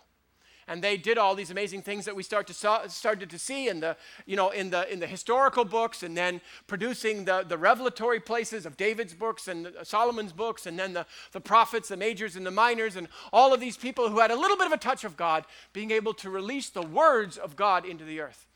and 0.67 0.83
they 0.83 0.97
did 0.97 1.17
all 1.17 1.35
these 1.35 1.51
amazing 1.51 1.83
things 1.83 2.05
that 2.05 2.15
we 2.15 2.23
start 2.23 2.47
to 2.47 2.53
saw, 2.53 2.87
started 2.87 3.29
to 3.29 3.37
see 3.37 3.69
in 3.69 3.79
the, 3.81 3.95
you 4.25 4.35
know, 4.35 4.49
in 4.49 4.71
the, 4.71 4.91
in 4.91 4.99
the 4.99 5.05
historical 5.05 5.63
books 5.63 6.01
and 6.01 6.17
then 6.17 6.41
producing 6.65 7.25
the, 7.25 7.43
the 7.47 7.57
revelatory 7.57 8.19
places 8.19 8.65
of 8.65 8.75
David's 8.75 9.13
books 9.13 9.47
and 9.47 9.71
Solomon's 9.83 10.31
books 10.31 10.65
and 10.65 10.77
then 10.79 10.93
the, 10.93 11.05
the 11.33 11.41
prophets, 11.41 11.89
the 11.89 11.97
majors 11.97 12.35
and 12.35 12.45
the 12.45 12.51
minors 12.51 12.95
and 12.95 13.07
all 13.31 13.53
of 13.53 13.59
these 13.59 13.77
people 13.77 14.09
who 14.09 14.19
had 14.19 14.31
a 14.31 14.35
little 14.35 14.57
bit 14.57 14.65
of 14.65 14.73
a 14.73 14.77
touch 14.77 15.03
of 15.03 15.15
God 15.15 15.45
being 15.71 15.91
able 15.91 16.15
to 16.15 16.31
release 16.31 16.69
the 16.69 16.81
words 16.81 17.37
of 17.37 17.55
God 17.55 17.85
into 17.85 18.03
the 18.03 18.19
earth. 18.19 18.47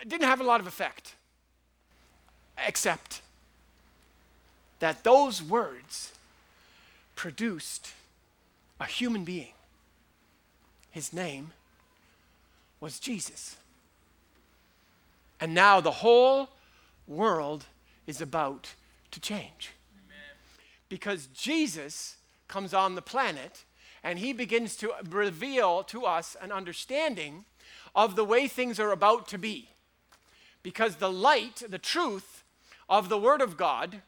It 0.00 0.08
didn't 0.08 0.28
have 0.28 0.40
a 0.40 0.44
lot 0.44 0.60
of 0.60 0.68
effect, 0.68 1.14
except 2.66 3.22
that 4.78 5.02
those 5.02 5.42
words 5.42 6.12
produced 7.16 7.92
a 8.78 8.86
human 8.86 9.24
being 9.24 9.52
his 10.90 11.12
name 11.12 11.52
was 12.80 12.98
Jesus. 12.98 13.56
And 15.40 15.54
now 15.54 15.80
the 15.80 15.90
whole 15.90 16.50
world 17.06 17.66
is 18.06 18.20
about 18.20 18.74
to 19.10 19.20
change. 19.20 19.72
Amen. 20.06 20.18
Because 20.88 21.26
Jesus 21.26 22.16
comes 22.48 22.74
on 22.74 22.94
the 22.94 23.02
planet 23.02 23.64
and 24.02 24.18
he 24.18 24.32
begins 24.32 24.76
to 24.76 24.92
reveal 25.08 25.82
to 25.84 26.04
us 26.04 26.36
an 26.40 26.52
understanding 26.52 27.44
of 27.94 28.16
the 28.16 28.24
way 28.24 28.48
things 28.48 28.80
are 28.80 28.92
about 28.92 29.28
to 29.28 29.38
be. 29.38 29.70
Because 30.62 30.96
the 30.96 31.10
light, 31.10 31.62
the 31.68 31.78
truth 31.78 32.44
of 32.88 33.08
the 33.08 33.18
Word 33.18 33.40
of 33.40 33.56
God, 33.56 34.02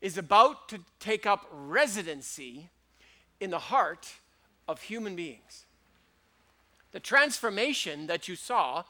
is 0.00 0.16
about 0.16 0.68
to 0.68 0.80
take 0.98 1.26
up 1.26 1.46
residency 1.52 2.68
in 3.38 3.50
the 3.50 3.58
heart 3.58 4.14
of 4.70 4.82
human 4.82 5.16
beings. 5.16 5.64
The 6.92 7.00
transformation 7.00 8.06
that 8.06 8.28
you 8.28 8.36
saw, 8.36 8.84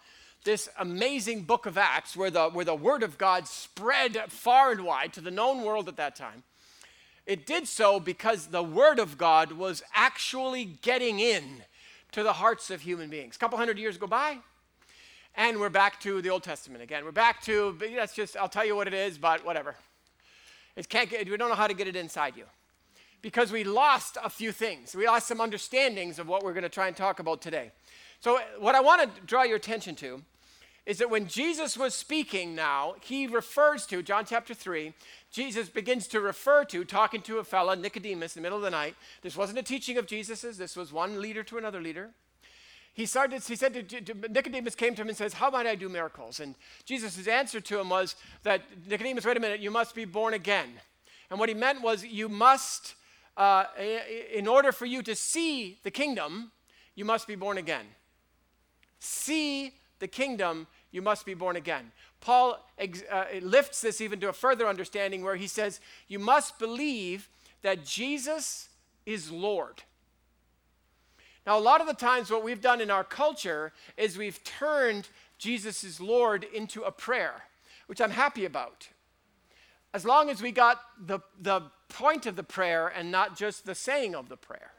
this 0.44 0.68
amazing 0.78 1.42
book 1.42 1.66
of 1.66 1.76
Acts, 1.76 2.16
where 2.16 2.30
the, 2.30 2.48
where 2.50 2.64
the 2.64 2.74
Word 2.74 3.02
of 3.02 3.18
God 3.18 3.46
spread 3.46 4.16
far 4.28 4.72
and 4.72 4.84
wide 4.84 5.12
to 5.14 5.20
the 5.20 5.30
known 5.30 5.62
world 5.62 5.88
at 5.88 5.96
that 5.96 6.16
time, 6.16 6.42
it 7.26 7.46
did 7.46 7.68
so 7.68 8.00
because 8.00 8.46
the 8.46 8.62
Word 8.62 8.98
of 8.98 9.18
God 9.18 9.52
was 9.52 9.82
actually 9.94 10.64
getting 10.64 11.20
in 11.20 11.62
to 12.12 12.22
the 12.22 12.32
hearts 12.34 12.70
of 12.70 12.80
human 12.80 13.10
beings. 13.10 13.36
A 13.36 13.38
couple 13.38 13.58
hundred 13.58 13.78
years 13.78 13.98
go 13.98 14.06
by, 14.06 14.38
and 15.36 15.60
we're 15.60 15.68
back 15.68 16.00
to 16.00 16.22
the 16.22 16.30
Old 16.30 16.42
Testament 16.42 16.82
again. 16.82 17.04
We're 17.04 17.12
back 17.12 17.42
to, 17.42 17.76
that's 17.94 18.14
just, 18.14 18.36
I'll 18.36 18.48
tell 18.48 18.64
you 18.64 18.74
what 18.74 18.86
it 18.86 18.94
is, 18.94 19.18
but 19.18 19.44
whatever. 19.44 19.76
It 20.74 20.88
can't 20.88 21.10
get, 21.10 21.28
we 21.28 21.36
don't 21.36 21.50
know 21.50 21.54
how 21.54 21.66
to 21.66 21.74
get 21.74 21.86
it 21.86 21.96
inside 21.96 22.36
you 22.36 22.44
because 23.22 23.52
we 23.52 23.64
lost 23.64 24.16
a 24.22 24.30
few 24.30 24.52
things. 24.52 24.94
We 24.94 25.06
lost 25.06 25.26
some 25.26 25.40
understandings 25.40 26.18
of 26.18 26.28
what 26.28 26.42
we're 26.42 26.52
going 26.52 26.62
to 26.62 26.68
try 26.68 26.88
and 26.88 26.96
talk 26.96 27.20
about 27.20 27.40
today. 27.40 27.72
So, 28.20 28.38
what 28.58 28.74
I 28.74 28.80
want 28.80 29.02
to 29.02 29.20
draw 29.22 29.42
your 29.42 29.56
attention 29.56 29.94
to 29.96 30.22
is 30.86 30.98
that 30.98 31.10
when 31.10 31.26
Jesus 31.26 31.76
was 31.76 31.94
speaking 31.94 32.54
now, 32.54 32.94
he 33.00 33.26
refers 33.26 33.86
to, 33.86 34.02
John 34.02 34.24
chapter 34.24 34.54
3, 34.54 34.92
Jesus 35.30 35.68
begins 35.68 36.06
to 36.08 36.20
refer 36.20 36.64
to, 36.64 36.84
talking 36.84 37.22
to 37.22 37.38
a 37.38 37.44
fellow, 37.44 37.74
Nicodemus, 37.74 38.34
in 38.34 38.42
the 38.42 38.46
middle 38.46 38.58
of 38.58 38.64
the 38.64 38.70
night. 38.70 38.96
This 39.22 39.36
wasn't 39.36 39.58
a 39.58 39.62
teaching 39.62 39.98
of 39.98 40.06
Jesus's, 40.06 40.58
this 40.58 40.76
was 40.76 40.92
one 40.92 41.20
leader 41.20 41.42
to 41.44 41.58
another 41.58 41.80
leader. 41.80 42.10
He 42.92 43.06
started, 43.06 43.42
he 43.42 43.56
said 43.56 43.74
to, 43.74 43.82
to, 43.82 44.14
Nicodemus 44.28 44.74
came 44.74 44.94
to 44.94 45.02
him 45.02 45.08
and 45.08 45.16
says, 45.16 45.34
How 45.34 45.50
might 45.50 45.66
I 45.66 45.74
do 45.74 45.88
miracles? 45.88 46.40
And 46.40 46.54
Jesus' 46.84 47.28
answer 47.28 47.60
to 47.60 47.78
him 47.78 47.88
was 47.88 48.16
that, 48.42 48.62
Nicodemus, 48.88 49.24
wait 49.24 49.36
a 49.36 49.40
minute, 49.40 49.60
you 49.60 49.70
must 49.70 49.94
be 49.94 50.04
born 50.04 50.34
again. 50.34 50.68
And 51.30 51.38
what 51.38 51.48
he 51.48 51.54
meant 51.54 51.82
was, 51.82 52.04
you 52.04 52.28
must, 52.28 52.96
uh, 53.40 53.64
in 54.34 54.46
order 54.46 54.70
for 54.70 54.84
you 54.84 55.02
to 55.02 55.16
see 55.16 55.78
the 55.82 55.90
kingdom, 55.90 56.52
you 56.94 57.06
must 57.06 57.26
be 57.26 57.36
born 57.36 57.56
again. 57.56 57.86
See 58.98 59.72
the 59.98 60.08
kingdom, 60.08 60.66
you 60.90 61.00
must 61.00 61.24
be 61.24 61.32
born 61.32 61.56
again. 61.56 61.90
Paul 62.20 62.62
uh, 62.78 63.24
lifts 63.40 63.80
this 63.80 64.02
even 64.02 64.20
to 64.20 64.28
a 64.28 64.34
further 64.34 64.68
understanding 64.68 65.24
where 65.24 65.36
he 65.36 65.46
says, 65.46 65.80
You 66.06 66.18
must 66.18 66.58
believe 66.58 67.30
that 67.62 67.82
Jesus 67.82 68.68
is 69.06 69.30
Lord. 69.30 69.84
Now, 71.46 71.58
a 71.58 71.60
lot 71.60 71.80
of 71.80 71.86
the 71.86 71.94
times, 71.94 72.30
what 72.30 72.44
we've 72.44 72.60
done 72.60 72.82
in 72.82 72.90
our 72.90 73.04
culture 73.04 73.72
is 73.96 74.18
we've 74.18 74.44
turned 74.44 75.08
Jesus 75.38 75.82
is 75.82 75.98
Lord 75.98 76.44
into 76.44 76.82
a 76.82 76.92
prayer, 76.92 77.44
which 77.86 78.02
I'm 78.02 78.10
happy 78.10 78.44
about. 78.44 78.88
As 79.92 80.04
long 80.04 80.30
as 80.30 80.40
we 80.40 80.52
got 80.52 80.80
the, 80.98 81.20
the 81.40 81.62
point 81.88 82.26
of 82.26 82.36
the 82.36 82.42
prayer 82.42 82.88
and 82.88 83.10
not 83.10 83.36
just 83.36 83.66
the 83.66 83.74
saying 83.74 84.14
of 84.14 84.28
the 84.28 84.36
prayer. 84.36 84.72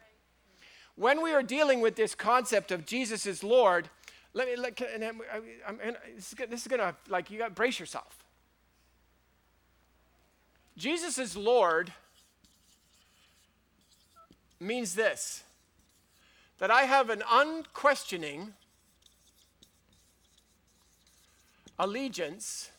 When 0.96 1.22
we 1.22 1.32
are 1.32 1.42
dealing 1.42 1.80
with 1.80 1.96
this 1.96 2.14
concept 2.14 2.70
of 2.70 2.86
Jesus 2.86 3.26
is 3.26 3.44
Lord, 3.44 3.88
let 4.34 4.48
me, 4.48 4.56
let, 4.56 4.80
and 4.80 5.04
I'm, 5.04 5.20
I'm, 5.32 5.78
I'm, 5.84 5.96
this 6.16 6.62
is 6.62 6.66
going 6.68 6.80
to, 6.80 6.94
like, 7.08 7.30
you 7.30 7.38
got 7.38 7.48
to 7.48 7.54
brace 7.54 7.78
yourself. 7.78 8.24
Jesus 10.76 11.18
is 11.18 11.36
Lord 11.36 11.92
means 14.58 14.94
this 14.94 15.44
that 16.58 16.70
I 16.70 16.84
have 16.84 17.10
an 17.10 17.22
unquestioning 17.28 18.54
allegiance 21.78 22.71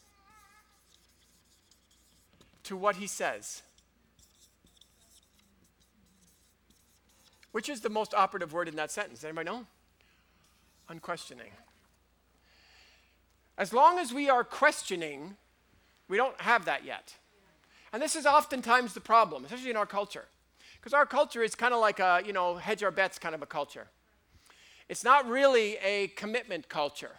to 2.63 2.75
what 2.77 2.97
he 2.97 3.07
says. 3.07 3.61
Which 7.51 7.69
is 7.69 7.81
the 7.81 7.89
most 7.89 8.13
operative 8.13 8.51
word 8.53 8.67
in 8.67 8.75
that 8.77 8.91
sentence? 8.91 9.23
Anybody 9.23 9.49
know? 9.49 9.65
unquestioning. 10.89 11.51
As 13.57 13.73
long 13.73 13.99
as 13.99 14.13
we 14.13 14.29
are 14.29 14.43
questioning, 14.43 15.35
we 16.07 16.17
don't 16.17 16.39
have 16.41 16.65
that 16.65 16.85
yet. 16.85 17.15
And 17.91 18.01
this 18.01 18.15
is 18.15 18.25
oftentimes 18.25 18.93
the 18.93 18.99
problem, 18.99 19.45
especially 19.45 19.69
in 19.69 19.77
our 19.77 19.85
culture. 19.85 20.25
Because 20.79 20.93
our 20.93 21.05
culture 21.05 21.43
is 21.43 21.55
kind 21.55 21.73
of 21.73 21.79
like 21.79 21.99
a, 21.99 22.21
you 22.25 22.33
know, 22.33 22.55
hedge 22.55 22.83
our 22.83 22.91
bets 22.91 23.19
kind 23.19 23.35
of 23.35 23.41
a 23.41 23.45
culture. 23.45 23.87
It's 24.89 25.03
not 25.03 25.27
really 25.27 25.77
a 25.77 26.07
commitment 26.09 26.67
culture. 26.67 27.17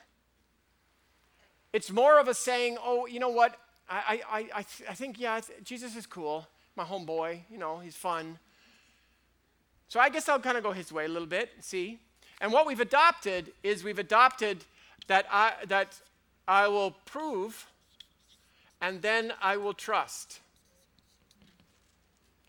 It's 1.73 1.91
more 1.91 2.19
of 2.19 2.29
a 2.29 2.35
saying, 2.35 2.77
oh, 2.83 3.07
you 3.07 3.21
know 3.21 3.31
what? 3.31 3.57
I, 3.89 4.21
I, 4.29 4.39
I, 4.39 4.63
th- 4.63 4.89
I 4.89 4.95
think, 4.95 5.21
yeah, 5.21 5.41
Jesus 5.63 5.97
is 5.97 6.07
cool. 6.07 6.47
My 6.77 6.85
homeboy, 6.85 7.41
you 7.51 7.59
know, 7.59 7.79
he's 7.79 7.97
fun. 7.97 8.39
So 9.89 10.01
I 10.01 10.09
guess 10.09 10.29
I'll 10.29 10.41
kind 10.41 10.57
of 10.57 10.65
go 10.65 10.73
his 10.73 10.91
way 10.91 11.05
a 11.05 11.09
little 11.09 11.29
bit, 11.29 11.51
see? 11.61 11.99
And 12.41 12.53
what 12.53 12.67
we've 12.67 12.81
adopted 12.81 13.53
is 13.63 13.85
we've 13.85 13.99
adopted 13.99 14.65
that 15.07 15.27
I, 15.31 15.53
that 15.69 16.01
I 16.49 16.69
will 16.69 16.93
prove 17.05 17.67
and 18.81 19.01
then 19.03 19.33
I 19.41 19.57
will 19.57 19.75
trust. 19.75 20.41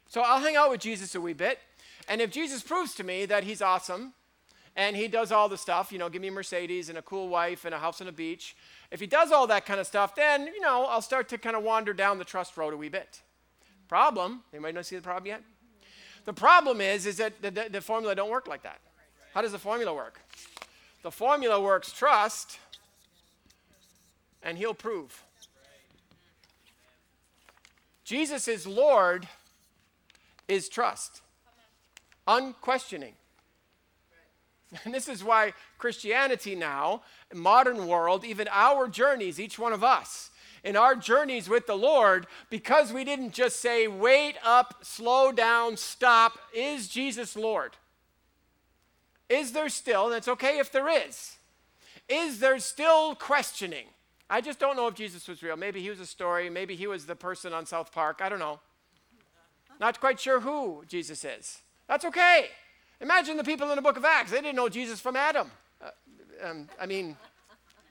So 0.08 0.22
I'll 0.22 0.40
hang 0.40 0.56
out 0.56 0.70
with 0.70 0.82
Jesus 0.82 1.14
a 1.16 1.22
wee 1.22 1.34
bit. 1.34 1.60
And 2.08 2.22
if 2.22 2.32
Jesus 2.32 2.64
proves 2.64 2.96
to 2.96 3.04
me 3.04 3.26
that 3.26 3.44
he's 3.44 3.62
awesome 3.62 4.14
and 4.76 4.96
he 4.96 5.08
does 5.08 5.32
all 5.32 5.50
the 5.50 5.58
stuff, 5.58 5.92
you 5.92 5.98
know, 5.98 6.10
give 6.10 6.22
me 6.22 6.30
a 6.30 6.32
Mercedes 6.32 6.90
and 6.90 6.98
a 6.98 7.02
cool 7.02 7.28
wife 7.28 7.66
and 7.66 7.74
a 7.74 7.80
house 7.80 8.02
on 8.02 8.08
a 8.08 8.12
beach, 8.12 8.56
if 8.92 9.00
he 9.00 9.08
does 9.08 9.32
all 9.32 9.48
that 9.48 9.66
kind 9.66 9.80
of 9.80 9.88
stuff, 9.88 10.16
then, 10.16 10.48
you 10.48 10.62
know, 10.62 10.86
I'll 10.86 11.02
start 11.02 11.30
to 11.30 11.38
kind 11.38 11.56
of 11.56 11.64
wander 11.64 11.94
down 11.94 12.18
the 12.18 12.26
trust 12.26 12.58
road 12.58 12.74
a 12.74 12.78
wee 12.78 12.90
bit. 12.90 13.22
Problem, 13.88 14.42
anybody 14.54 14.74
not 14.74 14.86
see 14.86 14.96
the 14.96 15.02
problem 15.02 15.28
yet? 15.28 15.42
The 16.26 16.34
problem 16.34 16.82
is, 16.82 17.06
is 17.06 17.18
that 17.18 17.42
the, 17.42 17.52
the, 17.52 17.68
the 17.70 17.82
formula 17.82 18.16
don't 18.16 18.32
work 18.32 18.48
like 18.48 18.64
that. 18.64 18.80
How 19.34 19.42
does 19.42 19.52
the 19.52 19.60
formula 19.60 19.94
work? 19.94 20.20
The 21.04 21.12
formula 21.12 21.62
works 21.62 21.92
trust, 21.92 22.58
and 24.42 24.58
he'll 24.58 24.74
prove. 24.74 25.24
Jesus 28.04 28.48
is 28.48 28.66
Lord 28.66 29.28
is 30.48 30.70
trust, 30.70 31.22
unquestioning. 32.28 33.14
And 34.84 34.94
this 34.94 35.08
is 35.08 35.24
why 35.24 35.54
Christianity 35.78 36.56
now, 36.56 37.04
modern 37.34 37.88
world, 37.88 38.26
even 38.26 38.48
our 38.52 38.88
journeys, 38.88 39.40
each 39.40 39.60
one 39.60 39.74
of 39.74 39.84
us, 39.84 40.32
in 40.64 40.76
our 40.76 40.96
journeys 40.96 41.48
with 41.48 41.68
the 41.68 41.78
Lord, 41.78 42.26
because 42.50 42.92
we 42.92 43.04
didn't 43.04 43.34
just 43.34 43.60
say, 43.60 43.88
wait 43.88 44.36
up, 44.44 44.84
slow 44.84 45.32
down, 45.32 45.78
stop, 45.78 46.40
is 46.54 46.88
Jesus 46.88 47.36
Lord? 47.36 47.74
Is 49.30 49.52
there 49.52 49.70
still, 49.70 50.12
it's 50.12 50.28
okay 50.28 50.58
if 50.58 50.72
there 50.72 50.90
is, 50.90 51.38
is 52.10 52.40
there 52.40 52.60
still 52.60 53.16
questioning? 53.16 53.86
I 54.30 54.42
just 54.42 54.60
don't 54.60 54.76
know 54.76 54.88
if 54.88 54.96
Jesus 54.96 55.28
was 55.28 55.44
real. 55.44 55.56
Maybe 55.56 55.82
he 55.82 55.90
was 55.90 56.00
a 56.00 56.06
story. 56.06 56.50
Maybe 56.50 56.76
he 56.76 56.88
was 56.88 57.06
the 57.06 57.16
person 57.16 57.54
on 57.54 57.66
South 57.68 57.92
Park. 57.92 58.22
I 58.24 58.30
don't 58.30 58.40
know. 58.40 58.60
Not 59.80 60.00
quite 60.00 60.20
sure 60.20 60.40
who 60.40 60.84
Jesus 60.88 61.24
is. 61.24 61.60
That's 61.88 62.06
okay. 62.06 62.48
Imagine 63.02 63.38
the 63.38 63.44
people 63.44 63.70
in 63.70 63.76
the 63.76 63.82
book 63.82 63.98
of 63.98 64.06
Acts. 64.06 64.32
They 64.32 64.38
didn't 64.38 64.56
know 64.56 64.70
Jesus 64.70 65.00
from 65.00 65.16
Adam. 65.16 65.52
Uh, 65.82 65.90
um, 66.44 66.70
I 66.80 66.86
mean, 66.86 67.18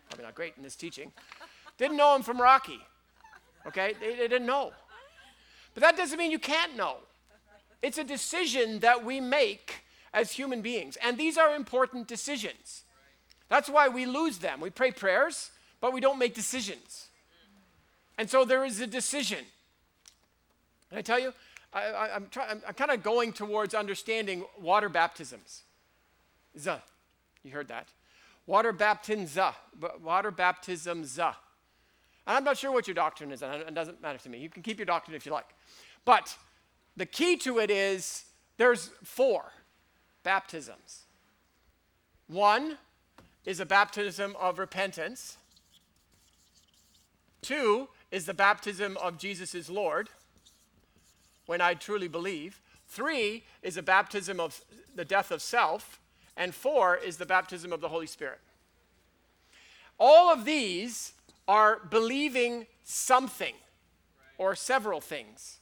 probably 0.09 0.25
not 0.25 0.35
great 0.35 0.55
in 0.57 0.63
this 0.63 0.77
teaching. 0.77 1.13
Didn't 1.77 1.97
know 1.97 2.15
him 2.15 2.23
from 2.23 2.41
Rocky. 2.41 2.81
Okay? 3.67 3.95
They, 4.01 4.15
they 4.17 4.29
didn't 4.29 4.47
know. 4.47 4.73
But 5.75 5.83
that 5.83 5.97
doesn't 5.97 6.19
mean 6.19 6.31
you 6.31 6.39
can't 6.39 6.77
know. 6.77 6.97
It's 7.83 7.99
a 7.99 8.05
decision 8.05 8.79
that 8.81 9.05
we 9.05 9.21
make 9.21 9.83
as 10.15 10.33
human 10.33 10.63
beings. 10.63 10.97
And 11.03 11.19
these 11.19 11.37
are 11.37 11.55
important 11.55 12.07
decisions. 12.07 12.85
That's 13.49 13.69
why 13.69 13.89
we 13.89 14.07
lose 14.07 14.39
them. 14.39 14.61
We 14.61 14.71
pray 14.71 14.91
prayers, 14.91 15.51
but 15.81 15.93
we 15.93 16.01
don't 16.01 16.19
make 16.19 16.35
decisions. 16.35 17.09
And 18.17 18.31
so 18.31 18.45
there 18.45 18.65
is 18.65 18.81
a 18.81 18.87
decision. 18.87 19.45
And 20.91 20.99
I 20.99 21.03
tell 21.03 21.19
you, 21.19 21.35
I, 21.75 22.17
am 22.17 22.27
kind 22.27 22.91
of 22.91 23.03
going 23.03 23.33
towards 23.33 23.75
understanding 23.75 24.45
water 24.61 24.89
baptisms. 24.89 25.63
Za. 26.57 26.83
You 27.43 27.51
heard 27.51 27.69
that. 27.69 27.89
Water 28.47 28.73
baptism, 28.73 29.53
water 30.03 30.31
baptisms. 30.31 31.19
And 31.19 31.35
I'm 32.27 32.45
not 32.45 32.57
sure 32.57 32.73
what 32.73 32.87
your 32.87 32.95
doctrine 32.95 33.33
is, 33.33 33.43
and 33.43 33.55
it 33.55 33.75
doesn't 33.75 34.01
matter 34.01 34.19
to 34.19 34.29
me. 34.29 34.39
You 34.39 34.49
can 34.49 34.63
keep 34.63 34.79
your 34.79 34.87
doctrine 34.87 35.17
if 35.17 35.27
you 35.27 35.33
like. 35.33 35.49
But 36.05 36.37
the 36.97 37.07
key 37.07 37.37
to 37.39 37.59
it 37.59 37.71
is 37.71 38.25
there's 38.57 38.91
four 39.03 39.53
baptisms. 40.23 41.05
One 42.29 42.79
is 43.45 43.61
a 43.61 43.67
baptism 43.67 44.37
of 44.41 44.59
repentance. 44.59 45.37
Two 47.43 47.89
is 48.11 48.27
the 48.27 48.35
baptism 48.35 48.97
of 48.99 49.19
Jesus 49.19 49.69
Lord, 49.69 50.09
when 51.47 51.61
I 51.61 51.75
truly 51.75 52.09
believe. 52.09 52.61
Three 52.89 53.45
is 53.63 53.77
a 53.77 53.83
baptism 53.83 54.41
of 54.41 54.61
the 54.95 55.05
death 55.05 55.31
of 55.31 55.43
self. 55.43 56.01
And 56.37 56.55
four 56.55 56.97
is 56.97 57.17
the 57.17 57.27
baptism 57.27 57.73
of 57.73 57.81
the 57.81 57.89
Holy 57.89 58.07
Spirit. 58.07 58.41
All 59.99 60.33
of 60.33 60.45
these 60.45 61.13
are 61.47 61.81
believing 61.91 62.67
something 62.83 63.55
or 64.39 64.55
several 64.57 65.01
things. 65.01 65.59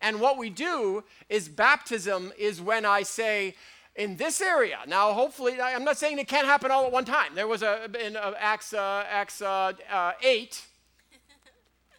And 0.00 0.20
what 0.20 0.38
we 0.38 0.50
do 0.50 1.02
is 1.28 1.48
baptism 1.48 2.32
is 2.38 2.60
when 2.60 2.84
I 2.84 3.02
say, 3.02 3.56
in 3.98 4.16
this 4.16 4.40
area. 4.40 4.78
Now, 4.86 5.12
hopefully, 5.12 5.60
I'm 5.60 5.84
not 5.84 5.98
saying 5.98 6.18
it 6.20 6.28
can't 6.28 6.46
happen 6.46 6.70
all 6.70 6.86
at 6.86 6.92
one 6.92 7.04
time. 7.04 7.34
There 7.34 7.48
was 7.48 7.62
a 7.62 7.90
in 8.00 8.16
uh, 8.16 8.32
Acts, 8.38 8.72
uh, 8.72 9.04
Acts 9.10 9.42
uh, 9.42 9.72
uh 9.90 10.12
8, 10.22 10.64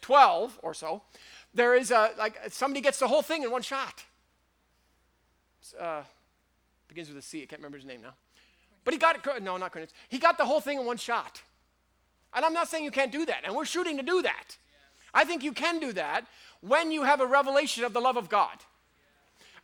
12 0.00 0.58
or 0.62 0.72
so. 0.72 1.02
There 1.54 1.74
is 1.74 1.90
a 1.90 2.12
like 2.18 2.38
somebody 2.50 2.80
gets 2.80 2.98
the 2.98 3.08
whole 3.08 3.22
thing 3.22 3.42
in 3.42 3.50
one 3.50 3.62
shot. 3.62 4.04
Uh, 5.78 6.02
begins 6.88 7.08
with 7.08 7.18
a 7.18 7.22
C. 7.22 7.42
I 7.42 7.46
can't 7.46 7.60
remember 7.60 7.78
his 7.78 7.86
name 7.86 8.02
now. 8.02 8.14
But 8.84 8.94
he 8.94 8.98
got 8.98 9.16
it. 9.16 9.42
No, 9.42 9.56
not 9.56 9.72
Cornelius. 9.72 9.92
He 10.08 10.18
got 10.18 10.38
the 10.38 10.44
whole 10.44 10.60
thing 10.60 10.78
in 10.78 10.86
one 10.86 10.96
shot. 10.96 11.42
And 12.32 12.44
I'm 12.44 12.52
not 12.52 12.68
saying 12.68 12.84
you 12.84 12.90
can't 12.90 13.12
do 13.12 13.26
that. 13.26 13.42
And 13.44 13.54
we're 13.54 13.64
shooting 13.64 13.96
to 13.96 14.02
do 14.02 14.22
that. 14.22 14.56
I 15.12 15.24
think 15.24 15.42
you 15.42 15.52
can 15.52 15.80
do 15.80 15.92
that 15.92 16.26
when 16.60 16.92
you 16.92 17.02
have 17.02 17.20
a 17.20 17.26
revelation 17.26 17.84
of 17.84 17.92
the 17.92 18.00
love 18.00 18.16
of 18.16 18.28
God. 18.28 18.56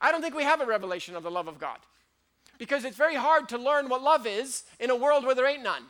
I 0.01 0.13
don't 0.13 0.21
think 0.21 0.35
we 0.35 0.43
have 0.43 0.61
a 0.61 0.67
revelation 0.67 1.17
of 1.17 1.23
the 1.23 1.31
love 1.31 1.49
of 1.49 1.59
God 1.59 1.79
because 2.59 2.85
it's 2.85 2.97
very 2.97 3.15
hard 3.15 3.49
to 3.51 3.59
learn 3.59 3.89
what 3.89 4.03
love 4.03 4.27
is 4.27 4.65
in 4.81 4.91
a 4.91 4.97
world 4.97 5.25
where 5.25 5.35
there 5.35 5.47
ain't 5.47 5.63
none. 5.63 5.83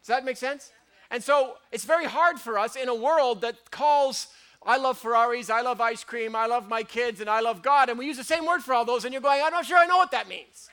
Does 0.00 0.08
that 0.08 0.24
make 0.24 0.36
sense? 0.36 0.72
And 1.10 1.22
so 1.22 1.54
it's 1.72 1.84
very 1.84 2.04
hard 2.04 2.38
for 2.38 2.58
us 2.58 2.76
in 2.76 2.88
a 2.88 2.94
world 2.94 3.40
that 3.40 3.70
calls, 3.70 4.28
I 4.64 4.76
love 4.76 4.98
Ferraris, 4.98 5.50
I 5.50 5.60
love 5.60 5.80
ice 5.80 6.04
cream, 6.04 6.34
I 6.34 6.46
love 6.46 6.68
my 6.68 6.82
kids, 6.82 7.20
and 7.20 7.30
I 7.30 7.40
love 7.40 7.62
God. 7.62 7.88
And 7.88 7.98
we 7.98 8.06
use 8.06 8.16
the 8.16 8.24
same 8.24 8.44
word 8.44 8.60
for 8.60 8.74
all 8.74 8.84
those, 8.84 9.04
and 9.04 9.12
you're 9.12 9.22
going, 9.22 9.40
I'm 9.42 9.52
not 9.52 9.66
sure 9.66 9.78
I 9.78 9.86
know 9.86 9.96
what 9.96 10.10
that 10.10 10.28
means. 10.28 10.68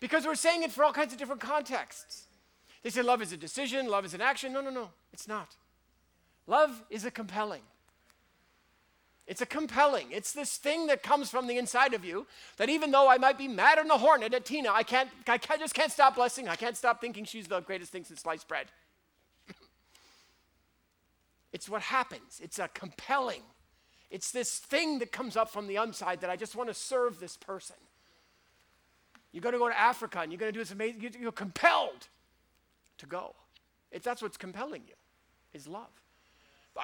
Because 0.00 0.26
we're 0.26 0.34
saying 0.34 0.62
it 0.62 0.70
for 0.70 0.84
all 0.84 0.92
kinds 0.92 1.12
of 1.12 1.18
different 1.18 1.40
contexts. 1.40 2.26
They 2.82 2.90
say 2.90 3.02
love 3.02 3.22
is 3.22 3.32
a 3.32 3.36
decision, 3.36 3.88
love 3.88 4.04
is 4.04 4.14
an 4.14 4.20
action. 4.20 4.52
No, 4.52 4.60
no, 4.60 4.70
no, 4.70 4.90
it's 5.12 5.26
not. 5.26 5.56
Love 6.46 6.82
is 6.90 7.04
a 7.04 7.10
compelling. 7.10 7.62
It's 9.26 9.42
a 9.42 9.46
compelling. 9.46 10.06
It's 10.10 10.32
this 10.32 10.56
thing 10.56 10.86
that 10.86 11.02
comes 11.02 11.28
from 11.28 11.46
the 11.46 11.58
inside 11.58 11.92
of 11.92 12.02
you 12.02 12.26
that 12.56 12.70
even 12.70 12.90
though 12.90 13.10
I 13.10 13.18
might 13.18 13.36
be 13.36 13.46
mad 13.46 13.78
on 13.78 13.86
the 13.86 13.98
hornet 13.98 14.32
at 14.32 14.46
Tina, 14.46 14.70
I 14.72 14.82
can't, 14.82 15.10
I 15.26 15.36
can't, 15.36 15.60
just 15.60 15.74
can't 15.74 15.92
stop 15.92 16.14
blessing. 16.16 16.48
I 16.48 16.56
can't 16.56 16.76
stop 16.76 17.00
thinking 17.00 17.26
she's 17.26 17.46
the 17.46 17.60
greatest 17.60 17.92
thing 17.92 18.04
since 18.04 18.22
sliced 18.22 18.48
bread. 18.48 18.68
It's 21.52 21.68
what 21.68 21.82
happens. 21.82 22.40
It's 22.42 22.58
a 22.58 22.68
compelling. 22.68 23.42
It's 24.10 24.30
this 24.30 24.58
thing 24.58 24.98
that 25.00 25.12
comes 25.12 25.36
up 25.36 25.50
from 25.50 25.66
the 25.66 25.76
inside 25.76 26.20
that 26.20 26.30
I 26.30 26.36
just 26.36 26.56
want 26.56 26.68
to 26.68 26.74
serve 26.74 27.20
this 27.20 27.36
person. 27.36 27.76
You're 29.32 29.42
going 29.42 29.52
to 29.52 29.58
go 29.58 29.68
to 29.68 29.78
Africa 29.78 30.20
and 30.20 30.32
you're 30.32 30.38
going 30.38 30.52
to 30.52 30.56
do 30.56 30.60
this 30.60 30.72
amazing, 30.72 31.14
you're 31.20 31.32
compelled 31.32 32.08
to 32.98 33.06
go. 33.06 33.34
If 33.90 34.02
that's 34.02 34.22
what's 34.22 34.36
compelling 34.36 34.82
you, 34.86 34.94
is 35.52 35.66
love. 35.66 35.88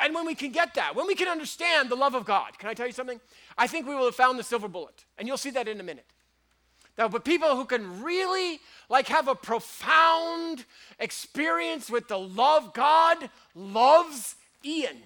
And 0.02 0.14
when 0.14 0.26
we 0.26 0.34
can 0.34 0.50
get 0.50 0.74
that, 0.74 0.96
when 0.96 1.06
we 1.06 1.14
can 1.14 1.28
understand 1.28 1.88
the 1.88 1.94
love 1.94 2.14
of 2.14 2.24
God, 2.24 2.58
can 2.58 2.68
I 2.68 2.74
tell 2.74 2.86
you 2.86 2.92
something? 2.92 3.20
I 3.56 3.66
think 3.66 3.86
we 3.86 3.94
will 3.94 4.06
have 4.06 4.14
found 4.14 4.38
the 4.38 4.42
silver 4.42 4.68
bullet. 4.68 5.04
And 5.18 5.28
you'll 5.28 5.36
see 5.36 5.50
that 5.50 5.68
in 5.68 5.78
a 5.78 5.84
minute. 5.84 6.06
Now, 6.96 7.08
but 7.08 7.24
people 7.24 7.56
who 7.56 7.64
can 7.64 8.02
really 8.02 8.60
like 8.88 9.08
have 9.08 9.28
a 9.28 9.34
profound 9.34 10.64
experience 10.98 11.90
with 11.90 12.08
the 12.08 12.18
love 12.18 12.72
God 12.72 13.30
loves 13.54 14.36
Ian. 14.64 14.96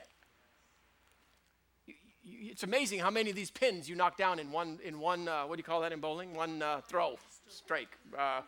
It's 2.25 2.63
amazing 2.63 3.01
how 3.01 3.11
many 3.11 3.31
of 3.31 3.37
these 3.37 3.51
pins 3.51 3.89
you 3.89 3.97
knock 3.97 4.17
down 4.17 4.39
in 4.39 4.53
one 4.53 4.79
in 4.85 5.01
one. 5.01 5.27
Uh, 5.27 5.43
what 5.43 5.57
do 5.57 5.61
you 5.61 5.65
call 5.65 5.81
that 5.81 5.93
in 5.93 5.99
bowling? 5.99 6.35
One 6.35 6.63
uh, 6.63 6.81
throw, 6.83 7.17
strike, 7.49 7.89
uh, 8.17 8.43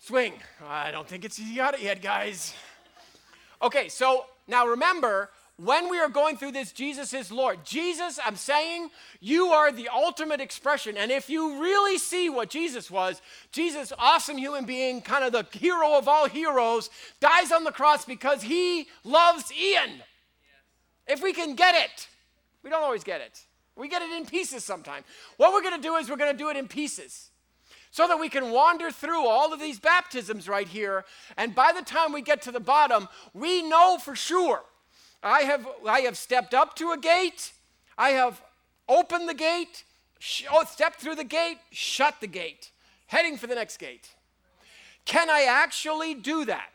swing. 0.00 0.34
I 0.66 0.90
don't 0.90 1.06
think 1.06 1.24
it's 1.24 1.38
you 1.38 1.56
got 1.56 1.74
it 1.74 1.82
yet, 1.82 2.02
guys. 2.02 2.54
Okay, 3.62 3.88
so 3.88 4.26
now 4.48 4.66
remember, 4.66 5.30
when 5.62 5.90
we 5.90 5.98
are 5.98 6.08
going 6.08 6.38
through 6.38 6.52
this, 6.52 6.72
Jesus 6.72 7.12
is 7.12 7.30
Lord. 7.30 7.64
Jesus, 7.64 8.18
I'm 8.24 8.36
saying, 8.36 8.88
you 9.20 9.48
are 9.48 9.70
the 9.70 9.88
ultimate 9.88 10.40
expression. 10.40 10.96
And 10.96 11.10
if 11.10 11.28
you 11.28 11.60
really 11.60 11.98
see 11.98 12.30
what 12.30 12.48
Jesus 12.48 12.90
was, 12.90 13.20
Jesus, 13.52 13.92
awesome 13.98 14.38
human 14.38 14.64
being, 14.64 15.02
kind 15.02 15.22
of 15.22 15.32
the 15.32 15.46
hero 15.58 15.98
of 15.98 16.08
all 16.08 16.28
heroes, 16.28 16.88
dies 17.20 17.52
on 17.52 17.64
the 17.64 17.72
cross 17.72 18.06
because 18.06 18.42
he 18.42 18.88
loves 19.04 19.52
Ian. 19.52 20.02
If 21.06 21.22
we 21.22 21.34
can 21.34 21.54
get 21.56 21.74
it, 21.74 22.08
we 22.62 22.70
don't 22.70 22.82
always 22.82 23.04
get 23.04 23.20
it. 23.20 23.40
We 23.76 23.88
get 23.88 24.00
it 24.00 24.12
in 24.12 24.24
pieces 24.24 24.64
sometimes. 24.64 25.04
What 25.36 25.52
we're 25.52 25.62
going 25.62 25.76
to 25.76 25.82
do 25.82 25.96
is 25.96 26.08
we're 26.08 26.16
going 26.16 26.32
to 26.32 26.38
do 26.38 26.48
it 26.48 26.56
in 26.56 26.68
pieces 26.68 27.30
so 27.90 28.08
that 28.08 28.18
we 28.18 28.30
can 28.30 28.50
wander 28.50 28.90
through 28.90 29.26
all 29.26 29.52
of 29.52 29.60
these 29.60 29.78
baptisms 29.78 30.48
right 30.48 30.68
here. 30.68 31.04
And 31.36 31.54
by 31.54 31.72
the 31.72 31.82
time 31.82 32.12
we 32.12 32.22
get 32.22 32.40
to 32.42 32.52
the 32.52 32.60
bottom, 32.60 33.08
we 33.34 33.62
know 33.62 33.98
for 33.98 34.16
sure 34.16 34.62
I 35.22 35.42
have, 35.42 35.66
I 35.86 36.00
have 36.00 36.16
stepped 36.16 36.54
up 36.54 36.76
to 36.76 36.92
a 36.92 36.98
gate, 36.98 37.52
I 37.98 38.10
have 38.10 38.40
opened 38.88 39.28
the 39.28 39.34
gate, 39.34 39.84
sh- 40.18 40.44
oh, 40.50 40.64
stepped 40.64 41.00
through 41.00 41.16
the 41.16 41.24
gate, 41.24 41.58
shut 41.70 42.16
the 42.20 42.26
gate, 42.26 42.70
heading 43.06 43.36
for 43.36 43.46
the 43.46 43.54
next 43.54 43.76
gate. 43.76 44.10
Can 45.04 45.28
I 45.28 45.42
actually 45.42 46.14
do 46.14 46.44
that? 46.46 46.70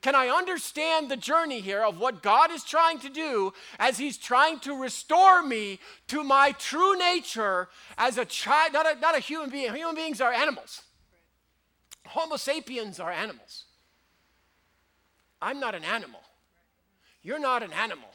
Can 0.00 0.14
I 0.14 0.28
understand 0.28 1.10
the 1.10 1.16
journey 1.16 1.60
here 1.60 1.82
of 1.82 1.98
what 1.98 2.22
God 2.22 2.52
is 2.52 2.62
trying 2.62 3.00
to 3.00 3.08
do 3.08 3.52
as 3.78 3.98
He's 3.98 4.16
trying 4.16 4.60
to 4.60 4.80
restore 4.80 5.42
me 5.42 5.80
to 6.06 6.22
my 6.22 6.52
true 6.52 6.96
nature 6.96 7.68
as 7.98 8.16
a 8.16 8.24
child, 8.24 8.72
not 8.72 8.86
a, 8.86 9.00
not 9.00 9.16
a 9.16 9.20
human 9.20 9.50
being? 9.50 9.74
Human 9.74 9.96
beings 9.96 10.20
are 10.20 10.32
animals. 10.32 10.82
Homo 12.06 12.36
sapiens 12.36 13.00
are 13.00 13.10
animals. 13.10 13.64
I'm 15.42 15.58
not 15.58 15.74
an 15.74 15.82
animal. 15.82 16.20
You're 17.26 17.40
not 17.40 17.64
an 17.64 17.72
animal. 17.72 18.08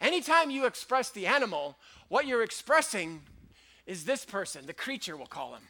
Anytime 0.00 0.48
you 0.50 0.64
express 0.64 1.10
the 1.10 1.26
animal, 1.26 1.76
what 2.08 2.26
you're 2.26 2.42
expressing 2.42 3.20
is 3.86 4.04
this 4.04 4.24
person, 4.24 4.64
the 4.64 4.72
creature, 4.72 5.14
we'll 5.14 5.26
call 5.26 5.54
him. 5.54 5.62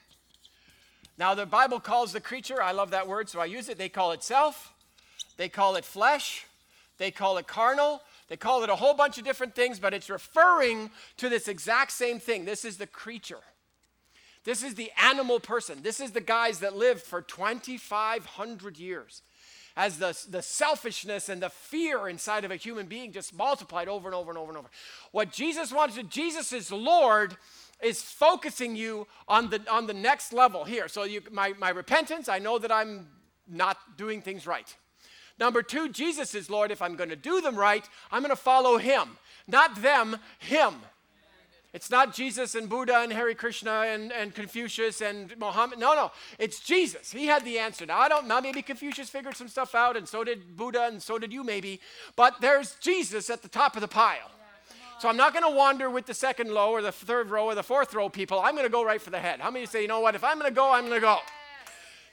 Now, 1.18 1.34
the 1.34 1.46
Bible 1.46 1.80
calls 1.80 2.12
the 2.12 2.20
creature, 2.20 2.62
I 2.62 2.70
love 2.70 2.92
that 2.92 3.08
word, 3.08 3.28
so 3.28 3.40
I 3.40 3.46
use 3.46 3.68
it. 3.68 3.76
They 3.76 3.88
call 3.88 4.12
it 4.12 4.22
self. 4.22 4.72
They 5.36 5.48
call 5.48 5.74
it 5.74 5.84
flesh, 5.84 6.46
they 6.98 7.10
call 7.10 7.38
it 7.38 7.48
carnal, 7.48 8.02
they 8.28 8.36
call 8.36 8.62
it 8.62 8.70
a 8.70 8.76
whole 8.76 8.94
bunch 8.94 9.18
of 9.18 9.24
different 9.24 9.56
things, 9.56 9.80
but 9.80 9.92
it's 9.92 10.08
referring 10.08 10.90
to 11.16 11.28
this 11.28 11.48
exact 11.48 11.90
same 11.90 12.20
thing. 12.20 12.44
This 12.44 12.64
is 12.64 12.76
the 12.76 12.86
creature. 12.86 13.40
This 14.44 14.62
is 14.62 14.76
the 14.76 14.92
animal 15.02 15.40
person. 15.40 15.82
This 15.82 15.98
is 15.98 16.12
the 16.12 16.20
guys 16.20 16.60
that 16.60 16.76
lived 16.76 17.02
for 17.02 17.20
2,500 17.20 18.78
years. 18.78 19.22
As 19.76 19.98
the, 19.98 20.18
the 20.30 20.40
selfishness 20.40 21.28
and 21.28 21.42
the 21.42 21.50
fear 21.50 22.08
inside 22.08 22.44
of 22.44 22.50
a 22.50 22.56
human 22.56 22.86
being 22.86 23.12
just 23.12 23.36
multiplied 23.36 23.88
over 23.88 24.08
and 24.08 24.14
over 24.14 24.30
and 24.30 24.38
over 24.38 24.48
and 24.48 24.58
over. 24.58 24.68
What 25.12 25.30
Jesus 25.30 25.70
wants 25.70 25.96
to, 25.96 26.02
Jesus 26.02 26.52
is 26.52 26.72
Lord, 26.72 27.36
is 27.82 28.00
focusing 28.00 28.74
you 28.74 29.06
on 29.28 29.50
the, 29.50 29.60
on 29.70 29.86
the 29.86 29.94
next 29.94 30.32
level 30.32 30.64
here. 30.64 30.88
So 30.88 31.04
you, 31.04 31.20
my, 31.30 31.52
my 31.58 31.68
repentance, 31.68 32.28
I 32.28 32.38
know 32.38 32.58
that 32.58 32.72
I'm 32.72 33.08
not 33.46 33.76
doing 33.96 34.22
things 34.22 34.46
right. 34.46 34.74
Number 35.38 35.62
two, 35.62 35.90
Jesus 35.90 36.34
is 36.34 36.48
Lord. 36.48 36.70
If 36.70 36.80
I'm 36.80 36.96
going 36.96 37.10
to 37.10 37.16
do 37.16 37.40
them 37.40 37.56
right, 37.56 37.86
I'm 38.10 38.22
going 38.22 38.30
to 38.30 38.36
follow 38.36 38.78
Him. 38.78 39.18
Not 39.46 39.82
them, 39.82 40.16
Him. 40.38 40.74
It's 41.76 41.90
not 41.90 42.14
Jesus 42.14 42.54
and 42.54 42.70
Buddha 42.70 43.00
and 43.00 43.12
Hare 43.12 43.34
Krishna 43.34 43.82
and, 43.82 44.10
and 44.10 44.34
Confucius 44.34 45.02
and 45.02 45.36
Mohammed. 45.36 45.78
No, 45.78 45.94
no. 45.94 46.10
It's 46.38 46.58
Jesus. 46.60 47.12
He 47.12 47.26
had 47.26 47.44
the 47.44 47.58
answer. 47.58 47.84
Now, 47.84 47.98
I 47.98 48.08
don't 48.08 48.26
know. 48.26 48.40
Maybe 48.40 48.62
Confucius 48.62 49.10
figured 49.10 49.36
some 49.36 49.46
stuff 49.46 49.74
out, 49.74 49.94
and 49.94 50.08
so 50.08 50.24
did 50.24 50.56
Buddha, 50.56 50.84
and 50.84 51.02
so 51.02 51.18
did 51.18 51.34
you, 51.34 51.44
maybe. 51.44 51.78
But 52.16 52.40
there's 52.40 52.76
Jesus 52.76 53.28
at 53.28 53.42
the 53.42 53.48
top 53.48 53.74
of 53.74 53.82
the 53.82 53.88
pile. 53.88 54.30
So 55.00 55.10
I'm 55.10 55.18
not 55.18 55.34
going 55.34 55.44
to 55.44 55.54
wander 55.54 55.90
with 55.90 56.06
the 56.06 56.14
second 56.14 56.48
row 56.50 56.70
or 56.70 56.80
the 56.80 56.92
third 56.92 57.28
row 57.28 57.44
or 57.44 57.54
the 57.54 57.62
fourth 57.62 57.92
row 57.92 58.08
people. 58.08 58.40
I'm 58.40 58.54
going 58.54 58.64
to 58.64 58.72
go 58.72 58.82
right 58.82 59.02
for 59.02 59.10
the 59.10 59.20
head. 59.20 59.40
How 59.40 59.50
many 59.50 59.66
say, 59.66 59.82
you 59.82 59.88
know 59.88 60.00
what? 60.00 60.14
If 60.14 60.24
I'm 60.24 60.38
going 60.38 60.50
to 60.50 60.56
go, 60.56 60.72
I'm 60.72 60.86
going 60.86 60.94
to 60.94 61.06
go. 61.06 61.18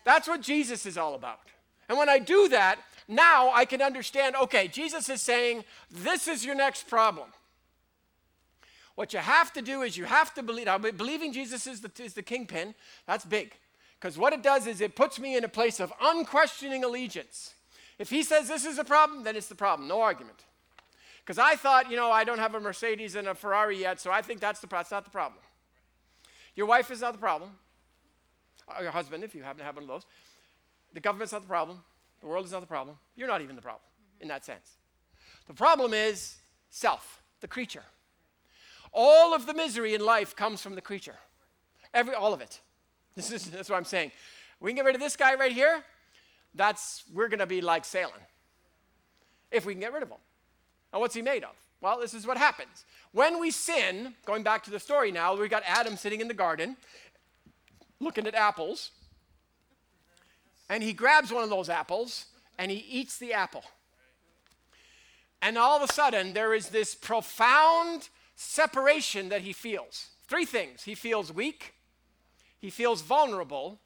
That's 0.04 0.28
what 0.28 0.42
Jesus 0.42 0.86
is 0.86 0.98
all 0.98 1.16
about. 1.16 1.40
And 1.88 1.98
when 1.98 2.10
I 2.10 2.20
do 2.20 2.50
that, 2.50 2.80
now 3.08 3.50
I 3.54 3.64
can 3.64 3.82
understand 3.82 4.36
okay, 4.36 4.68
Jesus 4.68 5.08
is 5.08 5.22
saying, 5.22 5.64
this 5.90 6.28
is 6.28 6.44
your 6.44 6.56
next 6.56 6.90
problem. 6.90 7.30
What 8.96 9.14
you 9.14 9.20
have 9.20 9.52
to 9.54 9.62
do 9.62 9.82
is 9.82 9.98
you 9.98 10.06
have 10.06 10.34
to 10.36 10.44
believe. 10.44 10.66
Now, 10.66 10.78
believing 10.78 11.34
Jesus 11.34 11.66
is 11.66 11.82
the, 11.82 11.92
is 12.04 12.14
the 12.14 12.22
kingpin, 12.22 12.76
that's 13.08 13.26
big. 13.26 13.56
Because 14.00 14.18
what 14.18 14.34
it 14.34 14.44
does 14.44 14.68
is 14.68 14.82
it 14.82 14.96
puts 14.96 15.20
me 15.20 15.36
in 15.36 15.44
a 15.44 15.50
place 15.50 15.80
of 15.80 15.92
unquestioning 16.02 16.84
allegiance. 16.84 17.54
If 17.98 18.10
he 18.10 18.22
says 18.22 18.48
this 18.48 18.66
is 18.66 18.78
a 18.78 18.84
problem, 18.84 19.24
then 19.24 19.36
it's 19.36 19.48
the 19.48 19.56
problem, 19.56 19.88
no 19.88 20.02
argument. 20.02 20.44
Because 21.26 21.40
I 21.40 21.56
thought, 21.56 21.90
you 21.90 21.96
know, 21.96 22.12
I 22.12 22.24
don't 22.24 22.40
have 22.40 22.54
a 22.54 22.60
Mercedes 22.60 23.16
and 23.16 23.28
a 23.28 23.36
Ferrari 23.36 23.80
yet, 23.80 24.02
so 24.02 24.12
I 24.12 24.22
think 24.22 24.42
that's 24.42 24.60
the 24.60 24.68
that's 24.68 24.92
not 24.92 25.06
the 25.06 25.10
problem. 25.10 25.40
Your 26.56 26.68
wife 26.68 26.92
is 26.92 27.02
not 27.02 27.14
the 27.14 27.20
problem. 27.20 27.52
Or 28.68 28.78
uh, 28.78 28.82
your 28.82 28.92
husband, 28.92 29.24
if 29.24 29.34
you 29.34 29.44
happen 29.44 29.60
to 29.60 29.64
have 29.64 29.76
one 29.76 29.84
of 29.84 29.90
those. 29.90 30.06
The 30.94 31.00
government's 31.00 31.34
not 31.34 31.42
the 31.42 31.48
problem. 31.48 31.80
The 32.22 32.28
world 32.28 32.46
is 32.46 32.52
not 32.52 32.62
the 32.62 32.68
problem. 32.68 32.98
You're 33.16 33.28
not 33.28 33.42
even 33.42 33.56
the 33.56 33.62
problem 33.62 33.84
in 34.22 34.28
that 34.28 34.46
sense. 34.46 34.78
The 35.48 35.54
problem 35.54 35.94
is 35.94 36.38
self, 36.70 37.22
the 37.42 37.48
creature. 37.48 37.84
All 38.94 39.34
of 39.34 39.46
the 39.46 39.54
misery 39.54 39.94
in 39.94 40.06
life 40.06 40.36
comes 40.36 40.62
from 40.62 40.76
the 40.76 40.82
creature. 40.82 41.16
Every 41.94 42.14
all 42.14 42.34
of 42.34 42.42
it. 42.42 42.60
This 43.16 43.32
is 43.32 43.46
that's 43.52 43.70
what 43.70 43.76
I'm 43.76 43.86
saying. 43.86 44.12
We 44.60 44.72
can 44.72 44.78
get 44.78 44.86
rid 44.86 44.96
of 44.96 45.02
this 45.02 45.16
guy 45.16 45.36
right 45.36 45.52
here. 45.52 45.84
That's 46.56 47.04
we're 47.14 47.28
gonna 47.28 47.46
be 47.46 47.62
like 47.62 47.86
sailing. 47.86 48.14
If 49.52 49.66
we 49.66 49.74
can 49.74 49.82
get 49.82 49.94
rid 49.94 50.02
of 50.02 50.10
him. 50.10 50.18
And 50.92 51.00
what's 51.00 51.14
he 51.14 51.22
made 51.22 51.44
of? 51.44 51.56
Well, 51.80 52.00
this 52.00 52.14
is 52.14 52.26
what 52.26 52.38
happens. 52.38 52.86
When 53.12 53.40
we 53.40 53.52
sin, 53.52 54.16
going 54.26 54.42
back 54.42 54.64
to 54.64 54.72
the 54.72 54.80
story 54.80 55.12
now, 55.12 55.36
we 55.36 55.48
got 55.48 55.64
Adam 55.66 55.96
sitting 55.96 56.22
in 56.22 56.28
the 56.28 56.34
garden 56.34 56.78
looking 58.00 58.28
at 58.28 58.36
apples. 58.36 58.92
And 60.70 60.84
he 60.84 60.94
grabs 60.94 61.32
one 61.32 61.44
of 61.44 61.50
those 61.50 61.70
apples 61.70 62.26
and 62.58 62.72
he 62.72 62.78
eats 62.78 63.18
the 63.18 63.34
apple. 63.34 63.64
And 65.42 65.58
all 65.58 65.76
of 65.76 65.88
a 65.88 65.92
sudden, 65.92 66.34
there 66.34 66.54
is 66.54 66.70
this 66.70 66.96
profound 66.96 68.10
separation 68.36 69.30
that 69.30 69.42
he 69.42 69.54
feels. 69.54 70.10
Three 70.28 70.46
things 70.46 70.84
he 70.84 70.96
feels 70.96 71.32
weak, 71.32 71.74
he 72.60 72.70
feels 72.70 73.02
vulnerable, 73.02 73.80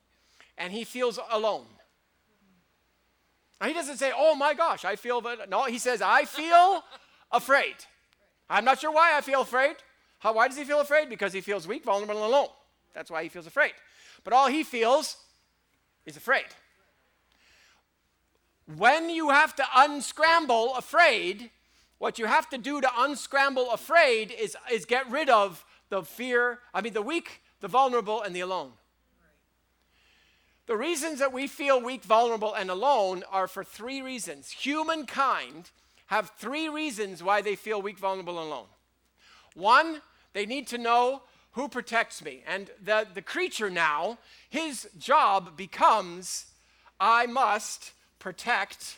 and 0.58 0.72
he 0.72 0.84
feels 0.84 1.20
alone. 1.30 1.66
Now, 3.60 3.68
he 3.68 3.74
doesn't 3.74 3.98
say, 3.98 4.12
Oh 4.16 4.36
my 4.36 4.54
gosh, 4.54 4.86
I 4.86 4.96
feel, 4.96 5.22
that. 5.22 5.50
no, 5.50 5.66
he 5.66 5.80
says, 5.80 6.02
I 6.02 6.26
feel 6.26 6.84
afraid. 7.32 7.76
I'm 8.50 8.64
not 8.66 8.80
sure 8.80 8.92
why 8.92 9.18
I 9.18 9.22
feel 9.22 9.42
afraid. 9.42 9.76
How, 10.20 10.34
why 10.34 10.48
does 10.48 10.58
he 10.58 10.64
feel 10.64 10.80
afraid? 10.80 11.10
Because 11.10 11.34
he 11.34 11.42
feels 11.42 11.68
weak, 11.68 11.84
vulnerable, 11.84 12.16
and 12.16 12.26
alone. 12.26 12.50
That's 12.94 13.12
why 13.12 13.24
he 13.24 13.30
feels 13.30 13.48
afraid. 13.48 13.74
But 14.24 14.34
all 14.34 14.48
he 14.48 14.64
feels 14.64 15.18
is 16.06 16.18
afraid. 16.18 16.46
When 18.76 19.10
you 19.10 19.30
have 19.30 19.56
to 19.58 19.66
unscramble 19.76 20.76
afraid, 20.76 21.52
what 22.00 22.20
you 22.20 22.26
have 22.26 22.50
to 22.50 22.58
do 22.58 22.82
to 22.82 22.90
unscramble 22.98 23.72
afraid 23.72 24.32
is, 24.32 24.56
is 24.72 24.86
get 24.86 25.10
rid 25.10 25.30
of 25.30 25.66
the 25.90 26.04
fear, 26.04 26.60
I 26.74 26.82
mean, 26.82 26.94
the 26.94 27.02
weak, 27.02 27.42
the 27.62 27.68
vulnerable, 27.68 28.22
and 28.22 28.36
the 28.36 28.42
alone. 28.42 28.74
The 30.68 30.76
reasons 30.76 31.20
that 31.20 31.32
we 31.32 31.48
feel 31.48 31.82
weak, 31.82 32.04
vulnerable, 32.04 32.54
and 32.54 32.70
alone 32.70 33.24
are 33.32 33.48
for 33.48 33.64
three 33.64 34.02
reasons. 34.02 34.52
Humankind 34.52 35.72
have 36.08 36.32
three 36.38 36.68
reasons 36.70 37.24
why 37.24 37.42
they 37.42 37.56
feel 37.56 37.82
weak, 37.82 37.98
vulnerable, 37.98 38.38
and 38.40 38.48
alone. 38.48 38.68
One, 39.56 40.02
they 40.34 40.46
need 40.46 40.68
to 40.68 40.78
know 40.78 41.24
who 41.54 41.68
protects 41.68 42.24
me. 42.24 42.44
And 42.46 42.70
the, 42.84 43.08
the 43.12 43.22
creature 43.22 43.70
now, 43.70 44.20
his 44.50 44.88
job 45.00 45.58
becomes 45.58 46.48
I 47.00 47.26
must 47.26 47.94
protect 48.20 48.98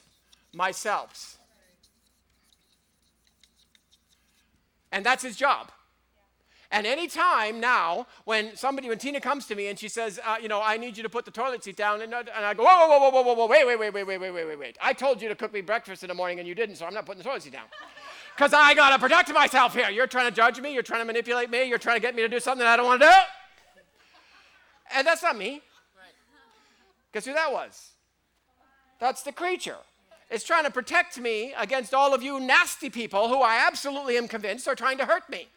myself. 0.54 1.39
And 4.92 5.06
that's 5.06 5.24
his 5.24 5.36
job. 5.36 5.72
And 6.72 6.86
anytime 6.86 7.60
now, 7.60 8.06
when 8.26 8.56
somebody, 8.56 8.90
when 8.90 9.00
Tina 9.00 9.20
comes 9.20 9.48
to 9.48 9.56
me 9.56 9.68
and 9.68 9.80
she 9.80 9.88
says, 9.88 10.20
uh, 10.24 10.36
you 10.40 10.48
know, 10.48 10.62
I 10.64 10.78
need 10.78 10.98
you 10.98 11.04
to 11.04 11.10
put 11.10 11.26
the 11.26 11.32
toilet 11.32 11.64
seat 11.64 11.76
down, 11.76 12.02
and, 12.02 12.14
and 12.14 12.30
I 12.30 12.54
go, 12.54 12.64
whoa, 12.64 12.88
whoa, 12.88 13.00
whoa, 13.00 13.10
whoa, 13.10 13.24
whoa, 13.24 13.34
whoa, 13.34 13.48
wait, 13.48 13.66
wait, 13.66 13.80
wait, 13.80 13.92
wait, 13.92 14.06
wait, 14.06 14.20
wait, 14.20 14.32
wait, 14.32 14.46
wait, 14.46 14.60
wait. 14.60 14.78
I 14.80 14.94
told 14.94 15.20
you 15.20 15.30
to 15.30 15.36
cook 15.36 15.52
me 15.52 15.62
breakfast 15.62 16.04
in 16.04 16.10
the 16.10 16.14
morning 16.14 16.38
and 16.38 16.48
you 16.48 16.54
didn't, 16.54 16.76
so 16.76 16.86
I'm 16.86 16.94
not 16.94 17.08
putting 17.08 17.24
the 17.24 17.28
toilet 17.28 17.42
seat 17.42 17.54
down. 17.54 17.66
Because 18.36 18.54
I 18.54 18.76
got 18.76 18.92
to 18.92 19.00
protect 19.00 19.34
myself 19.34 19.74
here. 19.74 19.90
You're 19.90 20.08
trying 20.08 20.30
to 20.30 20.36
judge 20.36 20.62
me, 20.62 20.72
you're 20.72 20.84
trying 20.84 21.02
to 21.02 21.06
manipulate 21.06 21.50
me, 21.50 21.64
you're 21.64 21.80
trying 21.80 21.96
to 21.96 22.02
get 22.02 22.16
me 22.16 22.22
to 22.22 22.30
do 22.30 22.40
something 22.40 22.66
I 22.66 22.78
don't 22.78 22.86
want 22.86 23.02
to 23.02 23.08
do. 23.08 23.14
And 24.96 25.08
that's 25.08 25.24
not 25.24 25.38
me. 25.38 25.62
Guess 27.14 27.26
who 27.26 27.34
that 27.34 27.52
was? 27.52 27.94
That's 29.00 29.24
the 29.24 29.32
creature. 29.32 29.78
It's 30.30 30.44
trying 30.44 30.64
to 30.66 30.72
protect 30.72 31.20
me 31.20 31.54
against 31.58 31.94
all 31.94 32.14
of 32.14 32.22
you 32.22 32.40
nasty 32.40 32.90
people 32.90 33.30
who 33.30 33.42
I 33.42 33.66
absolutely 33.66 34.16
am 34.18 34.28
convinced 34.28 34.68
are 34.68 34.76
trying 34.76 35.00
to 35.00 35.06
hurt 35.06 35.28
me. 35.30 35.48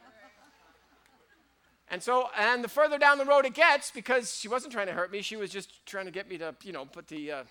And 1.91 2.03
so, 2.03 2.31
and 2.39 2.65
the 2.65 2.69
further 2.69 2.97
down 2.97 3.19
the 3.19 3.27
road 3.27 3.45
it 3.45 3.53
gets, 3.53 3.91
because 3.91 4.35
she 4.35 4.49
wasn't 4.49 4.73
trying 4.73 4.87
to 4.87 4.95
hurt 4.95 5.13
me, 5.13 5.21
she 5.21 5.37
was 5.37 5.51
just 5.51 5.85
trying 5.85 6.07
to 6.07 6.11
get 6.11 6.27
me 6.27 6.39
to, 6.39 6.55
you 6.63 6.73
know, 6.73 6.87
put 6.87 7.07
the, 7.09 7.31
uh, 7.31 7.45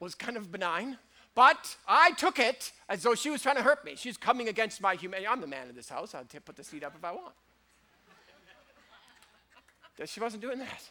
was 0.00 0.14
kind 0.14 0.38
of 0.38 0.50
benign. 0.50 0.96
But 1.34 1.76
I 1.86 2.12
took 2.12 2.38
it 2.38 2.72
as 2.88 3.02
though 3.02 3.14
she 3.14 3.28
was 3.28 3.42
trying 3.42 3.56
to 3.56 3.62
hurt 3.62 3.84
me. 3.84 3.96
She's 3.96 4.16
coming 4.16 4.48
against 4.48 4.80
my 4.80 4.94
humanity. 4.94 5.28
I'm 5.28 5.42
the 5.42 5.46
man 5.46 5.68
of 5.68 5.74
this 5.74 5.90
house. 5.90 6.14
I'll 6.14 6.24
t- 6.24 6.38
put 6.38 6.56
the 6.56 6.64
seat 6.64 6.82
up 6.82 6.94
if 6.96 7.04
I 7.04 7.12
want. 7.12 7.34
She 10.06 10.20
wasn't 10.20 10.40
doing 10.40 10.58
that. 10.58 10.88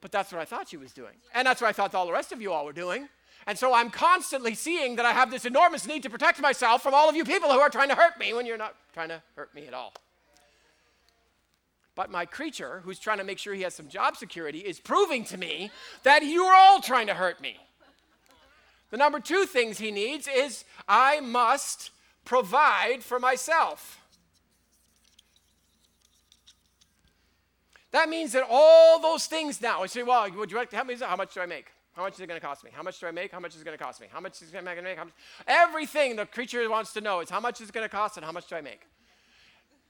But 0.00 0.12
that's 0.12 0.32
what 0.32 0.40
I 0.40 0.44
thought 0.44 0.68
she 0.68 0.76
was 0.76 0.92
doing. 0.92 1.14
And 1.34 1.46
that's 1.46 1.60
what 1.60 1.68
I 1.68 1.72
thought 1.72 1.94
all 1.94 2.06
the 2.06 2.12
rest 2.12 2.32
of 2.32 2.40
you 2.40 2.52
all 2.52 2.64
were 2.64 2.72
doing. 2.72 3.08
And 3.46 3.58
so 3.58 3.72
I'm 3.72 3.90
constantly 3.90 4.54
seeing 4.54 4.96
that 4.96 5.06
I 5.06 5.12
have 5.12 5.30
this 5.30 5.44
enormous 5.44 5.86
need 5.86 6.02
to 6.02 6.10
protect 6.10 6.40
myself 6.40 6.82
from 6.82 6.94
all 6.94 7.08
of 7.08 7.16
you 7.16 7.24
people 7.24 7.50
who 7.50 7.58
are 7.58 7.70
trying 7.70 7.88
to 7.88 7.94
hurt 7.94 8.18
me 8.18 8.32
when 8.32 8.46
you're 8.46 8.58
not 8.58 8.74
trying 8.92 9.08
to 9.08 9.22
hurt 9.36 9.54
me 9.54 9.66
at 9.66 9.74
all. 9.74 9.92
But 11.94 12.10
my 12.10 12.26
creature, 12.26 12.82
who's 12.84 13.00
trying 13.00 13.18
to 13.18 13.24
make 13.24 13.38
sure 13.38 13.54
he 13.54 13.62
has 13.62 13.74
some 13.74 13.88
job 13.88 14.16
security, 14.16 14.58
is 14.60 14.78
proving 14.78 15.24
to 15.24 15.38
me 15.38 15.70
that 16.04 16.24
you're 16.24 16.54
all 16.54 16.80
trying 16.80 17.08
to 17.08 17.14
hurt 17.14 17.40
me. 17.40 17.56
The 18.90 18.96
number 18.96 19.18
two 19.18 19.46
things 19.46 19.78
he 19.78 19.90
needs 19.90 20.28
is 20.28 20.64
I 20.86 21.20
must 21.20 21.90
provide 22.24 23.02
for 23.02 23.18
myself. 23.18 24.00
That 27.90 28.08
means 28.08 28.32
that 28.32 28.44
all 28.48 29.00
those 29.00 29.26
things 29.26 29.62
now, 29.62 29.82
I 29.82 29.86
say, 29.86 30.02
well, 30.02 30.30
would 30.30 30.50
you 30.50 30.56
like 30.56 30.70
to 30.70 30.76
help 30.76 30.88
me? 30.88 30.96
How 31.00 31.16
much 31.16 31.34
do 31.34 31.40
I 31.40 31.46
make? 31.46 31.72
How 31.94 32.02
much 32.04 32.14
is 32.14 32.20
it 32.20 32.28
going 32.28 32.40
to 32.40 32.46
cost 32.46 32.62
me? 32.62 32.70
How 32.72 32.82
much 32.82 33.00
do 33.00 33.06
I 33.06 33.10
make? 33.10 33.32
How 33.32 33.40
much 33.40 33.54
is 33.56 33.60
it 33.60 33.64
going 33.64 33.76
to 33.76 33.82
cost 33.82 34.00
me? 34.00 34.06
How 34.08 34.20
much 34.20 34.40
is 34.40 34.50
it 34.50 34.52
going 34.52 34.64
to 34.64 34.82
make? 34.82 34.98
Everything 35.48 36.16
the 36.16 36.26
creature 36.26 36.68
wants 36.70 36.92
to 36.92 37.00
know 37.00 37.20
is 37.20 37.28
how 37.30 37.40
much 37.40 37.60
is 37.60 37.70
it 37.70 37.72
going 37.72 37.84
to 37.84 37.88
cost 37.88 38.16
and 38.16 38.24
how 38.24 38.30
much 38.30 38.46
do 38.46 38.56
I 38.56 38.60
make? 38.60 38.82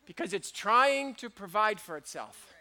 Because 0.06 0.32
it's 0.32 0.50
trying 0.50 1.14
to 1.16 1.28
provide 1.28 1.80
for 1.80 1.98
itself. 1.98 2.54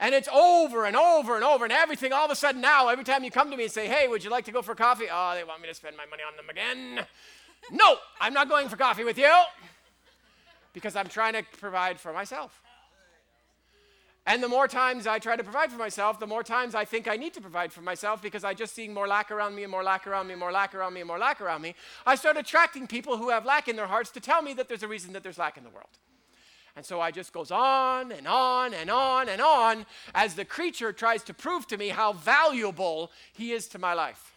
And 0.00 0.14
it's 0.14 0.28
over 0.28 0.86
and 0.86 0.96
over 0.96 1.34
and 1.34 1.44
over 1.44 1.64
and 1.64 1.72
everything. 1.72 2.12
All 2.12 2.24
of 2.24 2.30
a 2.30 2.36
sudden 2.36 2.60
now, 2.60 2.88
every 2.88 3.04
time 3.04 3.24
you 3.24 3.30
come 3.30 3.50
to 3.50 3.56
me 3.56 3.64
and 3.64 3.72
say, 3.72 3.86
hey, 3.86 4.08
would 4.08 4.24
you 4.24 4.30
like 4.30 4.44
to 4.44 4.52
go 4.52 4.62
for 4.62 4.74
coffee? 4.74 5.06
Oh, 5.12 5.34
they 5.34 5.44
want 5.44 5.60
me 5.60 5.68
to 5.68 5.74
spend 5.74 5.96
my 5.96 6.06
money 6.06 6.22
on 6.26 6.36
them 6.36 6.48
again. 6.48 7.04
no, 7.70 7.96
I'm 8.20 8.32
not 8.32 8.48
going 8.48 8.68
for 8.68 8.76
coffee 8.76 9.04
with 9.04 9.18
you 9.18 9.34
because 10.72 10.96
I'm 10.96 11.08
trying 11.08 11.34
to 11.34 11.42
provide 11.58 12.00
for 12.00 12.14
myself. 12.14 12.62
And 14.28 14.42
the 14.42 14.48
more 14.48 14.68
times 14.68 15.06
I 15.06 15.18
try 15.18 15.36
to 15.36 15.42
provide 15.42 15.72
for 15.72 15.78
myself, 15.78 16.20
the 16.20 16.26
more 16.26 16.42
times 16.42 16.74
I 16.74 16.84
think 16.84 17.08
I 17.08 17.16
need 17.16 17.32
to 17.32 17.40
provide 17.40 17.72
for 17.72 17.80
myself 17.80 18.20
because 18.20 18.44
I 18.44 18.52
just 18.52 18.74
seeing 18.74 18.92
more 18.92 19.08
lack 19.08 19.30
around 19.30 19.54
me 19.54 19.62
and 19.62 19.70
more 19.70 19.82
lack 19.82 20.06
around 20.06 20.26
me 20.26 20.34
and 20.34 20.38
more 20.40 20.52
lack 20.52 20.74
around 20.74 20.92
me 20.92 21.00
and 21.00 21.08
more 21.08 21.18
lack 21.18 21.40
around 21.40 21.62
me. 21.62 21.74
I 22.04 22.14
start 22.14 22.36
attracting 22.36 22.88
people 22.88 23.16
who 23.16 23.30
have 23.30 23.46
lack 23.46 23.68
in 23.68 23.76
their 23.76 23.86
hearts 23.86 24.10
to 24.10 24.20
tell 24.20 24.42
me 24.42 24.52
that 24.52 24.68
there's 24.68 24.82
a 24.82 24.88
reason 24.88 25.14
that 25.14 25.22
there's 25.22 25.38
lack 25.38 25.56
in 25.56 25.64
the 25.64 25.70
world. 25.70 25.88
And 26.76 26.84
so 26.84 27.00
I 27.00 27.10
just 27.10 27.32
goes 27.32 27.50
on 27.50 28.12
and 28.12 28.28
on 28.28 28.74
and 28.74 28.90
on 28.90 29.30
and 29.30 29.40
on 29.40 29.86
as 30.14 30.34
the 30.34 30.44
creature 30.44 30.92
tries 30.92 31.22
to 31.22 31.32
prove 31.32 31.66
to 31.68 31.78
me 31.78 31.88
how 31.88 32.12
valuable 32.12 33.10
he 33.32 33.52
is 33.52 33.66
to 33.68 33.78
my 33.78 33.94
life. 33.94 34.36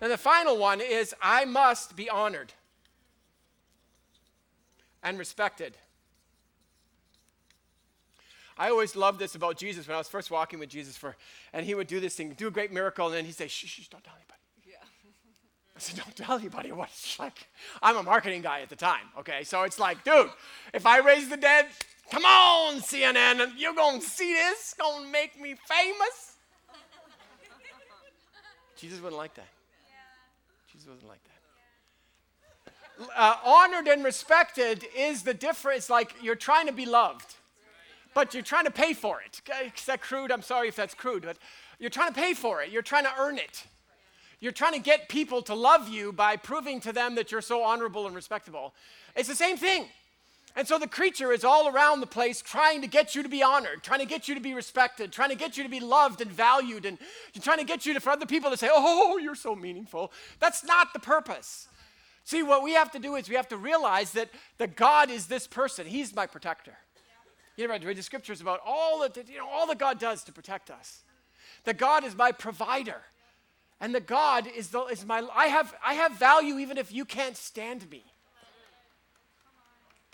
And 0.00 0.12
the 0.12 0.16
final 0.16 0.56
one 0.56 0.80
is 0.80 1.12
I 1.20 1.44
must 1.44 1.96
be 1.96 2.08
honored 2.08 2.52
and 5.02 5.18
respected. 5.18 5.76
I 8.56 8.70
always 8.70 8.94
loved 8.94 9.18
this 9.18 9.34
about 9.34 9.56
Jesus 9.56 9.88
when 9.88 9.96
I 9.96 9.98
was 9.98 10.08
first 10.08 10.30
walking 10.30 10.58
with 10.58 10.68
Jesus 10.68 10.96
for, 10.96 11.16
and 11.52 11.66
he 11.66 11.74
would 11.74 11.88
do 11.88 11.98
this 11.98 12.14
thing, 12.14 12.32
do 12.36 12.46
a 12.46 12.50
great 12.50 12.72
miracle, 12.72 13.06
and 13.06 13.14
then 13.14 13.24
he'd 13.24 13.34
say, 13.34 13.48
shh, 13.48 13.66
shh, 13.66 13.88
don't 13.88 14.04
tell 14.04 14.14
anybody. 14.14 14.38
Yeah. 14.64 14.76
I 15.76 15.80
said, 15.80 15.96
don't 15.96 16.14
tell 16.14 16.38
anybody 16.38 16.70
what 16.70 16.88
it's 16.88 17.18
like. 17.18 17.48
I'm 17.82 17.96
a 17.96 18.02
marketing 18.02 18.42
guy 18.42 18.60
at 18.60 18.68
the 18.68 18.76
time, 18.76 19.06
okay? 19.18 19.42
So 19.42 19.62
it's 19.62 19.80
like, 19.80 20.04
dude, 20.04 20.30
if 20.72 20.86
I 20.86 20.98
raise 20.98 21.28
the 21.28 21.36
dead, 21.36 21.66
come 22.12 22.24
on, 22.24 22.80
CNN, 22.80 23.54
you're 23.56 23.74
gonna 23.74 24.00
see 24.00 24.32
this, 24.32 24.74
gonna 24.78 25.08
make 25.08 25.40
me 25.40 25.56
famous. 25.66 26.36
Jesus 28.76 29.00
wouldn't 29.00 29.18
like 29.18 29.34
that. 29.34 29.48
Yeah. 29.88 30.72
Jesus 30.72 30.88
wasn't 30.88 31.08
like 31.08 31.24
that. 31.24 31.30
Uh, 33.16 33.36
honored 33.44 33.88
and 33.88 34.04
respected 34.04 34.86
is 34.96 35.24
the 35.24 35.34
difference. 35.34 35.90
Like 35.90 36.14
you're 36.22 36.36
trying 36.36 36.68
to 36.68 36.72
be 36.72 36.86
loved 36.86 37.34
but 38.14 38.34
you're 38.34 38.42
trying 38.42 38.64
to 38.64 38.70
pay 38.70 38.94
for 38.94 39.20
it. 39.20 39.40
Is 39.76 39.84
that 39.86 40.00
crude? 40.00 40.30
I'm 40.30 40.42
sorry 40.42 40.68
if 40.68 40.76
that's 40.76 40.94
crude, 40.94 41.24
but 41.24 41.36
you're 41.78 41.90
trying 41.90 42.12
to 42.12 42.20
pay 42.20 42.34
for 42.34 42.62
it. 42.62 42.70
You're 42.70 42.82
trying 42.82 43.04
to 43.04 43.12
earn 43.18 43.38
it. 43.38 43.64
You're 44.40 44.52
trying 44.52 44.74
to 44.74 44.78
get 44.78 45.08
people 45.08 45.42
to 45.42 45.54
love 45.54 45.88
you 45.88 46.12
by 46.12 46.36
proving 46.36 46.80
to 46.80 46.92
them 46.92 47.14
that 47.14 47.32
you're 47.32 47.40
so 47.40 47.62
honorable 47.62 48.06
and 48.06 48.14
respectable. 48.14 48.74
It's 49.16 49.28
the 49.28 49.34
same 49.34 49.56
thing. 49.56 49.86
And 50.56 50.68
so 50.68 50.78
the 50.78 50.86
creature 50.86 51.32
is 51.32 51.44
all 51.44 51.68
around 51.68 52.00
the 52.00 52.06
place 52.06 52.40
trying 52.40 52.80
to 52.82 52.86
get 52.86 53.14
you 53.14 53.24
to 53.24 53.28
be 53.28 53.42
honored, 53.42 53.82
trying 53.82 53.98
to 53.98 54.06
get 54.06 54.28
you 54.28 54.34
to 54.36 54.40
be 54.40 54.54
respected, 54.54 55.10
trying 55.10 55.30
to 55.30 55.34
get 55.34 55.56
you 55.56 55.64
to 55.64 55.68
be 55.68 55.80
loved 55.80 56.20
and 56.20 56.30
valued, 56.30 56.86
and 56.86 56.98
trying 57.42 57.58
to 57.58 57.64
get 57.64 57.84
you 57.86 57.94
to, 57.94 58.00
for 58.00 58.10
other 58.10 58.26
people 58.26 58.50
to 58.50 58.56
say, 58.56 58.68
Oh, 58.70 59.18
you're 59.18 59.34
so 59.34 59.56
meaningful. 59.56 60.12
That's 60.38 60.62
not 60.62 60.92
the 60.92 61.00
purpose. 61.00 61.68
See, 62.22 62.42
what 62.42 62.62
we 62.62 62.72
have 62.74 62.90
to 62.92 62.98
do 62.98 63.16
is 63.16 63.28
we 63.28 63.34
have 63.34 63.48
to 63.48 63.56
realize 63.56 64.12
that, 64.12 64.30
that 64.58 64.76
God 64.76 65.10
is 65.10 65.26
this 65.26 65.46
person, 65.46 65.86
He's 65.86 66.14
my 66.14 66.26
protector. 66.26 66.76
You 67.56 67.68
know, 67.68 67.78
read 67.78 67.96
the 67.96 68.02
scriptures 68.02 68.40
about 68.40 68.60
all 68.66 69.00
that, 69.00 69.16
you 69.28 69.38
know, 69.38 69.48
all 69.48 69.66
that 69.68 69.78
God 69.78 69.98
does 69.98 70.24
to 70.24 70.32
protect 70.32 70.70
us. 70.70 71.02
That 71.64 71.78
God 71.78 72.04
is 72.04 72.16
my 72.16 72.32
provider. 72.32 73.02
And 73.80 73.94
that 73.94 74.06
God 74.06 74.46
is, 74.46 74.68
the, 74.68 74.82
is 74.84 75.04
my, 75.04 75.26
I 75.34 75.46
have, 75.46 75.74
I 75.84 75.94
have 75.94 76.12
value 76.12 76.58
even 76.58 76.78
if 76.78 76.92
you 76.92 77.04
can't 77.04 77.36
stand 77.36 77.88
me. 77.90 78.02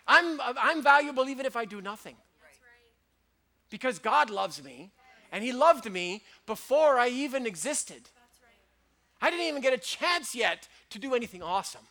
I'm, 0.06 0.40
I'm 0.40 0.82
valuable 0.82 1.28
even 1.28 1.46
if 1.46 1.56
I 1.56 1.64
do 1.64 1.80
nothing. 1.80 2.16
Because 3.70 4.00
God 4.00 4.28
loves 4.28 4.62
me, 4.64 4.90
and 5.30 5.44
He 5.44 5.52
loved 5.52 5.90
me 5.90 6.24
before 6.46 6.98
I 6.98 7.08
even 7.08 7.46
existed. 7.46 8.02
I 9.22 9.30
didn't 9.30 9.46
even 9.46 9.62
get 9.62 9.72
a 9.72 9.78
chance 9.78 10.34
yet 10.34 10.66
to 10.90 10.98
do 10.98 11.14
anything 11.14 11.42
awesome. 11.42 11.86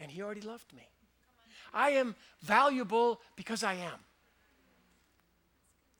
and 0.00 0.10
He 0.10 0.20
already 0.20 0.40
loved 0.40 0.74
me. 0.74 0.88
I 1.72 1.90
am 1.90 2.14
valuable 2.42 3.20
because 3.36 3.62
I 3.62 3.74
am. 3.74 3.98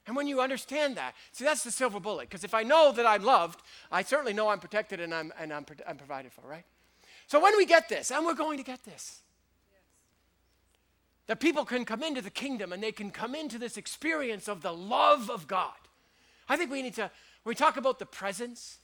And 0.06 0.16
when 0.16 0.26
you 0.26 0.40
understand 0.40 0.96
that, 0.96 1.14
see, 1.30 1.44
that's 1.44 1.62
the 1.62 1.70
silver 1.70 2.00
bullet. 2.00 2.28
Because 2.28 2.42
if 2.42 2.54
I 2.54 2.62
know 2.62 2.90
that 2.92 3.06
I'm 3.06 3.22
loved, 3.22 3.60
I 3.92 4.02
certainly 4.02 4.32
know 4.32 4.48
I'm 4.48 4.58
protected 4.58 4.98
and 4.98 5.14
I'm, 5.14 5.32
and 5.38 5.52
I'm, 5.52 5.64
I'm 5.86 5.96
provided 5.96 6.32
for, 6.32 6.40
right? 6.42 6.64
So 7.26 7.40
when 7.40 7.56
we 7.56 7.64
get 7.64 7.88
this, 7.88 8.10
and 8.10 8.26
we're 8.26 8.34
going 8.34 8.58
to 8.58 8.64
get 8.64 8.82
this, 8.84 9.20
that 11.28 11.38
people 11.38 11.64
can 11.64 11.84
come 11.84 12.02
into 12.02 12.20
the 12.20 12.30
kingdom 12.30 12.72
and 12.72 12.82
they 12.82 12.90
can 12.90 13.12
come 13.12 13.36
into 13.36 13.56
this 13.56 13.76
experience 13.76 14.48
of 14.48 14.62
the 14.62 14.72
love 14.72 15.30
of 15.30 15.46
God. 15.46 15.76
I 16.48 16.56
think 16.56 16.72
we 16.72 16.82
need 16.82 16.94
to, 16.94 17.02
when 17.44 17.52
we 17.52 17.54
talk 17.54 17.76
about 17.76 18.00
the 18.00 18.06
presence, 18.06 18.78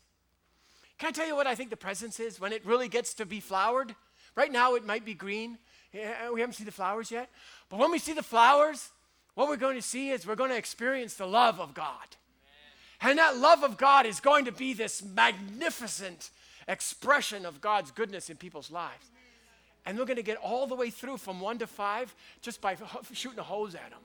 can 0.99 1.09
I 1.09 1.11
tell 1.11 1.27
you 1.27 1.35
what 1.35 1.49
I 1.49 1.57
think 1.57 1.71
the 1.71 1.77
presence 1.77 2.21
is 2.21 2.39
when 2.39 2.53
it 2.53 2.65
really 2.65 2.89
gets 2.89 3.15
to 3.15 3.27
be 3.27 3.41
flowered? 3.41 3.97
Right 4.37 4.53
now 4.53 4.77
it 4.77 4.87
might 4.87 5.05
be 5.05 5.15
green. 5.15 5.59
We 6.33 6.41
haven't 6.41 6.55
seen 6.55 6.67
the 6.67 6.73
flowers 6.73 7.11
yet. 7.11 7.31
But 7.69 7.79
when 7.79 7.91
we 7.91 7.99
see 7.99 8.13
the 8.13 8.23
flowers, 8.23 8.91
what 9.35 9.49
we're 9.49 9.57
going 9.57 9.77
to 9.77 9.83
see 9.83 10.11
is 10.11 10.27
we're 10.27 10.35
going 10.35 10.51
to 10.51 10.57
experience 10.57 11.15
the 11.15 11.27
love 11.27 11.61
of 11.61 11.75
God. 11.75 12.17
And 13.01 13.19
that 13.19 13.37
love 13.37 13.63
of 13.63 13.77
God 13.77 14.07
is 14.07 14.21
going 14.21 14.47
to 14.47 14.53
be 14.53 14.73
this 14.73 15.03
magnificent 15.03 16.31
expression 16.67 17.45
of 17.45 17.61
God's 17.61 17.91
goodness 17.91 18.31
in 18.31 18.37
people's 18.37 18.71
lives. 18.71 19.11
And 19.85 19.99
we're 19.99 20.07
going 20.07 20.17
to 20.17 20.23
get 20.23 20.39
all 20.39 20.67
the 20.67 20.75
way 20.75 20.91
through 20.91 21.19
from 21.19 21.41
one 21.41 21.59
to 21.59 21.67
five 21.67 22.15
just 22.43 22.61
by 22.61 22.77
shooting 23.13 23.39
a 23.39 23.43
hose 23.43 23.75
at 23.75 23.91
them. 23.91 24.01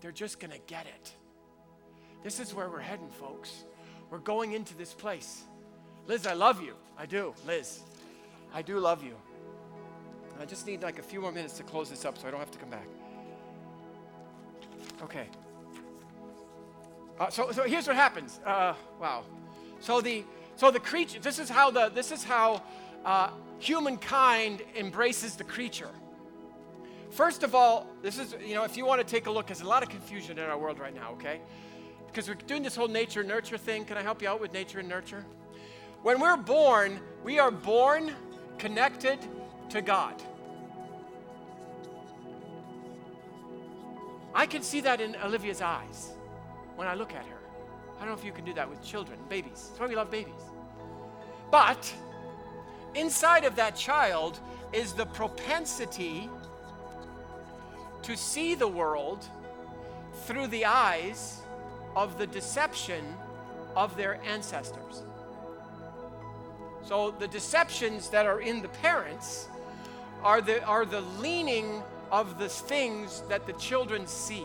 They're 0.00 0.12
just 0.12 0.38
going 0.38 0.52
to 0.52 0.60
get 0.66 0.86
it. 0.86 1.12
This 2.22 2.38
is 2.38 2.54
where 2.54 2.68
we're 2.68 2.80
heading, 2.80 3.08
folks. 3.08 3.64
We're 4.10 4.18
going 4.18 4.52
into 4.52 4.76
this 4.76 4.92
place. 4.92 5.42
Liz, 6.06 6.26
I 6.26 6.34
love 6.34 6.62
you. 6.62 6.74
I 6.96 7.06
do, 7.06 7.34
Liz. 7.46 7.80
I 8.54 8.62
do 8.62 8.78
love 8.78 9.02
you. 9.02 9.14
I 10.40 10.44
just 10.44 10.66
need 10.66 10.82
like 10.82 10.98
a 10.98 11.02
few 11.02 11.20
more 11.20 11.32
minutes 11.32 11.54
to 11.54 11.62
close 11.62 11.90
this 11.90 12.04
up 12.04 12.18
so 12.18 12.28
I 12.28 12.30
don't 12.30 12.40
have 12.40 12.50
to 12.50 12.58
come 12.58 12.70
back. 12.70 12.86
Okay. 15.02 15.28
Uh, 17.18 17.30
so, 17.30 17.50
so 17.52 17.62
here's 17.64 17.86
what 17.86 17.96
happens. 17.96 18.40
Uh, 18.44 18.74
wow. 19.00 19.24
So 19.80 20.00
the 20.00 20.24
so 20.56 20.70
the 20.70 20.80
creature. 20.80 21.18
This 21.20 21.38
is 21.38 21.48
how 21.48 21.70
the 21.70 21.90
this 21.90 22.12
is 22.12 22.24
how 22.24 22.62
uh, 23.04 23.30
humankind 23.58 24.62
embraces 24.76 25.36
the 25.36 25.44
creature. 25.44 25.90
First 27.10 27.42
of 27.42 27.54
all, 27.54 27.86
this 28.02 28.18
is 28.18 28.34
you 28.44 28.54
know 28.54 28.64
if 28.64 28.76
you 28.76 28.84
want 28.84 29.00
to 29.00 29.06
take 29.06 29.26
a 29.26 29.30
look, 29.30 29.46
there's 29.46 29.60
a 29.60 29.68
lot 29.68 29.82
of 29.82 29.88
confusion 29.88 30.38
in 30.38 30.44
our 30.44 30.58
world 30.58 30.78
right 30.78 30.94
now. 30.94 31.12
Okay, 31.12 31.40
because 32.06 32.28
we're 32.28 32.34
doing 32.34 32.62
this 32.62 32.76
whole 32.76 32.88
nature 32.88 33.22
nurture 33.22 33.58
thing. 33.58 33.84
Can 33.84 33.96
I 33.96 34.02
help 34.02 34.22
you 34.22 34.28
out 34.28 34.40
with 34.40 34.52
nature 34.52 34.80
and 34.80 34.88
nurture? 34.88 35.24
When 36.02 36.20
we're 36.20 36.36
born, 36.36 37.00
we 37.24 37.38
are 37.38 37.50
born 37.50 38.12
connected 38.58 39.18
to 39.70 39.82
God. 39.82 40.22
I 44.34 44.46
can 44.46 44.62
see 44.62 44.80
that 44.82 45.00
in 45.00 45.16
Olivia's 45.16 45.62
eyes 45.62 46.12
when 46.76 46.86
I 46.86 46.94
look 46.94 47.14
at 47.14 47.24
her. 47.24 47.38
I 47.96 48.00
don't 48.00 48.08
know 48.08 48.14
if 48.14 48.24
you 48.24 48.32
can 48.32 48.44
do 48.44 48.52
that 48.54 48.68
with 48.68 48.82
children, 48.82 49.18
babies. 49.28 49.68
That's 49.68 49.80
why 49.80 49.86
we 49.86 49.96
love 49.96 50.10
babies. 50.10 50.34
But 51.50 51.92
inside 52.94 53.44
of 53.44 53.56
that 53.56 53.76
child 53.76 54.38
is 54.72 54.92
the 54.92 55.06
propensity 55.06 56.28
to 58.02 58.16
see 58.16 58.54
the 58.54 58.68
world 58.68 59.26
through 60.26 60.48
the 60.48 60.66
eyes 60.66 61.40
of 61.94 62.18
the 62.18 62.26
deception 62.26 63.04
of 63.74 63.96
their 63.96 64.20
ancestors. 64.22 65.02
So 66.82 67.10
the 67.10 67.26
deceptions 67.26 68.10
that 68.10 68.26
are 68.26 68.40
in 68.40 68.62
the 68.62 68.68
parents 68.68 69.48
are 70.26 70.42
the, 70.42 70.60
are 70.64 70.84
the 70.84 71.02
leaning 71.20 71.84
of 72.10 72.36
the 72.36 72.48
things 72.48 73.22
that 73.28 73.46
the 73.46 73.52
children 73.52 74.08
see. 74.08 74.44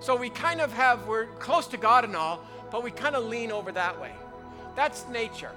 So 0.00 0.16
we 0.16 0.30
kind 0.30 0.62
of 0.62 0.72
have, 0.72 1.06
we're 1.06 1.26
close 1.38 1.66
to 1.66 1.76
God 1.76 2.04
and 2.04 2.16
all, 2.16 2.42
but 2.70 2.82
we 2.82 2.90
kind 2.90 3.14
of 3.14 3.26
lean 3.26 3.52
over 3.52 3.70
that 3.72 4.00
way. 4.00 4.12
That's 4.74 5.06
nature. 5.08 5.50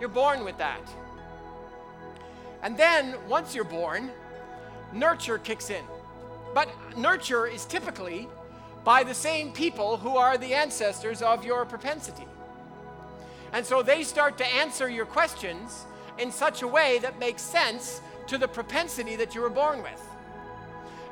You're 0.00 0.08
born 0.08 0.44
with 0.44 0.58
that. 0.58 0.82
And 2.64 2.76
then, 2.76 3.14
once 3.28 3.54
you're 3.54 3.62
born, 3.62 4.10
nurture 4.92 5.38
kicks 5.38 5.70
in. 5.70 5.84
But 6.52 6.68
nurture 6.98 7.46
is 7.46 7.64
typically 7.64 8.28
by 8.82 9.04
the 9.04 9.14
same 9.14 9.52
people 9.52 9.98
who 9.98 10.16
are 10.16 10.36
the 10.36 10.52
ancestors 10.52 11.22
of 11.22 11.44
your 11.44 11.64
propensity. 11.64 12.26
And 13.52 13.64
so 13.64 13.84
they 13.84 14.02
start 14.02 14.36
to 14.38 14.46
answer 14.46 14.90
your 14.90 15.06
questions 15.06 15.84
in 16.18 16.32
such 16.32 16.62
a 16.62 16.66
way 16.66 16.98
that 17.02 17.20
makes 17.20 17.42
sense 17.42 18.00
to 18.26 18.38
the 18.38 18.48
propensity 18.48 19.16
that 19.16 19.34
you 19.34 19.40
were 19.40 19.50
born 19.50 19.82
with. 19.82 20.02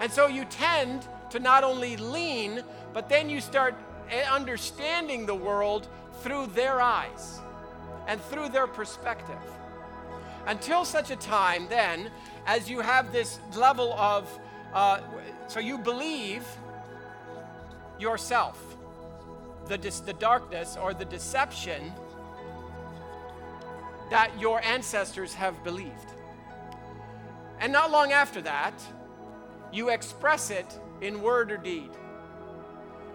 And 0.01 0.11
so 0.11 0.27
you 0.27 0.45
tend 0.47 1.07
to 1.31 1.39
not 1.39 1.65
only 1.65 1.97
lean, 1.97 2.63
but 2.93 3.09
then 3.09 3.29
you 3.31 3.41
start 3.41 3.75
eh, 4.11 4.23
understanding 4.31 5.27
the 5.27 5.35
world 5.35 5.89
through 6.23 6.47
their 6.49 6.81
eyes 6.81 7.41
and 8.09 8.21
through 8.23 8.49
their 8.49 8.67
perspective. 8.67 9.39
Until 10.47 10.85
such 10.85 11.11
a 11.11 11.17
time, 11.17 11.67
then, 11.69 12.11
as 12.47 12.69
you 12.69 12.81
have 12.81 13.13
this 13.13 13.39
level 13.55 13.93
of, 13.93 14.27
uh, 14.73 15.01
so 15.47 15.61
you 15.61 15.79
believe 15.79 16.45
yourself, 17.99 18.77
the, 19.67 19.77
the 19.77 20.15
darkness 20.15 20.77
or 20.81 20.95
the 20.95 21.05
deception 21.05 21.93
that 24.11 24.31
your 24.41 24.61
ancestors 24.65 25.35
have 25.35 25.63
believed. 25.63 26.15
And 27.61 27.73
not 27.73 27.91
long 27.91 28.13
after 28.13 28.41
that, 28.43 28.75
you 29.73 29.91
express 29.91 30.51
it 30.51 30.79
in 31.01 31.23
word 31.23 31.53
or 31.53 31.59
deed. 31.59 31.91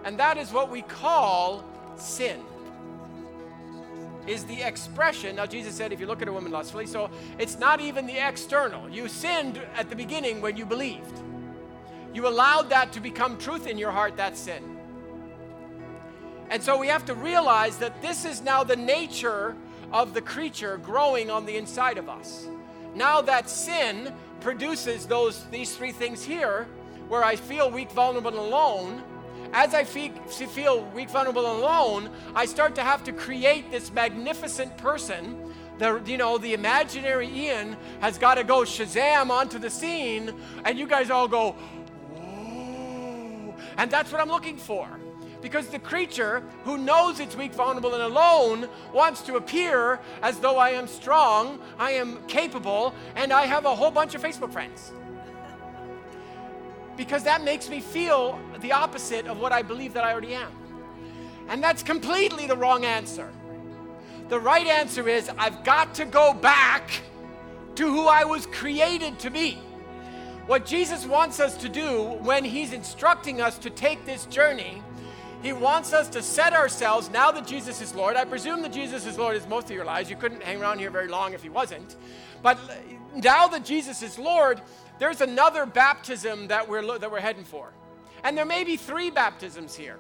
And 0.04 0.20
that 0.20 0.38
is 0.38 0.52
what 0.54 0.70
we 0.70 0.84
call 0.84 1.66
sin. 1.96 2.40
Is 4.28 4.44
the 4.46 4.62
expression. 4.62 5.36
Now, 5.36 5.46
Jesus 5.46 5.76
said, 5.76 5.92
if 5.92 6.00
you 6.00 6.08
look 6.08 6.22
at 6.22 6.28
a 6.28 6.34
woman 6.34 6.52
lustfully, 6.52 6.88
so 6.88 7.10
it's 7.38 7.60
not 7.60 7.80
even 7.80 8.06
the 8.06 8.18
external. 8.28 8.90
You 8.90 9.08
sinned 9.08 9.60
at 9.76 9.90
the 9.90 9.96
beginning 9.96 10.42
when 10.42 10.58
you 10.58 10.66
believed. 10.66 11.22
You 12.14 12.28
allowed 12.28 12.70
that 12.70 12.94
to 12.94 13.00
become 13.00 13.38
truth 13.38 13.68
in 13.68 13.78
your 13.78 13.92
heart, 13.92 14.16
that's 14.16 14.40
sin. 14.40 14.78
And 16.50 16.62
so 16.62 16.78
we 16.78 16.88
have 16.88 17.06
to 17.06 17.16
realize 17.16 17.78
that 17.78 18.02
this 18.02 18.26
is 18.26 18.42
now 18.42 18.64
the 18.64 18.76
nature 18.76 19.56
of 19.92 20.14
the 20.14 20.22
creature 20.22 20.78
growing 20.78 21.30
on 21.30 21.46
the 21.46 21.58
inside 21.58 21.98
of 21.98 22.10
us. 22.10 22.48
Now 22.96 23.22
that 23.22 23.50
sin 23.50 24.14
produces 24.40 25.06
those 25.06 25.46
these 25.46 25.76
three 25.76 25.92
things 25.92 26.24
here, 26.24 26.68
where 27.10 27.24
I 27.24 27.36
feel 27.36 27.70
weak, 27.70 27.92
vulnerable, 27.92 28.30
and 28.30 28.40
alone. 28.40 29.04
As 29.54 29.74
I 29.74 29.84
feel 29.84 30.84
weak, 30.94 31.10
vulnerable, 31.10 31.46
and 31.46 31.62
alone, 31.62 32.10
I 32.34 32.46
start 32.46 32.76
to 32.76 32.82
have 32.82 33.04
to 33.06 33.14
create 33.14 33.72
this 33.72 33.92
magnificent 33.92 34.76
person. 34.78 35.54
The, 35.78 36.02
you 36.06 36.18
know, 36.18 36.38
the 36.38 36.54
imaginary 36.54 37.28
Ian 37.28 37.78
has 38.00 38.18
got 38.18 38.36
to 38.36 38.44
go 38.44 38.62
Shazam 38.62 39.30
onto 39.30 39.60
the 39.60 39.70
scene, 39.70 40.34
and 40.64 40.80
you 40.80 40.88
guys 40.88 41.10
all 41.10 41.28
go, 41.28 41.52
whoa. 42.16 43.56
And 43.78 43.92
that's 43.92 44.12
what 44.12 44.22
I'm 44.22 44.30
looking 44.30 44.58
for. 44.58 44.88
Because 45.46 45.68
the 45.68 45.78
creature 45.78 46.42
who 46.64 46.76
knows 46.76 47.20
it's 47.20 47.36
weak, 47.36 47.54
vulnerable, 47.54 47.94
and 47.94 48.02
alone 48.02 48.68
wants 48.92 49.22
to 49.22 49.36
appear 49.36 50.00
as 50.24 50.40
though 50.40 50.58
I 50.58 50.72
am 50.72 50.88
strong, 50.88 51.60
I 51.78 51.92
am 51.92 52.18
capable, 52.26 52.96
and 53.16 53.32
I 53.32 53.46
have 53.46 53.66
a 53.66 53.76
whole 53.76 53.92
bunch 53.92 54.16
of 54.16 54.24
Facebook 54.24 54.52
friends. 54.52 54.92
Because 56.98 57.22
that 57.26 57.44
makes 57.44 57.70
me 57.70 57.80
feel 57.80 58.40
the 58.60 58.72
opposite 58.72 59.28
of 59.28 59.40
what 59.40 59.52
I 59.52 59.62
believe 59.62 59.94
that 59.94 60.04
I 60.04 60.14
already 60.14 60.34
am. 60.34 60.52
And 61.48 61.62
that's 61.62 61.84
completely 61.84 62.48
the 62.48 62.58
wrong 62.58 62.84
answer. 62.84 63.32
The 64.30 64.40
right 64.40 64.66
answer 64.66 65.08
is 65.08 65.30
I've 65.38 65.64
got 65.64 65.94
to 65.94 66.06
go 66.06 66.34
back 66.34 66.90
to 67.76 67.86
who 67.86 68.08
I 68.08 68.24
was 68.24 68.48
created 68.48 69.20
to 69.20 69.30
be. 69.30 69.60
What 70.48 70.66
Jesus 70.66 71.06
wants 71.06 71.40
us 71.40 71.56
to 71.58 71.70
do 71.70 72.18
when 72.24 72.44
He's 72.44 72.74
instructing 72.74 73.42
us 73.42 73.60
to 73.60 73.70
take 73.70 74.08
this 74.08 74.26
journey 74.26 74.82
he 75.46 75.54
wants 75.54 75.94
us 75.94 76.10
to 76.10 76.24
set 76.24 76.54
ourselves, 76.54 77.12
now 77.12 77.30
that 77.30 77.46
Jesus 77.46 77.80
is 77.80 77.94
Lord. 77.94 78.16
I 78.16 78.26
presume 78.26 78.64
that 78.64 78.74
Jesus 78.74 79.06
is 79.06 79.16
Lord 79.16 79.36
is 79.36 79.46
most 79.46 79.66
of 79.66 79.76
your 79.76 79.86
lives. 79.86 80.10
You 80.10 80.16
couldn't 80.16 80.42
hang 80.42 80.60
around 80.60 80.80
here 80.80 80.90
very 80.90 81.08
long 81.08 81.34
if 81.34 81.44
He 81.44 81.50
wasn't. 81.50 81.98
But 82.42 82.58
now 83.16 83.48
that 83.50 83.64
Jesus 83.64 84.02
is 84.02 84.18
Lord, 84.18 84.60
there's 84.98 85.22
another 85.22 85.68
baptism 85.68 86.48
that 86.48 86.68
we're, 86.68 86.98
that 86.98 87.12
we're 87.12 87.20
heading 87.20 87.44
for. 87.44 87.72
And 88.24 88.36
there 88.36 88.44
may 88.44 88.64
be 88.64 88.76
three 88.76 89.12
baptisms 89.12 89.76
here. 89.76 90.00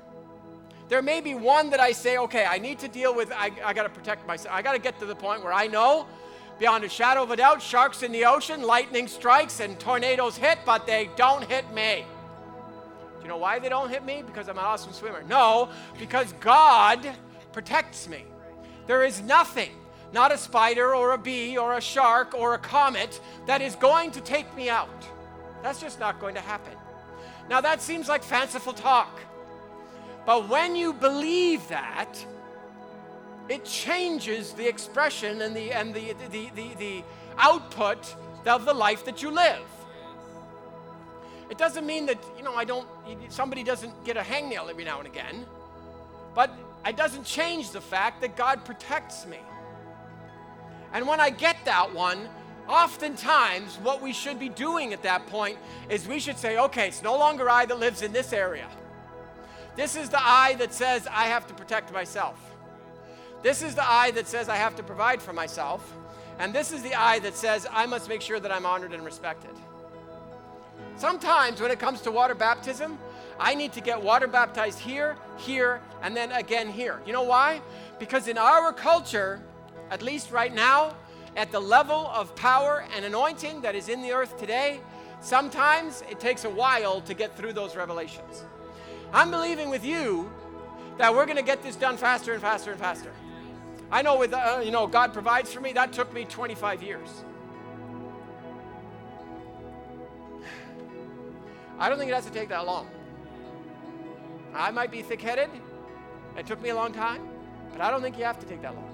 There 0.89 1.03
may 1.03 1.21
be 1.21 1.35
one 1.35 1.69
that 1.69 1.79
I 1.79 1.91
say, 1.91 2.17
okay, 2.17 2.45
I 2.45 2.57
need 2.57 2.79
to 2.79 2.87
deal 2.87 3.13
with, 3.13 3.31
I, 3.31 3.51
I 3.63 3.73
got 3.73 3.83
to 3.83 3.89
protect 3.89 4.25
myself. 4.25 4.55
I 4.55 4.63
got 4.63 4.73
to 4.73 4.79
get 4.79 4.97
to 4.97 5.05
the 5.05 5.15
point 5.15 5.43
where 5.43 5.53
I 5.53 5.67
know 5.67 6.07
beyond 6.57 6.83
a 6.83 6.89
shadow 6.89 7.21
of 7.21 7.29
a 7.29 7.35
doubt 7.35 7.61
sharks 7.61 8.01
in 8.01 8.11
the 8.11 8.25
ocean, 8.25 8.63
lightning 8.63 9.07
strikes, 9.07 9.59
and 9.59 9.79
tornadoes 9.79 10.37
hit, 10.37 10.57
but 10.65 10.87
they 10.87 11.11
don't 11.15 11.43
hit 11.43 11.71
me. 11.71 12.03
You 13.25 13.29
know 13.29 13.37
why 13.37 13.57
they 13.57 13.69
don't 13.69 13.89
hit 13.89 14.05
me? 14.05 14.21
Because 14.23 14.47
I'm 14.47 14.59
an 14.59 14.63
awesome 14.63 14.93
swimmer. 14.93 15.23
No, 15.23 15.69
because 15.97 16.31
God 16.33 17.09
protects 17.53 18.07
me. 18.07 18.23
There 18.85 19.03
is 19.03 19.19
nothing, 19.23 19.71
not 20.13 20.31
a 20.31 20.37
spider 20.37 20.93
or 20.93 21.13
a 21.13 21.17
bee 21.17 21.57
or 21.57 21.75
a 21.75 21.81
shark 21.81 22.35
or 22.35 22.53
a 22.53 22.59
comet 22.59 23.19
that 23.47 23.63
is 23.63 23.75
going 23.77 24.11
to 24.11 24.21
take 24.21 24.55
me 24.55 24.69
out. 24.69 25.07
That's 25.63 25.81
just 25.81 25.99
not 25.99 26.19
going 26.19 26.35
to 26.35 26.41
happen. 26.41 26.73
Now, 27.49 27.61
that 27.61 27.81
seems 27.81 28.07
like 28.07 28.21
fanciful 28.21 28.73
talk. 28.73 29.19
But 30.27 30.47
when 30.47 30.75
you 30.75 30.93
believe 30.93 31.67
that, 31.69 32.23
it 33.49 33.65
changes 33.65 34.53
the 34.53 34.67
expression 34.67 35.41
and 35.41 35.55
the, 35.55 35.71
and 35.71 35.95
the, 35.95 36.13
the, 36.29 36.51
the, 36.53 36.75
the, 36.75 37.03
output 37.39 38.15
of 38.45 38.65
the 38.65 38.73
life 38.73 39.03
that 39.05 39.23
you 39.23 39.31
live. 39.31 39.65
It 41.49 41.57
doesn't 41.57 41.85
mean 41.85 42.05
that, 42.07 42.17
you 42.37 42.43
know, 42.43 42.55
I 42.55 42.65
don't, 42.65 42.87
somebody 43.29 43.63
doesn't 43.63 44.03
get 44.03 44.17
a 44.17 44.21
hangnail 44.21 44.69
every 44.69 44.83
now 44.83 44.99
and 44.99 45.07
again, 45.07 45.45
but 46.33 46.51
it 46.85 46.97
doesn't 46.97 47.23
change 47.23 47.71
the 47.71 47.81
fact 47.81 48.21
that 48.21 48.35
God 48.35 48.65
protects 48.65 49.25
me. 49.25 49.39
And 50.93 51.07
when 51.07 51.19
I 51.19 51.29
get 51.29 51.57
that 51.65 51.93
one, 51.93 52.27
oftentimes 52.67 53.77
what 53.77 54.01
we 54.01 54.13
should 54.13 54.39
be 54.39 54.49
doing 54.49 54.93
at 54.93 55.03
that 55.03 55.27
point 55.27 55.57
is 55.89 56.07
we 56.07 56.19
should 56.19 56.37
say, 56.37 56.57
okay, 56.57 56.87
it's 56.87 57.03
no 57.03 57.17
longer 57.17 57.49
I 57.49 57.65
that 57.65 57.79
lives 57.79 58.01
in 58.01 58.11
this 58.11 58.33
area. 58.33 58.67
This 59.75 59.95
is 59.95 60.09
the 60.09 60.21
I 60.21 60.55
that 60.55 60.73
says 60.73 61.07
I 61.07 61.25
have 61.25 61.47
to 61.47 61.53
protect 61.53 61.91
myself. 61.93 62.39
This 63.43 63.61
is 63.61 63.75
the 63.75 63.87
I 63.87 64.11
that 64.11 64.27
says 64.27 64.49
I 64.49 64.55
have 64.55 64.75
to 64.77 64.83
provide 64.83 65.21
for 65.21 65.33
myself. 65.33 65.93
And 66.39 66.53
this 66.53 66.71
is 66.71 66.81
the 66.81 66.95
I 66.95 67.19
that 67.19 67.35
says 67.35 67.67
I 67.71 67.85
must 67.85 68.09
make 68.09 68.21
sure 68.21 68.39
that 68.39 68.51
I'm 68.51 68.65
honored 68.65 68.93
and 68.93 69.05
respected. 69.05 69.51
Sometimes 70.97 71.61
when 71.61 71.71
it 71.71 71.79
comes 71.79 72.01
to 72.01 72.11
water 72.11 72.35
baptism, 72.35 72.97
I 73.39 73.53
need 73.53 73.73
to 73.73 73.81
get 73.81 74.01
water 74.01 74.27
baptized 74.27 74.79
here, 74.79 75.17
here, 75.37 75.81
and 76.01 76.15
then 76.15 76.31
again 76.31 76.69
here. 76.69 77.01
You 77.05 77.13
know 77.13 77.23
why? 77.23 77.61
Because 77.99 78.27
in 78.27 78.37
our 78.37 78.71
culture, 78.71 79.41
at 79.91 80.01
least 80.01 80.31
right 80.31 80.53
now, 80.53 80.95
at 81.35 81.51
the 81.51 81.59
level 81.59 82.09
of 82.13 82.33
power 82.35 82.85
and 82.95 83.03
anointing 83.03 83.61
that 83.61 83.75
is 83.75 83.89
in 83.89 84.01
the 84.01 84.11
earth 84.11 84.37
today, 84.37 84.79
sometimes 85.19 86.01
it 86.09 86.19
takes 86.19 86.45
a 86.45 86.49
while 86.49 87.01
to 87.01 87.13
get 87.13 87.35
through 87.35 87.53
those 87.53 87.75
revelations. 87.75 88.45
I'm 89.11 89.31
believing 89.31 89.69
with 89.69 89.83
you 89.83 90.31
that 90.97 91.13
we're 91.13 91.25
going 91.25 91.37
to 91.37 91.43
get 91.43 91.61
this 91.61 91.75
done 91.75 91.97
faster 91.97 92.31
and 92.33 92.41
faster 92.41 92.71
and 92.71 92.79
faster. 92.79 93.11
I 93.91 94.01
know 94.01 94.17
with 94.17 94.33
uh, 94.33 94.61
you 94.63 94.71
know 94.71 94.87
God 94.87 95.13
provides 95.13 95.53
for 95.53 95.59
me. 95.59 95.73
That 95.73 95.93
took 95.93 96.11
me 96.13 96.25
25 96.25 96.81
years. 96.81 97.23
I 101.77 101.89
don't 101.89 101.97
think 101.97 102.09
it 102.09 102.13
has 102.13 102.25
to 102.25 102.31
take 102.31 102.49
that 102.49 102.65
long. 102.65 102.87
I 104.53 104.71
might 104.71 104.91
be 104.91 105.01
thick-headed. 105.01 105.49
It 106.37 106.45
took 106.45 106.61
me 106.61 106.69
a 106.69 106.75
long 106.75 106.93
time, 106.93 107.21
but 107.71 107.81
I 107.81 107.89
don't 107.91 108.01
think 108.01 108.17
you 108.17 108.23
have 108.23 108.39
to 108.39 108.45
take 108.45 108.61
that 108.61 108.75
long. 108.75 108.91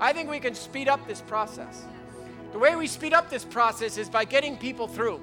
I 0.00 0.12
think 0.12 0.30
we 0.30 0.38
can 0.38 0.54
speed 0.54 0.88
up 0.88 1.06
this 1.08 1.20
process. 1.20 1.84
The 2.52 2.58
way 2.58 2.76
we 2.76 2.86
speed 2.86 3.12
up 3.12 3.28
this 3.28 3.44
process 3.44 3.98
is 3.98 4.08
by 4.08 4.24
getting 4.24 4.56
people 4.56 4.86
through. 4.86 5.20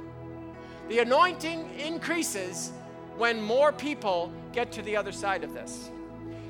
The 0.89 0.99
anointing 0.99 1.79
increases 1.79 2.71
when 3.17 3.41
more 3.41 3.71
people 3.71 4.31
get 4.51 4.71
to 4.73 4.81
the 4.81 4.97
other 4.97 5.11
side 5.11 5.43
of 5.43 5.53
this. 5.53 5.89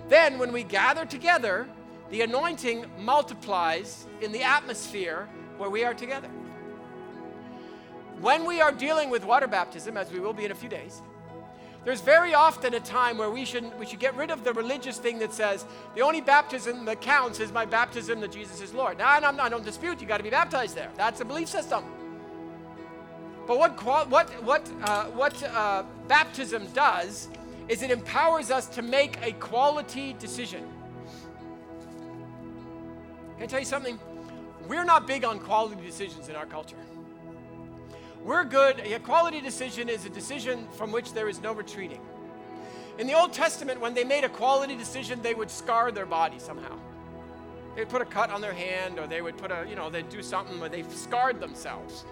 Then, 0.09 0.37
when 0.37 0.51
we 0.51 0.63
gather 0.63 1.05
together, 1.05 1.67
the 2.09 2.21
anointing 2.21 2.85
multiplies 2.99 4.05
in 4.21 4.31
the 4.31 4.43
atmosphere 4.43 5.27
where 5.57 5.69
we 5.69 5.83
are 5.83 5.93
together. 5.93 6.29
When 8.25 8.43
we 8.47 8.59
are 8.59 8.71
dealing 8.71 9.11
with 9.11 9.23
water 9.23 9.45
baptism, 9.45 9.97
as 9.97 10.11
we 10.11 10.19
will 10.19 10.33
be 10.33 10.45
in 10.45 10.51
a 10.51 10.55
few 10.55 10.67
days, 10.67 11.03
there's 11.83 12.01
very 12.01 12.33
often 12.33 12.73
a 12.73 12.79
time 12.79 13.19
where 13.19 13.29
we 13.29 13.45
should, 13.45 13.77
we 13.77 13.85
should 13.85 13.99
get 13.99 14.15
rid 14.15 14.31
of 14.31 14.43
the 14.43 14.51
religious 14.51 14.97
thing 14.97 15.19
that 15.19 15.31
says 15.31 15.63
the 15.93 16.01
only 16.01 16.21
baptism 16.21 16.85
that 16.85 17.01
counts 17.01 17.39
is 17.39 17.51
my 17.51 17.65
baptism 17.65 18.19
that 18.21 18.31
Jesus 18.31 18.61
is 18.61 18.73
Lord. 18.73 18.97
Now, 18.97 19.09
I'm, 19.09 19.39
I 19.39 19.47
don't 19.47 19.63
dispute 19.63 20.01
you 20.01 20.07
got 20.07 20.17
to 20.17 20.23
be 20.23 20.31
baptized 20.31 20.73
there. 20.73 20.89
That's 20.97 21.21
a 21.21 21.25
belief 21.25 21.49
system. 21.49 21.83
But 23.45 23.59
what, 23.59 23.79
what, 24.09 24.27
what, 24.43 24.71
uh, 24.81 25.03
what 25.11 25.43
uh, 25.43 25.83
baptism 26.07 26.65
does 26.73 27.29
is 27.67 27.83
it 27.83 27.91
empowers 27.91 28.49
us 28.49 28.65
to 28.69 28.81
make 28.81 29.19
a 29.21 29.33
quality 29.33 30.15
decision. 30.17 30.67
Can 33.35 33.43
I 33.43 33.45
tell 33.45 33.59
you 33.59 33.67
something? 33.67 33.99
We're 34.67 34.83
not 34.83 35.05
big 35.05 35.23
on 35.23 35.37
quality 35.37 35.79
decisions 35.79 36.27
in 36.27 36.35
our 36.35 36.47
culture. 36.47 36.77
We're 38.25 38.43
good. 38.43 38.79
A 38.79 38.97
quality 38.97 39.39
decision 39.39 39.87
is 39.87 40.03
a 40.05 40.09
decision 40.09 40.67
from 40.71 40.91
which 40.91 41.13
there 41.13 41.29
is 41.29 41.43
no 41.43 41.53
retreating. 41.53 42.01
In 42.97 43.05
the 43.05 43.13
Old 43.13 43.33
Testament, 43.33 43.79
when 43.79 43.93
they 43.93 44.03
made 44.03 44.23
a 44.23 44.29
quality 44.29 44.75
decision, 44.75 45.21
they 45.21 45.35
would 45.35 45.51
scar 45.51 45.91
their 45.91 46.07
body 46.07 46.39
somehow. 46.39 46.75
They'd 47.75 47.87
put 47.87 48.01
a 48.01 48.05
cut 48.05 48.31
on 48.31 48.41
their 48.41 48.53
hand, 48.53 48.97
or 48.97 49.05
they 49.05 49.21
would 49.21 49.37
put 49.37 49.51
a, 49.51 49.67
you 49.69 49.75
know, 49.75 49.91
they'd 49.91 50.09
do 50.09 50.23
something 50.23 50.59
where 50.59 50.69
they 50.69 50.81
scarred 50.89 51.39
themselves 51.39 52.03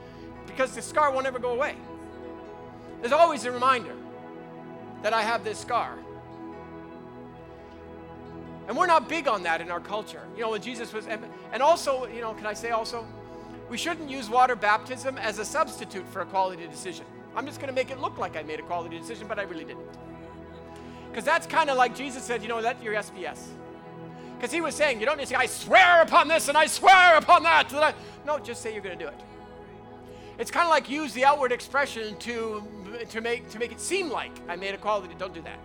because 0.46 0.76
the 0.76 0.84
scar 0.84 1.12
won't 1.12 1.26
ever 1.26 1.40
go 1.40 1.50
away. 1.50 1.78
There's 3.00 3.14
always 3.14 3.46
a 3.46 3.52
reminder 3.52 3.96
that 5.02 5.14
I 5.14 5.24
have 5.24 5.44
this 5.44 5.58
scar. 5.58 5.98
And 8.68 8.78
we're 8.78 8.86
not 8.86 9.10
big 9.10 9.28
on 9.28 9.42
that 9.44 9.62
in 9.62 9.72
our 9.72 9.82
culture. 9.82 10.22
You 10.36 10.44
know, 10.44 10.52
when 10.52 10.62
Jesus 10.62 10.94
was, 10.94 11.08
and, 11.08 11.26
and 11.52 11.64
also, 11.64 12.06
you 12.06 12.22
know, 12.22 12.36
can 12.36 12.46
I 12.46 12.54
say 12.54 12.70
also, 12.70 13.04
we 13.70 13.78
shouldn't 13.78 14.10
use 14.10 14.30
water 14.30 14.56
baptism 14.56 15.18
as 15.18 15.40
a 15.40 15.46
substitute 15.46 16.08
for 16.10 16.22
a 16.22 16.26
quality 16.26 16.68
decision. 16.68 17.06
I'm 17.36 17.46
just 17.46 17.60
going 17.60 17.70
to 17.70 17.74
make 17.74 17.90
it 17.90 18.00
look 18.00 18.18
like 18.18 18.36
I 18.36 18.44
made 18.44 18.60
a 18.60 18.64
quality 18.64 19.00
decision, 19.00 19.28
but 19.28 19.40
I 19.40 19.44
really 19.44 19.66
didn't. 19.66 19.88
Because 21.10 21.26
that's 21.26 21.48
kind 21.48 21.70
of 21.70 21.78
like 21.78 21.96
Jesus 21.96 22.24
said, 22.24 22.42
you 22.42 22.48
know, 22.48 22.60
let 22.60 22.82
your 22.84 22.94
SPS. 22.94 23.40
Because 24.36 24.52
he 24.52 24.62
was 24.62 24.76
saying, 24.76 25.00
you 25.00 25.06
don't 25.06 25.18
need 25.18 25.24
to 25.24 25.30
say, 25.30 25.36
I 25.36 25.46
swear 25.46 26.02
upon 26.02 26.28
this 26.28 26.50
and 26.50 26.58
I 26.58 26.66
swear 26.66 27.18
upon 27.18 27.44
that. 27.44 27.96
No, 28.26 28.40
just 28.40 28.62
say 28.62 28.74
you're 28.74 28.84
going 28.84 28.98
to 28.98 29.04
do 29.04 29.10
it. 29.10 29.20
It's 30.38 30.52
kind 30.52 30.66
of 30.66 30.72
like 30.72 30.90
use 30.90 31.14
the 31.14 31.26
outward 31.26 31.52
expression 31.52 32.18
to, 32.18 32.64
to, 33.10 33.22
make, 33.22 33.50
to 33.50 33.60
make 33.60 33.72
it 33.72 33.80
seem 33.80 34.10
like 34.10 34.32
I 34.50 34.56
made 34.56 34.74
a 34.74 34.78
quality. 34.78 35.14
Don't 35.18 35.34
do 35.34 35.42
that. 35.44 35.60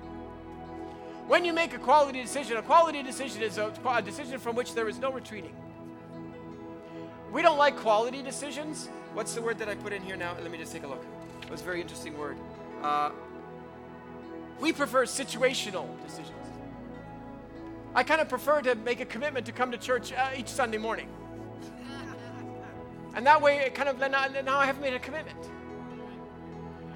When 1.26 1.44
you 1.44 1.52
make 1.52 1.74
a 1.74 1.78
quality 1.78 2.22
decision, 2.22 2.56
a 2.56 2.62
quality 2.62 3.02
decision 3.02 3.42
is 3.42 3.58
a, 3.58 3.72
a 3.86 4.02
decision 4.02 4.38
from 4.38 4.56
which 4.56 4.74
there 4.74 4.88
is 4.88 4.98
no 4.98 5.12
retreating. 5.12 5.54
We 7.32 7.42
don't 7.42 7.58
like 7.58 7.76
quality 7.76 8.22
decisions. 8.22 8.88
What's 9.14 9.34
the 9.34 9.42
word 9.42 9.58
that 9.58 9.68
I 9.68 9.74
put 9.74 9.92
in 9.92 10.02
here 10.02 10.16
now? 10.16 10.34
Let 10.40 10.50
me 10.50 10.58
just 10.58 10.72
take 10.72 10.84
a 10.84 10.86
look. 10.86 11.04
It 11.42 11.50
was 11.50 11.60
a 11.60 11.64
very 11.64 11.80
interesting 11.80 12.16
word. 12.16 12.36
Uh, 12.82 13.10
we 14.60 14.72
prefer 14.72 15.04
situational 15.04 15.86
decisions. 16.04 16.34
I 17.94 18.02
kind 18.02 18.20
of 18.20 18.28
prefer 18.28 18.60
to 18.62 18.74
make 18.74 19.00
a 19.00 19.04
commitment 19.04 19.46
to 19.46 19.52
come 19.52 19.70
to 19.72 19.78
church 19.78 20.12
uh, 20.12 20.30
each 20.36 20.48
Sunday 20.48 20.78
morning. 20.78 21.08
And 23.14 23.26
that 23.26 23.40
way, 23.40 23.58
it 23.58 23.74
kind 23.74 23.88
of 23.88 23.98
now 23.98 24.58
I 24.58 24.66
haven't 24.66 24.82
made 24.82 24.94
a 24.94 24.98
commitment. 24.98 25.38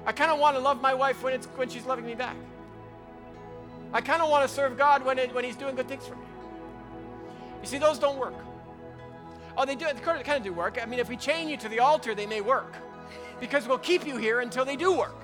I 0.05 0.11
kind 0.11 0.31
of 0.31 0.39
want 0.39 0.55
to 0.55 0.61
love 0.61 0.81
my 0.81 0.93
wife 0.93 1.23
when, 1.23 1.33
it's, 1.33 1.47
when 1.47 1.69
she's 1.69 1.85
loving 1.85 2.05
me 2.05 2.13
back. 2.13 2.35
I 3.93 4.01
kind 4.01 4.21
of 4.21 4.29
want 4.29 4.47
to 4.47 4.53
serve 4.53 4.77
God 4.77 5.05
when, 5.05 5.19
it, 5.19 5.33
when 5.33 5.43
He's 5.43 5.55
doing 5.55 5.75
good 5.75 5.87
things 5.87 6.07
for 6.07 6.15
me. 6.15 6.25
You 7.61 7.67
see, 7.67 7.77
those 7.77 7.99
don't 7.99 8.17
work. 8.17 8.35
Oh, 9.57 9.65
they 9.65 9.75
do. 9.75 9.85
They 9.85 9.99
kind 10.01 10.29
of 10.29 10.43
do 10.43 10.53
work. 10.53 10.79
I 10.81 10.85
mean, 10.85 10.99
if 10.99 11.09
we 11.09 11.17
chain 11.17 11.47
you 11.47 11.57
to 11.57 11.69
the 11.69 11.79
altar, 11.79 12.15
they 12.15 12.25
may 12.25 12.41
work, 12.41 12.73
because 13.39 13.67
we'll 13.67 13.77
keep 13.77 14.05
you 14.05 14.17
here 14.17 14.39
until 14.39 14.65
they 14.65 14.75
do 14.75 14.97
work. 14.97 15.15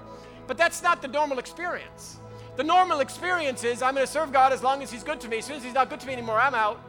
But 0.48 0.58
that's 0.58 0.84
not 0.84 1.02
the 1.02 1.08
normal 1.08 1.40
experience. 1.40 2.20
The 2.56 2.64
normal 2.64 3.00
experience 3.00 3.64
is 3.64 3.82
I'm 3.82 3.94
going 3.94 4.06
to 4.06 4.12
serve 4.12 4.32
God 4.34 4.52
as 4.52 4.62
long 4.62 4.84
as 4.84 4.92
He's 4.92 5.04
good 5.04 5.20
to 5.22 5.28
me. 5.28 5.38
As 5.40 5.46
soon 5.46 5.58
as 5.58 5.64
He's 5.64 5.74
not 5.74 5.90
good 5.90 6.00
to 6.02 6.08
me 6.08 6.14
anymore, 6.14 6.40
I'm 6.40 6.56
out. 6.56 6.80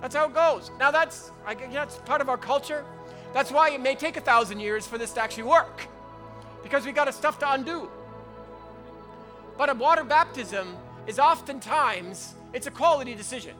That's 0.00 0.14
how 0.14 0.26
it 0.26 0.34
goes. 0.34 0.70
Now 0.78 0.90
that's 0.90 1.32
I, 1.46 1.54
that's 1.54 1.96
part 1.98 2.20
of 2.20 2.28
our 2.28 2.38
culture. 2.38 2.84
That's 3.34 3.50
why 3.50 3.70
it 3.70 3.80
may 3.80 3.94
take 3.94 4.16
a 4.16 4.20
thousand 4.20 4.60
years 4.60 4.86
for 4.86 4.98
this 4.98 5.12
to 5.14 5.22
actually 5.22 5.44
work, 5.44 5.88
because 6.62 6.86
we 6.86 6.92
got 6.92 7.12
stuff 7.12 7.38
to 7.40 7.52
undo. 7.52 7.88
But 9.56 9.70
a 9.70 9.74
water 9.74 10.04
baptism 10.04 10.76
is 11.06 11.18
oftentimes 11.18 12.34
it's 12.52 12.66
a 12.66 12.70
quality 12.70 13.14
decision. 13.14 13.56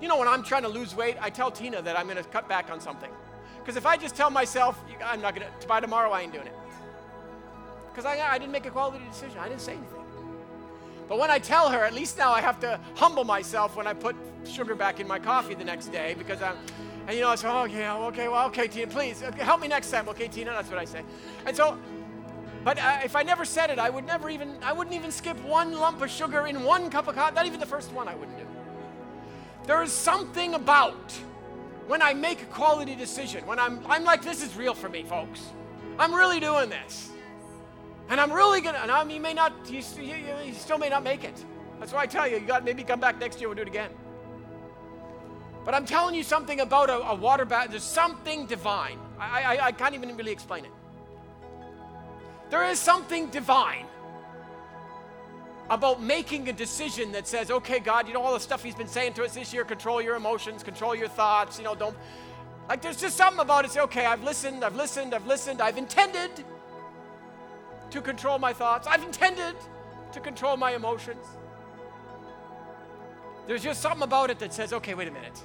You 0.00 0.08
know, 0.08 0.18
when 0.18 0.28
I'm 0.28 0.42
trying 0.42 0.62
to 0.62 0.68
lose 0.68 0.94
weight, 0.94 1.16
I 1.20 1.30
tell 1.30 1.50
Tina 1.50 1.82
that 1.82 1.98
I'm 1.98 2.06
going 2.06 2.22
to 2.22 2.24
cut 2.24 2.48
back 2.48 2.70
on 2.70 2.80
something. 2.80 3.10
Because 3.58 3.76
if 3.76 3.84
I 3.84 3.96
just 3.96 4.14
tell 4.14 4.30
myself, 4.30 4.80
I'm 5.04 5.20
not 5.20 5.34
going 5.34 5.46
to, 5.46 5.66
by 5.66 5.80
tomorrow, 5.80 6.10
I 6.10 6.22
ain't 6.22 6.32
doing 6.32 6.46
it. 6.46 6.54
Because 7.90 8.04
I, 8.04 8.18
I 8.32 8.38
didn't 8.38 8.52
make 8.52 8.66
a 8.66 8.70
quality 8.70 9.04
decision. 9.10 9.38
I 9.38 9.48
didn't 9.48 9.60
say 9.60 9.72
anything. 9.72 9.98
But 11.08 11.18
when 11.18 11.30
I 11.30 11.38
tell 11.38 11.70
her, 11.70 11.84
at 11.84 11.94
least 11.94 12.18
now 12.18 12.32
I 12.32 12.40
have 12.40 12.60
to 12.60 12.78
humble 12.94 13.24
myself 13.24 13.76
when 13.76 13.86
I 13.86 13.94
put 13.94 14.14
sugar 14.44 14.74
back 14.74 15.00
in 15.00 15.08
my 15.08 15.18
coffee 15.18 15.54
the 15.54 15.64
next 15.64 15.88
day 15.88 16.14
because 16.16 16.42
I'm, 16.42 16.56
and 17.06 17.16
you 17.16 17.22
know, 17.22 17.30
I 17.30 17.34
say, 17.36 17.48
oh, 17.48 17.64
yeah, 17.64 17.96
okay, 17.96 18.28
well, 18.28 18.46
okay, 18.48 18.68
Tina, 18.68 18.86
please, 18.86 19.20
help 19.20 19.62
me 19.62 19.68
next 19.68 19.90
time, 19.90 20.08
okay, 20.10 20.28
Tina, 20.28 20.50
that's 20.50 20.68
what 20.68 20.78
I 20.78 20.84
say. 20.84 21.02
And 21.46 21.56
so, 21.56 21.78
but 22.62 22.78
uh, 22.78 22.98
if 23.02 23.16
I 23.16 23.22
never 23.22 23.46
said 23.46 23.70
it, 23.70 23.78
I 23.78 23.88
would 23.88 24.04
never 24.04 24.28
even, 24.28 24.54
I 24.62 24.74
wouldn't 24.74 24.94
even 24.94 25.10
skip 25.10 25.42
one 25.44 25.72
lump 25.72 26.02
of 26.02 26.10
sugar 26.10 26.46
in 26.46 26.62
one 26.64 26.90
cup 26.90 27.08
of 27.08 27.14
coffee, 27.14 27.34
not 27.34 27.46
even 27.46 27.60
the 27.60 27.66
first 27.66 27.92
one 27.92 28.08
I 28.08 28.14
wouldn't 28.14 28.36
do. 28.36 28.44
There 29.68 29.82
is 29.82 29.92
something 29.92 30.54
about 30.54 31.12
when 31.88 32.00
I 32.00 32.14
make 32.14 32.40
a 32.40 32.46
quality 32.46 32.94
decision, 32.94 33.44
when 33.44 33.58
I'm, 33.58 33.80
I'm 33.86 34.02
like, 34.02 34.22
this 34.22 34.42
is 34.42 34.56
real 34.56 34.72
for 34.72 34.88
me, 34.88 35.02
folks. 35.02 35.42
I'm 35.98 36.14
really 36.14 36.40
doing 36.40 36.70
this. 36.70 37.10
And 38.08 38.18
I'm 38.18 38.32
really 38.32 38.62
gonna, 38.62 38.78
and 38.78 38.90
I 38.90 39.04
mean, 39.04 39.16
you 39.16 39.22
may 39.22 39.34
not, 39.34 39.52
you, 39.68 39.82
you, 40.02 40.14
you 40.42 40.54
still 40.54 40.78
may 40.78 40.88
not 40.88 41.02
make 41.02 41.22
it. 41.22 41.44
That's 41.78 41.92
why 41.92 42.00
I 42.00 42.06
tell 42.06 42.26
you, 42.26 42.38
you 42.38 42.46
got 42.46 42.64
maybe 42.64 42.82
come 42.82 42.98
back 42.98 43.20
next 43.20 43.40
year, 43.40 43.50
we'll 43.50 43.56
do 43.56 43.60
it 43.60 43.68
again. 43.68 43.90
But 45.66 45.74
I'm 45.74 45.84
telling 45.84 46.14
you 46.14 46.22
something 46.22 46.60
about 46.60 46.88
a, 46.88 47.00
a 47.00 47.14
water 47.14 47.44
bath. 47.44 47.68
There's 47.68 47.82
something 47.82 48.46
divine. 48.46 48.98
I, 49.20 49.42
I, 49.42 49.66
I 49.66 49.72
can't 49.72 49.94
even 49.94 50.16
really 50.16 50.32
explain 50.32 50.64
it. 50.64 50.72
There 52.48 52.64
is 52.64 52.78
something 52.78 53.26
divine 53.26 53.84
about 55.70 56.02
making 56.02 56.48
a 56.48 56.52
decision 56.52 57.12
that 57.12 57.26
says, 57.26 57.50
okay, 57.50 57.78
God, 57.78 58.08
you 58.08 58.14
know, 58.14 58.22
all 58.22 58.32
the 58.32 58.40
stuff 58.40 58.62
He's 58.62 58.74
been 58.74 58.88
saying 58.88 59.14
to 59.14 59.24
us 59.24 59.34
this 59.34 59.52
year 59.52 59.64
control 59.64 60.00
your 60.00 60.16
emotions, 60.16 60.62
control 60.62 60.94
your 60.94 61.08
thoughts, 61.08 61.58
you 61.58 61.64
know, 61.64 61.74
don't. 61.74 61.96
Like, 62.68 62.82
there's 62.82 63.00
just 63.00 63.16
something 63.16 63.40
about 63.40 63.64
it. 63.64 63.70
Say, 63.72 63.80
okay, 63.80 64.06
I've 64.06 64.22
listened, 64.22 64.64
I've 64.64 64.76
listened, 64.76 65.14
I've 65.14 65.26
listened, 65.26 65.60
I've 65.60 65.78
intended 65.78 66.30
to 67.90 68.00
control 68.00 68.38
my 68.38 68.52
thoughts, 68.52 68.86
I've 68.86 69.02
intended 69.02 69.56
to 70.12 70.20
control 70.20 70.56
my 70.56 70.74
emotions. 70.74 71.24
There's 73.46 73.62
just 73.62 73.80
something 73.80 74.02
about 74.02 74.30
it 74.30 74.38
that 74.40 74.52
says, 74.52 74.72
okay, 74.74 74.94
wait 74.94 75.08
a 75.08 75.10
minute. 75.10 75.42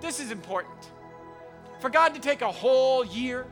This 0.00 0.18
is 0.20 0.30
important. 0.30 0.90
For 1.80 1.90
God 1.90 2.14
to 2.14 2.20
take 2.20 2.42
a 2.42 2.50
whole 2.50 3.04
year, 3.04 3.46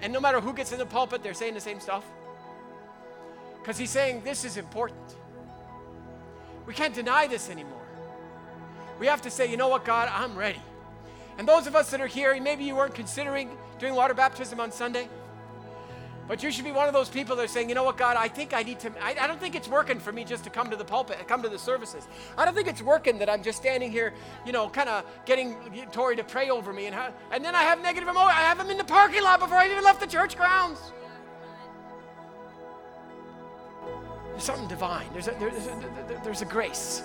and 0.00 0.12
no 0.12 0.20
matter 0.20 0.40
who 0.40 0.52
gets 0.52 0.72
in 0.72 0.78
the 0.78 0.86
pulpit, 0.86 1.22
they're 1.22 1.34
saying 1.34 1.54
the 1.54 1.60
same 1.60 1.78
stuff. 1.80 2.04
Because 3.68 3.78
He's 3.78 3.90
saying 3.90 4.22
this 4.24 4.46
is 4.46 4.56
important. 4.56 5.14
We 6.64 6.72
can't 6.72 6.94
deny 6.94 7.26
this 7.26 7.50
anymore. 7.50 7.82
We 8.98 9.06
have 9.08 9.20
to 9.20 9.30
say, 9.30 9.50
you 9.50 9.58
know 9.58 9.68
what, 9.68 9.84
God, 9.84 10.08
I'm 10.10 10.34
ready. 10.34 10.62
And 11.36 11.46
those 11.46 11.66
of 11.66 11.76
us 11.76 11.90
that 11.90 12.00
are 12.00 12.06
here, 12.06 12.40
maybe 12.40 12.64
you 12.64 12.74
weren't 12.74 12.94
considering 12.94 13.50
doing 13.78 13.94
water 13.94 14.14
baptism 14.14 14.58
on 14.58 14.72
Sunday. 14.72 15.10
But 16.26 16.42
you 16.42 16.50
should 16.50 16.64
be 16.64 16.72
one 16.72 16.88
of 16.88 16.94
those 16.94 17.10
people 17.10 17.36
that 17.36 17.44
are 17.44 17.48
saying, 17.48 17.68
you 17.68 17.74
know 17.74 17.84
what, 17.84 17.98
God, 17.98 18.16
I 18.16 18.26
think 18.26 18.54
I 18.54 18.62
need 18.62 18.80
to, 18.80 19.04
I, 19.04 19.14
I, 19.20 19.26
don't 19.26 19.38
think 19.38 19.54
it's 19.54 19.68
working 19.68 20.00
for 20.00 20.12
me 20.12 20.24
just 20.24 20.44
to 20.44 20.50
come 20.50 20.70
to 20.70 20.76
the 20.76 20.84
pulpit, 20.84 21.18
come 21.28 21.42
to 21.42 21.50
the 21.50 21.58
services. 21.58 22.08
I 22.38 22.46
don't 22.46 22.54
think 22.54 22.68
it's 22.68 22.80
working 22.80 23.18
that 23.18 23.28
I'm 23.28 23.42
just 23.42 23.58
standing 23.58 23.92
here, 23.92 24.14
you 24.46 24.52
know, 24.52 24.70
kind 24.70 24.88
of 24.88 25.04
getting 25.26 25.56
Tori 25.92 26.16
to 26.16 26.24
pray 26.24 26.48
over 26.48 26.72
me. 26.72 26.86
And, 26.86 26.96
and 27.30 27.44
then 27.44 27.54
I 27.54 27.64
have 27.64 27.82
negative 27.82 28.08
emotions. 28.08 28.32
I 28.34 28.40
have 28.40 28.56
them 28.56 28.70
in 28.70 28.78
the 28.78 28.84
parking 28.84 29.22
lot 29.22 29.40
before 29.40 29.58
I 29.58 29.66
even 29.66 29.84
left 29.84 30.00
the 30.00 30.06
church 30.06 30.38
grounds. 30.38 30.80
There's 34.38 34.46
something 34.46 34.68
divine. 34.68 35.06
There's 35.12 35.26
a, 35.26 35.32
there's 35.40 35.66
a, 35.66 36.20
there's 36.22 36.42
a 36.42 36.44
grace 36.44 37.02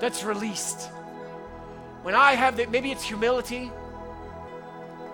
that's 0.00 0.24
released. 0.24 0.88
When 2.00 2.14
I 2.14 2.32
have 2.32 2.56
that, 2.56 2.70
maybe 2.70 2.90
it's 2.90 3.02
humility. 3.02 3.70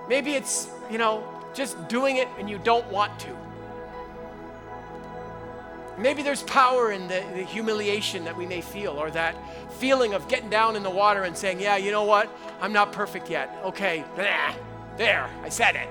Maybe 0.08 0.34
it's, 0.34 0.68
you 0.88 0.96
know, 0.96 1.24
just 1.52 1.88
doing 1.88 2.18
it 2.18 2.28
and 2.38 2.48
you 2.48 2.58
don't 2.58 2.86
want 2.92 3.18
to. 3.18 3.36
Maybe 5.98 6.22
there's 6.22 6.44
power 6.44 6.92
in 6.92 7.08
the, 7.08 7.24
the, 7.34 7.42
humiliation 7.42 8.24
that 8.26 8.36
we 8.36 8.46
may 8.46 8.60
feel, 8.60 8.92
or 8.92 9.10
that 9.10 9.34
feeling 9.80 10.14
of 10.14 10.28
getting 10.28 10.48
down 10.48 10.76
in 10.76 10.84
the 10.84 10.90
water 10.90 11.24
and 11.24 11.36
saying, 11.36 11.60
Yeah, 11.60 11.76
you 11.76 11.90
know 11.90 12.04
what? 12.04 12.30
I'm 12.60 12.72
not 12.72 12.92
perfect 12.92 13.28
yet. 13.28 13.52
Okay, 13.64 14.04
there, 14.14 15.28
I 15.42 15.48
said 15.48 15.74
it. 15.74 15.88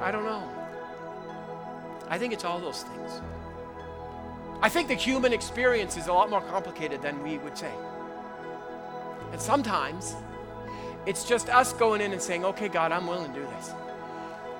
I 0.00 0.10
don't 0.10 0.24
know. 0.24 0.55
I 2.08 2.18
think 2.18 2.32
it's 2.32 2.44
all 2.44 2.60
those 2.60 2.82
things. 2.82 3.20
I 4.62 4.68
think 4.68 4.88
the 4.88 4.94
human 4.94 5.32
experience 5.32 5.96
is 5.96 6.06
a 6.06 6.12
lot 6.12 6.30
more 6.30 6.40
complicated 6.40 7.02
than 7.02 7.22
we 7.22 7.38
would 7.38 7.58
say. 7.58 7.72
And 9.32 9.40
sometimes 9.40 10.14
it's 11.04 11.24
just 11.24 11.48
us 11.48 11.72
going 11.72 12.00
in 12.00 12.12
and 12.12 12.22
saying, 12.22 12.44
Okay, 12.44 12.68
God, 12.68 12.92
I'm 12.92 13.06
willing 13.06 13.32
to 13.32 13.40
do 13.40 13.46
this. 13.46 13.72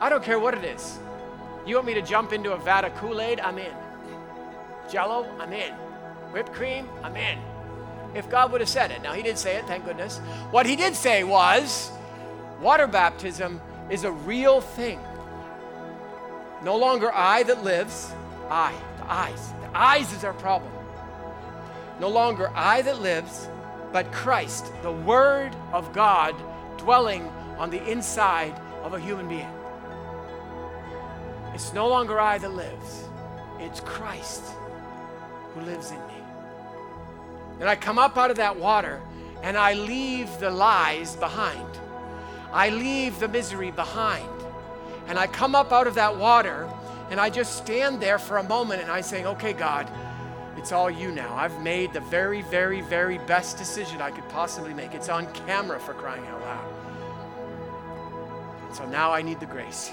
I 0.01 0.09
don't 0.09 0.23
care 0.23 0.39
what 0.39 0.55
it 0.55 0.65
is. 0.65 0.99
You 1.67 1.77
want 1.77 1.87
me 1.87 1.95
to 1.95 2.03
jump 2.03 2.33
into 2.33 2.53
a 2.53 2.59
vat 2.59 2.85
of 2.85 2.95
Kool 2.97 3.21
Aid? 3.21 3.41
I'm 3.41 3.59
in. 3.59 3.73
Jello? 4.91 5.27
I'm 5.41 5.53
in. 5.53 5.73
Whipped 6.33 6.53
cream? 6.53 6.89
I'm 7.03 7.17
in. 7.17 7.39
If 8.15 8.31
God 8.31 8.53
would 8.53 8.61
have 8.61 8.71
said 8.71 8.91
it. 8.91 9.03
Now, 9.03 9.13
He 9.13 9.23
didn't 9.23 9.39
say 9.39 9.57
it, 9.57 9.67
thank 9.67 9.85
goodness. 9.85 10.19
What 10.51 10.67
He 10.67 10.77
did 10.77 10.95
say 10.95 11.25
was 11.25 11.91
water 12.61 12.87
baptism 12.87 13.61
is 13.91 14.05
a 14.05 14.13
real 14.13 14.61
thing. 14.61 15.01
No 16.63 16.77
longer 16.77 17.13
I 17.13 17.43
that 17.45 17.63
lives, 17.63 18.13
I, 18.49 18.73
the 18.99 19.13
eyes. 19.13 19.53
The 19.63 19.79
eyes 19.79 20.13
is 20.13 20.25
our 20.25 20.33
problem. 20.35 20.73
No 22.01 22.09
longer 22.09 22.51
I 22.55 22.83
that 22.83 23.01
lives, 23.01 23.49
but 23.93 24.11
Christ, 24.13 24.73
the 24.83 24.93
Word 24.93 25.55
of 25.73 25.93
God, 25.93 26.35
dwelling 26.79 27.31
on 27.59 27.71
the 27.71 27.83
inside 27.91 28.55
of 28.83 28.95
a 28.95 29.01
human 29.01 29.29
being. 29.29 29.49
It's 31.55 31.73
no 31.73 31.89
longer 31.89 32.21
I 32.21 32.39
that 32.39 32.53
lives, 32.53 33.05
it's 33.59 33.81
Christ 33.81 34.43
who 35.55 35.63
lives 35.63 35.91
in 35.91 35.97
me. 35.97 36.15
And 37.61 37.69
I 37.69 37.77
come 37.77 37.99
up 37.99 38.19
out 38.19 38.31
of 38.31 38.37
that 38.37 38.57
water 38.57 39.01
and 39.43 39.57
I 39.57 39.73
leave 39.73 40.29
the 40.39 40.51
lies 40.51 41.17
behind. 41.17 41.67
I 42.53 42.69
leave 42.69 43.19
the 43.19 43.29
misery 43.29 43.71
behind. 43.71 44.29
And 45.07 45.19
I 45.19 45.27
come 45.27 45.55
up 45.55 45.73
out 45.73 45.87
of 45.87 45.95
that 45.95 46.17
water 46.17 46.69
and 47.11 47.21
I 47.21 47.31
just 47.31 47.57
stand 47.57 48.01
there 48.01 48.19
for 48.19 48.39
a 48.39 48.43
moment 48.43 48.83
and 48.83 48.91
I 48.91 49.01
say, 49.01 49.25
okay, 49.25 49.53
God, 49.53 49.89
it's 50.57 50.73
all 50.73 50.91
you 50.91 51.13
now. 51.13 51.35
I've 51.37 51.63
made 51.63 51.93
the 51.93 52.01
very, 52.01 52.43
very, 52.43 52.81
very 52.81 53.19
best 53.19 53.57
decision 53.59 54.01
I 54.01 54.11
could 54.11 54.29
possibly 54.29 54.75
make. 54.75 54.95
It's 54.95 55.09
on 55.09 55.33
camera 55.33 55.79
for 55.79 55.95
crying 55.95 56.27
out 56.27 56.41
loud. 56.41 56.73
So 58.75 58.85
now 58.89 59.13
I 59.13 59.23
need 59.23 59.39
the 59.39 59.47
grace. 59.47 59.93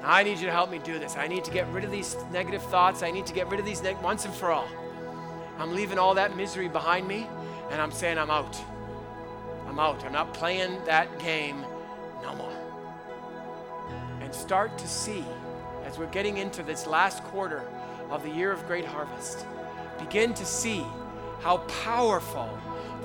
Now 0.00 0.12
I 0.12 0.22
need 0.22 0.38
you 0.38 0.46
to 0.46 0.52
help 0.52 0.70
me 0.70 0.78
do 0.78 0.98
this. 0.98 1.16
I 1.16 1.26
need 1.26 1.44
to 1.44 1.50
get 1.50 1.66
rid 1.68 1.84
of 1.84 1.90
these 1.90 2.16
negative 2.32 2.62
thoughts. 2.62 3.02
I 3.02 3.10
need 3.10 3.26
to 3.26 3.34
get 3.34 3.48
rid 3.48 3.60
of 3.60 3.66
these 3.66 3.82
neg- 3.82 4.00
once 4.02 4.24
and 4.24 4.32
for 4.32 4.50
all. 4.50 4.68
I'm 5.58 5.74
leaving 5.74 5.98
all 5.98 6.14
that 6.14 6.36
misery 6.36 6.68
behind 6.68 7.06
me 7.06 7.26
and 7.70 7.80
I'm 7.80 7.92
saying 7.92 8.16
I'm 8.16 8.30
out. 8.30 8.56
I'm 9.66 9.78
out. 9.78 10.04
I'm 10.04 10.12
not 10.12 10.32
playing 10.32 10.82
that 10.86 11.18
game. 11.18 11.64
And 14.28 14.34
start 14.34 14.76
to 14.76 14.86
see 14.86 15.24
as 15.86 15.96
we're 15.96 16.04
getting 16.10 16.36
into 16.36 16.62
this 16.62 16.86
last 16.86 17.24
quarter 17.24 17.62
of 18.10 18.22
the 18.22 18.28
year 18.28 18.52
of 18.52 18.66
great 18.66 18.84
harvest, 18.84 19.46
begin 19.98 20.34
to 20.34 20.44
see 20.44 20.84
how 21.40 21.56
powerful 21.82 22.46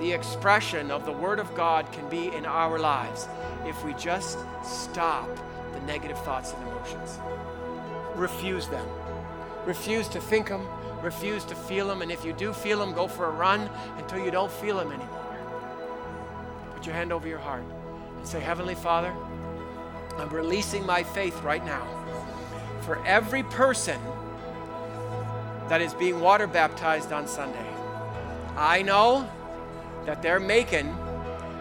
the 0.02 0.12
expression 0.12 0.92
of 0.92 1.06
the 1.06 1.14
Word 1.14 1.40
of 1.40 1.56
God 1.56 1.90
can 1.94 2.10
be 2.10 2.28
in 2.36 2.46
our 2.46 2.78
lives 2.78 3.30
if 3.66 3.86
we 3.86 3.94
just 3.94 4.38
stop 4.66 5.30
the 5.72 5.80
negative 5.88 6.22
thoughts 6.26 6.52
and 6.52 6.68
emotions. 6.68 7.18
Refuse 8.16 8.68
them. 8.68 8.86
Refuse 9.66 10.10
to 10.10 10.20
think 10.20 10.50
them. 10.50 10.68
Refuse 11.02 11.46
to 11.46 11.56
feel 11.56 11.88
them. 11.88 12.02
And 12.02 12.12
if 12.12 12.26
you 12.26 12.34
do 12.34 12.52
feel 12.52 12.80
them, 12.80 12.92
go 12.92 13.08
for 13.08 13.28
a 13.28 13.32
run 13.32 13.70
until 13.98 14.20
you 14.20 14.30
don't 14.30 14.52
feel 14.52 14.76
them 14.76 14.92
anymore. 14.92 15.38
Put 16.76 16.86
your 16.86 16.96
hand 16.96 17.14
over 17.14 17.30
your 17.30 17.40
heart 17.40 17.64
and 18.18 18.28
say, 18.28 18.42
Heavenly 18.42 18.76
Father, 18.76 19.16
I'm 20.18 20.30
releasing 20.30 20.86
my 20.86 21.04
faith 21.04 21.42
right 21.42 21.66
now 21.66 21.88
for 22.82 23.04
every 23.06 23.44
person 23.44 24.00
that 25.70 25.82
is 25.82 25.94
being 25.94 26.20
water 26.20 26.48
baptized 26.48 27.12
on 27.12 27.28
Sunday. 27.28 27.68
I 28.56 28.82
know 28.82 29.30
that 30.06 30.22
they're 30.22 30.40
making 30.40 30.88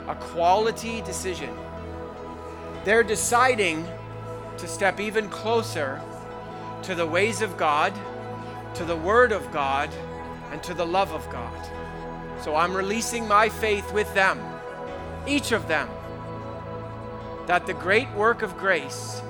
a 0.08 0.16
quality 0.18 1.00
decision. 1.02 1.54
They're 2.84 3.04
deciding 3.04 3.86
to 4.58 4.66
step 4.66 5.00
even 5.00 5.28
closer 5.28 6.00
to 6.82 6.94
the 6.94 7.06
ways 7.06 7.40
of 7.40 7.56
God, 7.56 7.92
to 8.74 8.84
the 8.84 8.96
Word 8.96 9.32
of 9.32 9.50
God, 9.52 9.90
and 10.50 10.62
to 10.64 10.74
the 10.74 10.84
love 10.84 11.12
of 11.12 11.28
God. 11.30 11.70
So 12.42 12.56
I'm 12.56 12.74
releasing 12.76 13.26
my 13.26 13.48
faith 13.48 13.92
with 13.92 14.12
them, 14.14 14.40
each 15.26 15.52
of 15.52 15.68
them, 15.68 15.88
that 17.46 17.66
the 17.66 17.74
great 17.74 18.10
work 18.12 18.42
of 18.42 18.56
grace 18.56 19.20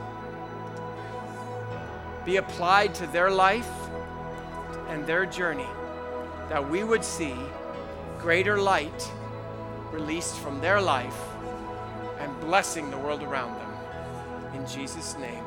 be 2.24 2.36
applied 2.36 2.94
to 2.94 3.06
their 3.08 3.30
life 3.30 3.70
and 4.88 5.06
their 5.06 5.26
journey, 5.26 5.68
that 6.48 6.68
we 6.68 6.84
would 6.84 7.04
see 7.04 7.34
greater 8.18 8.58
light 8.58 9.10
released 9.90 10.36
from 10.36 10.60
their 10.60 10.80
life 10.80 11.18
and 12.18 12.40
blessing 12.40 12.90
the 12.90 12.98
world 12.98 13.22
around 13.22 13.58
them. 13.58 14.54
In 14.54 14.66
Jesus' 14.66 15.16
name. 15.18 15.44